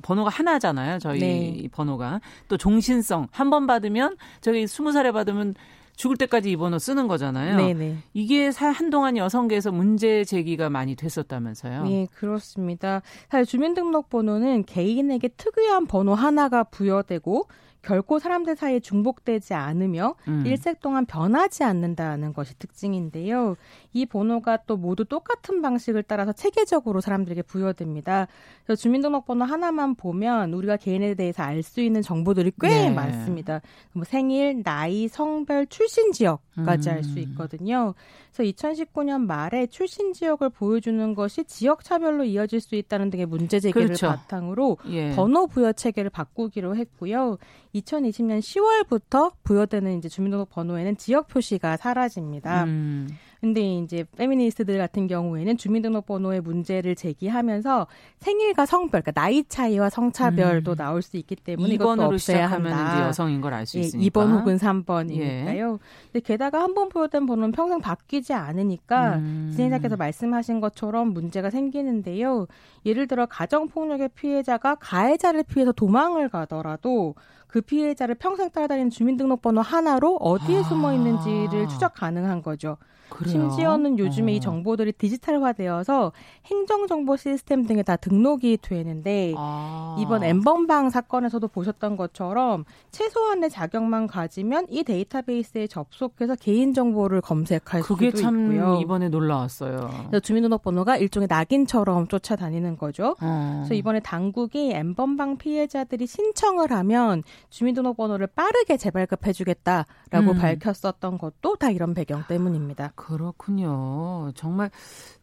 번호가 0.03 0.31
하나잖아요. 0.31 0.99
저희 0.99 1.19
네. 1.21 1.69
번호가 1.73 2.21
또 2.49 2.57
종신성 2.57 3.29
한 3.31 3.51
번 3.51 3.67
받으면 3.67 4.17
저기 4.41 4.67
스무 4.67 4.93
살에 4.93 5.11
받으면 5.13 5.55
죽을 5.97 6.17
때까지 6.17 6.51
이 6.53 6.57
번호 6.57 6.79
쓰는 6.79 7.09
거잖아요. 7.09 7.57
네네. 7.57 7.75
네. 7.75 7.97
이게 8.15 8.51
한동안 8.57 9.17
여성계에서 9.19 9.71
문제 9.73 10.25
제기가 10.25 10.71
많이 10.71 10.95
됐었다면서요? 10.95 11.85
네, 11.85 12.07
그렇습니다. 12.15 13.03
사실 13.29 13.45
주민등록번호는 13.45 14.65
개인에게 14.65 15.29
특유한 15.37 15.87
번호 15.87 16.15
하나가 16.15 16.63
부여되고 16.65 17.49
결코 17.83 18.19
사람들 18.19 18.57
사이에 18.57 18.81
중복되지 18.81 19.55
않으며 19.55 20.15
음. 20.29 20.43
일생 20.47 20.75
동안 20.83 21.07
변하지 21.07 21.65
않는다는 21.65 22.33
것이 22.33 22.59
특징인데요. 22.59 23.57
이 23.93 24.07
번호가 24.07 24.59
또 24.67 24.77
모두 24.77 25.05
똑같은 25.05 25.63
방식을 25.63 26.03
따라서 26.03 26.33
체계적으로 26.33 27.01
사람들에게 27.01 27.43
부여됩니다. 27.43 28.29
그래서 28.65 28.81
주민등록번호 28.83 29.45
하나만 29.45 29.95
보면 29.95 30.53
우리가 30.53 30.77
개인에 30.77 31.15
대해서 31.15 31.43
알 31.43 31.61
수 31.63 31.81
있는 31.83 32.01
정보들이 32.01 32.53
꽤 32.61 32.69
네. 32.69 32.91
많습니다. 32.91 33.61
뭐 33.93 34.05
생일, 34.05 34.63
나이, 34.63 35.09
성별, 35.09 35.67
출신 35.67 36.11
지역까지 36.11 36.89
음. 36.89 36.95
알수 36.95 37.19
있거든요. 37.19 37.95
그래서 38.33 38.51
2019년 38.53 39.27
말에 39.27 39.67
출신 39.67 40.13
지역을 40.13 40.51
보여주는 40.51 41.15
것이 41.15 41.45
지역 41.45 41.85
차별로 41.85 42.25
이어질 42.25 42.61
수 42.61 42.77
있다는 42.77 43.11
등의 43.11 43.27
문제 43.27 43.61
제기를 43.61 43.89
그렇죠. 43.89 44.07
바탕으로 44.09 44.79
예. 44.89 45.15
번호 45.15 45.47
부여 45.47 45.73
체계를 45.73 46.11
바꾸기로 46.11 46.77
했고요. 46.77 47.37
2020년 47.75 48.41
10월부터 48.41 49.33
부여되는 49.45 49.99
이제 49.99 50.09
주민등록 50.09 50.51
번호에는 50.51 50.97
지역 50.97 51.29
표시가 51.29 51.77
사라집니다. 51.77 52.65
음. 52.65 53.09
근데 53.41 53.79
이제 53.79 54.05
페미니스트들 54.17 54.77
같은 54.77 55.07
경우에는 55.07 55.57
주민등록번호의 55.57 56.43
문제를 56.43 56.95
제기하면서 56.95 57.87
생일과 58.19 58.67
성별, 58.67 59.01
그러니까 59.01 59.13
나이 59.13 59.43
차이와 59.45 59.89
성차별도 59.89 60.73
음. 60.73 60.77
나올 60.77 61.01
수 61.01 61.17
있기 61.17 61.37
때문에 61.37 61.75
이것도 61.75 62.03
없애야 62.03 62.51
한다. 62.51 63.07
여성인 63.07 63.41
걸 63.41 63.55
알수 63.55 63.79
예, 63.79 63.83
있으니까. 63.83 64.21
2번 64.21 64.39
혹은 64.39 64.59
3번이니까요. 64.59 65.75
예. 65.75 65.79
근데 66.13 66.21
게다가 66.23 66.63
한번 66.63 66.91
보여된 66.91 67.25
번호는 67.25 67.53
평생 67.53 67.81
바뀌지 67.81 68.35
않으니까 68.35 69.17
음. 69.17 69.53
진행자께서 69.55 69.97
말씀하신 69.97 70.61
것처럼 70.61 71.15
문제가 71.15 71.49
생기는데요. 71.49 72.47
예를 72.85 73.07
들어 73.07 73.25
가정폭력의 73.25 74.11
피해자가 74.15 74.75
가해자를 74.75 75.45
피해서 75.45 75.73
도망을 75.73 76.29
가더라도 76.29 77.15
그 77.47 77.63
피해자를 77.63 78.15
평생 78.17 78.51
따라다니는 78.51 78.91
주민등록번호 78.91 79.63
하나로 79.63 80.17
어디에 80.17 80.59
아. 80.59 80.63
숨어 80.63 80.93
있는지를 80.93 81.69
추적 81.69 81.95
가능한 81.95 82.43
거죠. 82.43 82.77
그래요? 83.11 83.33
심지어는 83.33 83.99
요즘에 83.99 84.33
어. 84.33 84.35
이 84.37 84.41
정보들이 84.41 84.93
디지털화되어서 84.93 86.13
행정정보 86.47 87.17
시스템 87.17 87.67
등에 87.67 87.83
다 87.83 87.97
등록이 87.97 88.59
되는데 88.63 89.35
아. 89.37 89.97
이번 90.01 90.25
엠번방 90.25 90.91
사건에서도 90.91 91.47
보셨던 91.49 91.97
것처럼 91.97 92.65
최소한의 92.91 93.51
자격만 93.51 94.07
가지면 94.07 94.67
이 94.71 94.85
데이터베이스에 94.85 95.67
접속해서 95.67 96.37
개인정보를 96.37 97.21
검색할 97.21 97.83
수도 97.83 98.11
참 98.13 98.53
있고요. 98.53 98.79
이번에 98.81 99.09
놀라웠어요. 99.09 99.91
그래서 100.09 100.21
주민등록번호가 100.21 100.97
일종의 100.97 101.27
낙인처럼 101.29 102.09
쫓아다니는 102.09 102.79
거죠. 102.79 103.17
어. 103.21 103.57
그래서 103.59 103.75
이번에 103.75 104.01
당국이 104.01 104.73
엠번방 104.73 105.39
피해자들이 105.39 106.07
신청을 106.07 106.71
하면 106.71 107.23
주민등록번호를 107.51 108.29
빠르게 108.29 108.77
재발급해주겠다라고 108.77 110.31
음. 110.33 110.39
밝혔었던 110.39 111.19
것도 111.19 111.57
다 111.57 111.71
이런 111.71 111.95
배경 111.95 112.25
때문입니다. 112.29 112.93
그렇군요. 113.01 114.31
정말 114.35 114.71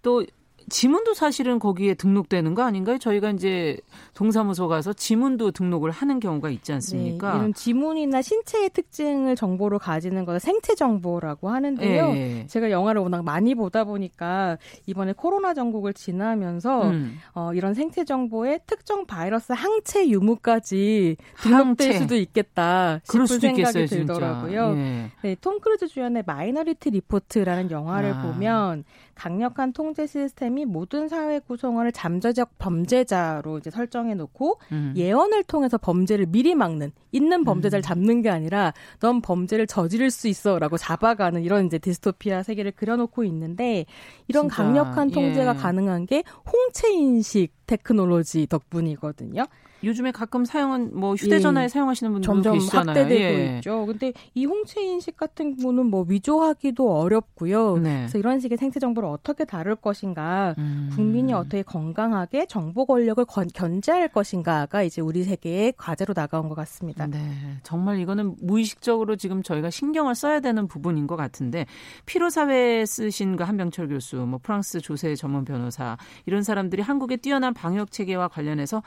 또 0.01 0.25
지문도 0.70 1.13
사실은 1.13 1.59
거기에 1.59 1.93
등록되는 1.93 2.53
거 2.53 2.63
아닌가요? 2.63 2.97
저희가 2.97 3.32
이제 3.32 3.78
동사무소 4.13 4.68
가서 4.68 4.91
지문도 4.91 5.51
등록을 5.51 5.91
하는 5.91 6.20
경우가 6.20 6.49
있지 6.49 6.74
않습니까? 6.74 7.32
네, 7.32 7.38
이런 7.38 7.53
지문이나 7.53 8.22
신체의 8.22 8.72
특징을 8.72 9.36
정보로 9.38 9.80
가지는 9.80 10.26
것을 10.26 10.41
생체 10.41 10.76
정보라고 10.76 11.49
하는데요. 11.49 12.11
네. 12.11 12.47
제가 12.47 12.70
영화를 12.70 13.01
워낙 13.01 13.24
많이 13.24 13.55
보다 13.55 13.86
보니까 13.86 14.57
이번에 14.88 15.13
코로나 15.13 15.53
정국을 15.53 15.93
지나면서 15.93 16.89
음. 16.89 17.18
어, 17.34 17.51
이런 17.53 17.74
생체 17.74 18.03
정보에 18.03 18.59
특정 18.68 19.05
바이러스 19.05 19.53
항체 19.53 20.09
유무까지 20.09 21.15
등록될 21.43 21.91
항체. 21.91 21.93
수도 21.93 22.15
있겠다 22.18 22.99
싶은 23.05 23.26
수도 23.26 23.39
생각이 23.39 23.61
있겠어요, 23.61 23.88
들더라고요. 23.88 24.74
예. 24.76 25.11
네, 25.22 25.36
톰 25.39 25.59
크루즈 25.61 25.88
주연의 25.88 26.24
마이너리티 26.26 26.89
리포트라는 26.89 27.72
영화를 27.72 28.13
아. 28.15 28.22
보면 28.24 28.84
강력한 29.18 29.74
통제 29.74 30.05
시스템이 30.05 30.65
모든 30.65 31.07
사회 31.07 31.39
구성원을 31.39 31.91
잠재적 31.91 32.59
범죄자로 32.59 33.57
이제 33.57 33.72
설정해 33.72 34.13
놓고 34.13 34.59
음. 34.72 34.93
예언을 34.95 35.43
통해서 35.43 35.78
범죄를 35.80 36.28
미리 36.28 36.53
막는 36.53 36.91
있는 37.11 37.43
범죄자를 37.43 37.82
음. 37.82 37.84
잡는 37.84 38.22
게 38.22 38.30
아니라 38.30 38.74
넌 38.99 39.22
범죄를 39.22 39.65
저지를 39.65 40.11
수 40.11 40.28
있어라고 40.28 40.78
잡아가는 40.78 41.41
이런 41.41 41.65
이제 41.65 41.80
디스토피아 41.80 42.43
세계를 42.43 42.74
그려놓고 42.74 43.24
있는데 43.24 43.86
이런 44.28 44.43
진짜, 44.43 44.55
강력한 44.55 45.09
통제가 45.09 45.55
예. 45.55 45.57
가능한 45.57 46.05
게 46.05 46.24
홍채 46.45 46.93
인식 46.93 47.49
테크놀로지 47.65 48.45
덕분이거든요. 48.47 49.45
요즘에 49.84 50.11
가끔 50.11 50.45
사용은 50.45 50.97
뭐 50.97 51.15
휴대전화에 51.15 51.65
예. 51.65 51.67
사용하시는 51.67 52.11
분들도 52.11 52.34
점점 52.34 52.53
계시잖아요. 52.53 52.97
확대되고 52.97 53.39
예. 53.39 53.55
있죠. 53.57 53.86
근데 53.86 54.13
이 54.34 54.45
홍채 54.45 54.82
인식 54.82 55.17
같은 55.17 55.55
경우는 55.55 55.86
뭐 55.88 56.05
위조하기도 56.07 56.99
어렵고요. 56.99 57.78
네. 57.78 57.97
그래서 57.99 58.17
이런 58.17 58.39
식의 58.39 58.57
생체 58.57 58.80
정보를 58.80 59.07
어떻게 59.09 59.45
다룰 59.45 59.75
것인가, 59.75 60.55
음. 60.57 60.89
국민이 60.95 61.34
어떻게 61.34 61.61
건강하게 61.61 62.47
정보 62.47 62.86
권력을 62.86 63.23
건, 63.25 63.47
견제할 63.53 64.07
것인가가 64.09 64.84
이제 64.84 65.01
우리 65.01 65.23
세계의 65.23 65.73
과제로 65.78 66.13
나가온 66.13 66.49
것 66.49 66.55
같습니다. 66.55 67.07
네, 67.07 67.19
정말 67.63 67.99
이거는 67.99 68.36
무의식적으로 68.41 69.15
지금 69.15 69.43
저희가 69.43 69.69
신경을 69.69 70.15
써야 70.15 70.39
되는 70.39 70.67
부분인 70.67 71.07
것 71.07 71.15
같은데 71.15 71.65
피로 72.05 72.30
사회 72.30 72.86
쓰신 72.86 73.36
그 73.36 73.43
한병철 73.43 73.89
교수, 73.89 74.17
뭐 74.17 74.39
프랑스 74.41 74.80
조세 74.82 75.15
전문 75.15 75.45
변호사 75.45 75.97
이런 76.25 76.43
사람들이 76.43 76.82
한국의 76.82 77.17
뛰어난 77.17 77.53
방역 77.53 77.91
체계와 77.91 78.28
관련해서 78.28 78.82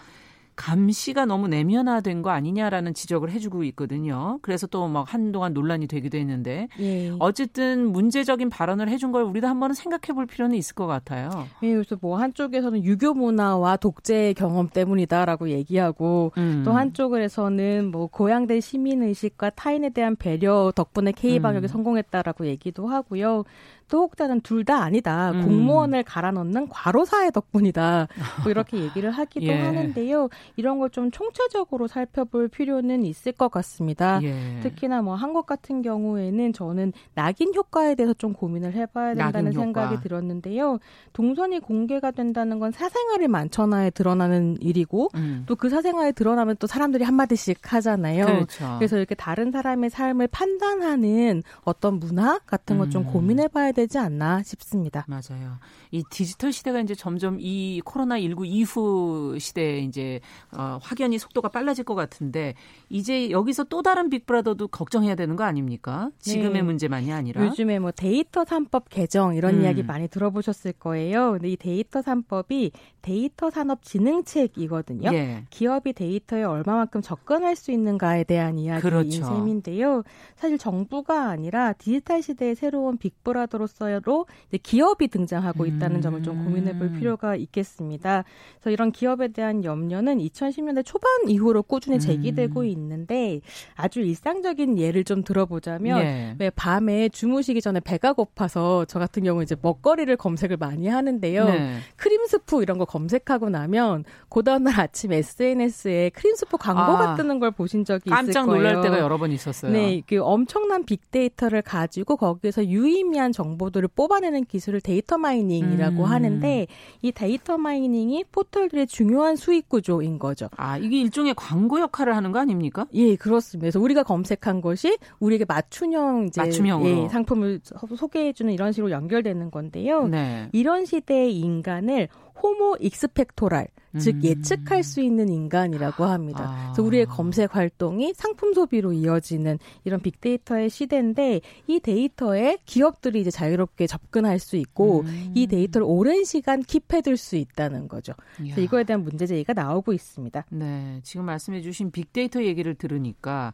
감시가 0.61 1.25
너무 1.25 1.49
내면화된 1.49 2.21
거 2.21 2.29
아니냐라는 2.31 2.93
지적을 2.93 3.31
해주고 3.31 3.65
있거든요. 3.65 4.39
그래서 4.43 4.67
또 4.67 4.91
막 4.91 5.13
한동안 5.15 5.53
논란이 5.55 5.87
되기도 5.87 6.19
했는데 6.19 6.69
예. 6.81 7.13
어쨌든 7.21 7.93
문제적인 7.93 8.51
발언을 8.51 8.89
해준 8.89 9.13
걸 9.13 9.23
우리도 9.23 9.47
한번은 9.47 9.75
생각해 9.75 10.15
볼 10.15 10.27
필요는 10.27 10.57
있을 10.57 10.75
것 10.75 10.87
같아요. 10.87 11.31
예, 11.63 11.73
그래서 11.73 11.97
뭐 12.01 12.19
한쪽에서는 12.19 12.85
유교 12.85 13.15
문화와 13.15 13.77
독재 13.77 14.35
경험 14.37 14.69
때문이다라고 14.69 15.51
얘기하고 15.51 16.33
음. 16.39 16.63
또 16.65 16.73
한쪽에서는 16.73 17.91
뭐 17.91 18.09
고양대 18.09 18.61
시민 18.61 19.03
의식과 19.03 19.51
타인에 19.51 19.91
대한 19.91 20.17
배려 20.17 20.73
덕분에 20.75 21.13
K 21.13 21.39
방역이 21.41 21.67
음. 21.67 21.69
성공했다라고 21.69 22.47
얘기도 22.47 22.89
하고요. 22.89 23.45
또 23.91 24.03
혹자는 24.03 24.41
둘 24.43 24.65
다 24.65 24.83
아니다. 24.83 25.31
음. 25.33 25.43
공무원을 25.47 26.03
갈아 26.05 26.31
넣는 26.31 26.69
과로사의 26.69 27.33
덕분이다. 27.33 28.09
뭐 28.43 28.51
이렇게 28.51 28.79
얘기를 28.79 29.11
하기도 29.11 29.47
예. 29.47 29.59
하는데요. 29.59 30.29
이런 30.57 30.79
걸 30.79 30.91
좀 30.91 31.11
총체적으로 31.11 31.87
살펴볼 31.87 32.49
필요는 32.49 33.05
있을 33.05 33.33
것 33.33 33.49
같습니다. 33.51 34.21
예. 34.23 34.59
특히나 34.63 35.03
뭐 35.03 35.15
한국 35.15 35.47
같은 35.47 35.83
경우에는 35.83 36.53
저는 36.53 36.93
낙인 37.15 37.55
효과에 37.55 37.95
대해서 37.95 38.13
좀 38.15 38.33
고민을 38.33 38.75
해봐야 38.75 39.15
된다는 39.15 39.53
생각이 39.53 40.01
들었는데요. 40.03 40.79
동선이 41.13 41.61
공개가 41.61 42.11
된다는 42.11 42.59
건 42.59 42.71
사생활이 42.73 43.29
만천하에 43.29 43.91
드러나는 43.91 44.57
일이고 44.61 45.09
음. 45.15 45.45
또그 45.47 45.69
사생활에 45.69 46.13
드러나면 46.13 46.57
또 46.59 46.67
사람들이 46.67 47.05
한마디씩 47.05 47.73
하잖아요. 47.73 48.27
그렇죠. 48.27 48.75
그래서 48.79 48.97
이렇게 48.97 49.15
다른 49.15 49.51
사람의 49.53 49.91
삶을 49.91 50.27
판단하는 50.29 51.43
어떤 51.63 51.99
문화 51.99 52.39
같은 52.47 52.79
것좀 52.79 53.03
음. 53.03 53.07
고민해봐야 53.13 53.73
되지 53.81 53.99
않나 53.99 54.43
싶습니다. 54.43 55.07
맞아요. 55.09 55.59
이 55.91 56.03
디지털 56.11 56.53
시대가 56.53 56.81
이제 56.81 56.95
점점 56.95 57.39
이 57.41 57.81
코로나 57.85 58.21
19 58.21 58.47
이후 58.47 59.37
시대에 59.39 59.81
이제 59.81 60.21
어, 60.57 60.79
확연히 60.83 61.19
속도가 61.19 61.49
빨라질 61.49 61.85
것 61.85 61.95
같은데 61.95 62.55
이제 62.89 63.31
여기서 63.31 63.65
또 63.65 63.83
다른 63.83 64.11
빅브라더도 64.11 64.69
걱정해야 64.69 65.15
되는 65.15 65.37
거 65.37 65.45
아닙니까? 65.45 66.11
지금의 66.19 66.53
네. 66.53 66.63
문제만이 66.63 67.13
아니라 67.13 67.45
요즘에 67.47 67.79
뭐 67.79 67.91
데이터 67.91 68.45
3법 68.45 68.85
개정 68.91 69.35
이런 69.35 69.57
음. 69.57 69.63
이야기 69.63 69.83
많이 69.83 70.09
들어보셨을 70.09 70.73
거예요. 70.75 71.33
근데 71.33 71.49
이 71.51 71.57
데이터 71.57 72.01
3법이 72.01 72.73
데이터 73.03 73.51
산업 73.51 73.83
진흥책이거든요. 73.83 75.11
예. 75.15 75.45
기업이 75.51 75.95
데이터에 75.95 76.43
얼마만큼 76.43 77.01
접근할 77.01 77.57
수 77.57 77.73
있는가에 77.73 78.25
대한 78.25 78.59
이야기인 78.59 78.81
그렇죠. 78.83 79.25
셈인데요. 79.25 80.03
사실 80.37 80.59
정부가 80.59 81.29
아니라 81.31 81.73
디지털 81.73 82.23
시대의 82.23 82.55
새로운 82.55 82.99
빅브라더로 82.99 83.67
서로 83.71 84.27
기업이 84.63 85.09
등장하고 85.09 85.67
있다는 85.67 85.97
음. 85.97 86.01
점을 86.03 86.23
좀 86.23 86.45
고민해 86.45 86.79
볼 86.79 86.93
필요가 86.93 87.37
있겠습니다. 87.37 88.25
그래서 88.55 88.71
이런 88.71 88.93
기업에 88.93 89.29
대한 89.29 89.65
염려는 89.65 90.19
2010년대 90.19 90.85
초반 90.85 91.11
이후로 91.29 91.63
꾸준히 91.63 91.97
음. 91.97 92.01
제기되고 92.01 92.61
음. 92.61 92.67
있는데 92.67 93.41
아주 93.75 94.01
일상적인 94.01 94.79
예를 94.79 95.05
좀 95.05 95.23
들어보자면 95.23 96.01
예. 96.01 96.37
왜 96.39 96.51
밤에 96.51 97.09
주무시기 97.09 97.61
전에 97.61 97.81
배가 97.81 98.13
고파서 98.13 98.85
저 98.87 98.99
같은 98.99 99.23
경우 99.23 99.43
이제 99.43 99.57
먹거리를 99.61 100.15
검색을 100.17 100.57
많이 100.57 100.89
하는데요. 100.89 101.45
네. 101.45 101.79
크림 101.97 102.27
스프 102.27 102.63
이런 102.63 102.79
거 102.79 102.85
검색하고 102.85 103.51
나면 103.51 104.05
그 104.29 104.43
다음날 104.43 104.81
아침 104.81 105.13
SNS에 105.13 106.11
크림 106.15 106.35
스프 106.35 106.57
광고가 106.57 107.11
아, 107.11 107.15
뜨는 107.15 107.39
걸 107.39 107.51
보신 107.51 107.85
적이 107.85 108.05
있을 108.07 108.11
거예요. 108.11 108.25
깜짝 108.25 108.47
놀랄 108.47 108.81
때가 108.83 108.99
여러 108.99 109.19
번 109.19 109.33
있었어요. 109.33 109.73
네, 109.73 110.03
그 110.07 110.21
엄청난 110.23 110.85
빅데이터를 110.85 111.63
가지고 111.63 112.17
거기에서 112.17 112.65
유의미한 112.65 113.33
정보 113.33 113.50
들을 113.71 113.89
뽑아내는 113.95 114.45
기술을 114.47 114.81
데이터 114.81 115.19
마이닝이라고 115.19 116.05
음. 116.05 116.05
하는데 116.05 116.67
이 117.03 117.13
데이터 117.13 117.59
마이닝이 117.59 118.25
포털들의 118.33 118.87
중요한 118.87 119.37
수익 119.37 119.69
구조인 119.69 120.19
거죠. 120.19 120.49
아, 120.57 120.79
이게 120.79 121.01
일종의 121.01 121.35
광고 121.37 121.81
역할을 121.81 122.17
하는 122.17 122.33
거 122.33 122.39
아닙니까? 122.39 122.87
예, 122.95 123.17
그렇습니다. 123.17 123.65
그래서 123.65 123.81
우리가 123.81 124.03
검색한 124.03 124.61
것이 124.61 124.99
우리에게 125.21 125.45
맞춤형 125.47 126.27
이제 126.29 126.41
맞춤형으로. 126.41 127.05
예, 127.05 127.09
상품을 127.09 127.61
소개해 127.97 128.33
주는 128.33 128.53
이런 128.53 128.73
식으로 128.73 128.91
연결되는 128.91 129.51
건데요. 129.51 130.09
네. 130.09 130.49
이런 130.53 130.85
시대의 130.85 131.37
인간을 131.39 132.09
Homo 132.43 132.77
expectoral 132.81 133.69
즉 133.99 134.17
음. 134.17 134.23
예측할 134.23 134.85
수 134.85 135.01
있는 135.01 135.29
인간이라고 135.29 136.05
합니다. 136.05 136.45
아. 136.47 136.73
그래서 136.73 136.83
우리의 136.83 137.07
검색 137.07 137.57
활동이 137.57 138.15
상품 138.15 138.55
소비로 138.55 138.93
이어지는 138.93 139.59
이런 139.85 140.01
빅데이터의 140.01 140.71
시대인데 140.71 141.41
이 141.67 141.81
데이터에 141.81 142.59
기업들이 142.67 143.21
이제 143.21 143.31
자유롭게 143.31 143.89
접근할 143.89 144.39
수 144.39 144.57
있고 144.57 145.01
음. 145.01 145.33
이 145.35 145.47
데이터를 145.49 145.87
오랜 145.89 146.25
시간 146.25 146.63
keep해둘 146.63 147.17
수 147.17 147.37
있다는 147.37 147.89
거죠. 147.89 148.13
그래서 148.37 148.61
이거에 148.61 148.85
대한 148.85 149.03
문제 149.03 149.27
제기가 149.27 149.55
나오고 149.55 149.93
있습니다. 149.93 150.47
네, 150.51 151.01
지금 151.03 151.27
말씀해주신 151.27 151.91
빅데이터 151.91 152.45
얘기를 152.45 152.75
들으니까 152.77 153.53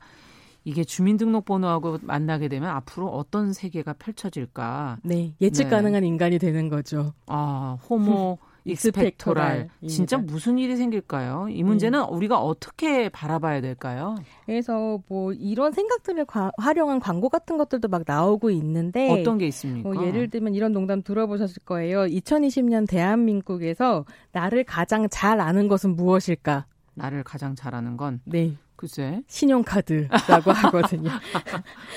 이게 0.64 0.84
주민등록번호하고 0.84 2.00
만나게 2.02 2.48
되면 2.48 2.68
앞으로 2.70 3.08
어떤 3.08 3.52
세계가 3.52 3.94
펼쳐질까? 3.94 4.98
네, 5.04 5.32
예측 5.40 5.64
네. 5.64 5.70
가능한 5.70 6.04
인간이 6.04 6.38
되는 6.38 6.68
거죠. 6.68 7.14
아, 7.26 7.78
호모 7.88 8.38
익스펙토랄. 8.66 9.68
진짜 9.88 10.18
무슨 10.18 10.58
일이 10.58 10.76
생길까요? 10.76 11.48
이 11.50 11.62
문제는 11.62 12.00
음. 12.00 12.14
우리가 12.14 12.38
어떻게 12.38 13.08
바라봐야 13.08 13.60
될까요? 13.60 14.16
그래서 14.44 15.00
뭐 15.08 15.32
이런 15.32 15.72
생각들을 15.72 16.24
과, 16.24 16.50
활용한 16.58 17.00
광고 17.00 17.28
같은 17.28 17.56
것들도 17.56 17.88
막 17.88 18.02
나오고 18.06 18.50
있는데 18.50 19.10
어떤 19.10 19.38
게 19.38 19.46
있습니까? 19.46 19.88
뭐 19.88 20.06
예를 20.06 20.28
들면 20.28 20.54
이런 20.54 20.72
농담 20.72 21.02
들어보셨을 21.02 21.62
거예요. 21.64 22.00
2020년 22.00 22.88
대한민국에서 22.88 24.04
나를 24.32 24.64
가장 24.64 25.08
잘 25.08 25.40
아는 25.40 25.68
것은 25.68 25.96
무엇일까? 25.96 26.66
나를 26.94 27.22
가장 27.22 27.54
잘 27.54 27.74
아는 27.74 27.96
건 27.96 28.20
네. 28.24 28.54
글쎄. 28.76 29.22
신용카드라고 29.26 30.52
하거든요. 30.52 31.10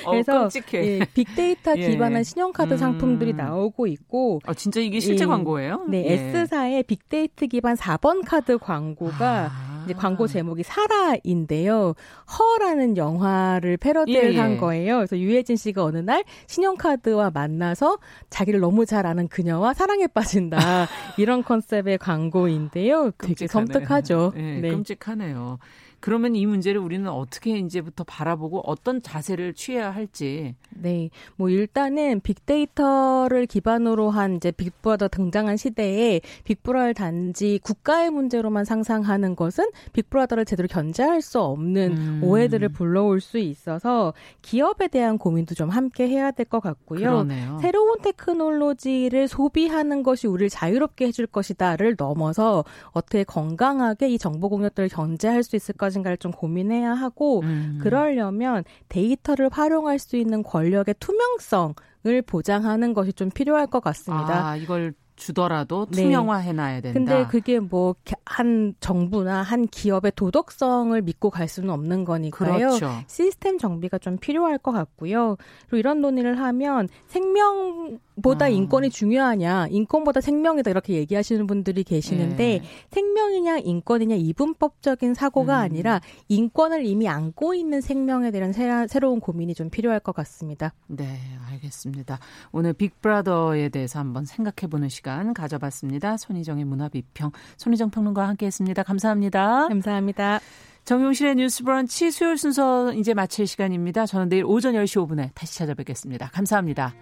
어, 0.06 0.12
그래서 0.12 0.50
예, 0.76 1.00
빅데이터 1.14 1.78
예. 1.78 1.90
기반한 1.90 2.24
신용카드 2.24 2.74
음. 2.74 2.78
상품들이 2.78 3.34
나오고 3.34 3.88
있고. 3.88 4.40
아, 4.46 4.54
진짜 4.54 4.80
이게 4.80 5.00
실제 5.00 5.24
예, 5.24 5.28
광고예요? 5.28 5.86
네, 5.90 6.06
예. 6.06 6.14
S사의 6.14 6.84
빅데이터 6.84 7.46
기반 7.46 7.76
4번 7.76 8.24
카드 8.26 8.58
광고가 8.58 9.52
아. 9.52 9.70
이제 9.86 9.94
광고 9.94 10.28
제목이 10.28 10.64
사라인데요. 10.64 11.94
허라는 12.38 12.98
영화를 12.98 13.78
패러디를 13.78 14.36
예, 14.36 14.40
한 14.40 14.58
거예요. 14.58 14.98
그래서 14.98 15.18
유해진 15.18 15.56
씨가 15.56 15.84
어느 15.84 15.98
날 15.98 16.24
신용카드와 16.48 17.32
만나서 17.32 17.98
자기를 18.30 18.60
너무 18.60 18.86
잘 18.86 19.06
아는 19.06 19.28
그녀와 19.28 19.74
사랑에 19.74 20.08
빠진다. 20.08 20.58
이런 21.18 21.44
컨셉의 21.44 21.98
광고인데요. 21.98 23.12
되게 23.18 23.48
섬뜩하죠. 23.48 24.34
네. 24.36 24.62
끔찍하네요. 24.62 25.60
그러면 26.00 26.36
이 26.36 26.46
문제를 26.46 26.82
우리는 26.82 27.08
어떻게 27.10 27.58
이제부터 27.58 28.04
바라보고 28.04 28.62
어떤 28.66 29.02
자세를 29.02 29.54
취해야 29.54 29.92
할지. 29.92 30.56
네. 30.70 31.10
뭐 31.36 31.50
일단은 31.50 32.20
빅데이터를 32.22 33.46
기반으로 33.46 34.10
한 34.10 34.36
이제 34.36 34.52
빅브라더 34.52 35.08
등장한 35.08 35.58
시대에 35.58 36.22
빅브라더 36.44 36.94
단지 36.94 37.60
국가의 37.64 38.10
문제로만 38.12 38.66
상상하는 38.66 39.36
것은 39.36 39.66
빅브라더를 39.94 40.46
제대로 40.46 40.68
견제할 40.68 41.22
수 41.22 41.40
없는 41.40 41.98
음. 41.98 42.22
오해들을 42.24 42.70
불러올 42.70 43.22
수 43.22 43.38
있어서 43.38 44.14
기업에 44.42 44.88
대한 44.88 45.18
고민도 45.18 45.56
좀 45.56 45.70
함께 45.70 46.08
해야 46.08 46.32
될 46.32 46.50
것 46.50 46.62
같고요. 46.62 47.00
그러네요. 47.00 47.60
새로운 47.62 48.00
테크놀로지를 48.02 49.28
소비하는 49.28 50.02
것이 50.04 50.26
우리를 50.28 50.50
자유롭게 50.50 51.08
해줄 51.08 51.28
것이다를 51.28 51.96
넘어서 51.98 52.64
어떻게 52.92 53.24
건강하게 53.24 54.10
이 54.10 54.18
정보 54.18 54.50
공격들을 54.50 54.90
견제할 54.90 55.44
수 55.44 55.56
있을까 55.56 55.89
것인가를 55.90 56.18
좀 56.18 56.32
고민해야 56.32 56.94
하고 56.94 57.42
음. 57.42 57.80
그러려면 57.82 58.64
데이터를 58.88 59.50
활용할 59.52 60.00
수 60.00 60.16
있는 60.16 60.44
권력의 60.44 60.96
투명성을 61.00 62.22
보장하는 62.26 62.94
것이 62.94 63.14
좀 63.14 63.30
필요할 63.30 63.68
것 63.68 63.82
같습니다. 63.82 64.50
아, 64.50 64.56
이걸 64.56 64.94
주더라도 65.16 65.86
네. 65.92 66.04
투명화해 66.04 66.54
놔야 66.54 66.82
된다. 66.82 66.94
근데 66.94 67.28
그게 67.28 67.60
뭐 67.60 67.96
한 68.40 68.76
정부나 68.80 69.42
한 69.42 69.66
기업의 69.68 70.14
도덕성을 70.16 71.02
믿고 71.02 71.32
갈 71.32 71.48
수는 71.48 71.72
없는 71.72 72.06
거니까요. 72.06 72.58
그렇죠. 72.58 72.92
시스템 73.08 73.58
정비가 73.58 73.98
좀 73.98 74.18
필요할 74.18 74.60
것 74.60 74.72
같고요. 74.72 75.36
그리고 75.64 75.78
이런 75.78 76.00
논의를 76.02 76.40
하면 76.40 76.88
생명 77.08 78.00
보다 78.22 78.46
아. 78.46 78.48
인권이 78.50 78.90
중요하냐, 78.90 79.68
인권보다 79.70 80.22
생명이다 80.22 80.72
이렇게 80.72 80.94
얘기하시는 80.94 81.46
분들이 81.48 81.84
계시는데 81.84 82.44
예. 82.44 82.64
생명이냐 82.92 83.60
인권이냐 83.60 84.16
이분법적인 84.16 85.14
사고가 85.14 85.60
음. 85.60 85.64
아니라 85.64 86.02
인권을 86.28 86.86
이미 86.86 87.08
안고 87.08 87.54
있는 87.54 87.82
생명에 87.82 88.32
대한 88.32 88.54
새, 88.54 89.00
로운 89.00 89.20
고민이 89.20 89.54
좀 89.54 89.70
필요할 89.70 90.00
것 90.00 90.14
같습니다. 90.16 90.74
네, 90.88 91.20
알겠습니다. 91.50 92.20
오늘 92.52 92.74
빅브라더에 92.74 93.70
대해서 93.70 94.00
한번 94.00 94.26
생각해보는 94.26 94.90
시간 94.90 95.34
가져봤습니다. 95.34 96.18
손희정의 96.18 96.66
문화비평 96.66 97.32
손희정 97.58 97.90
평론가와 97.90 98.28
함께했습니다. 98.30 98.84
감사합니다. 98.84 99.68
감사합니다. 99.68 100.40
정용실의 100.86 101.36
뉴스 101.36 101.64
브런치 101.64 102.10
수요일 102.10 102.38
순서 102.38 102.92
이제 102.94 103.14
마칠 103.14 103.46
시간입니다. 103.46 104.06
저는 104.06 104.30
내일 104.30 104.44
오전 104.46 104.74
10시 104.74 105.08
5분에 105.08 105.30
다시 105.36 105.58
찾아뵙겠습니다. 105.58 106.30
감사합니다. 106.32 106.96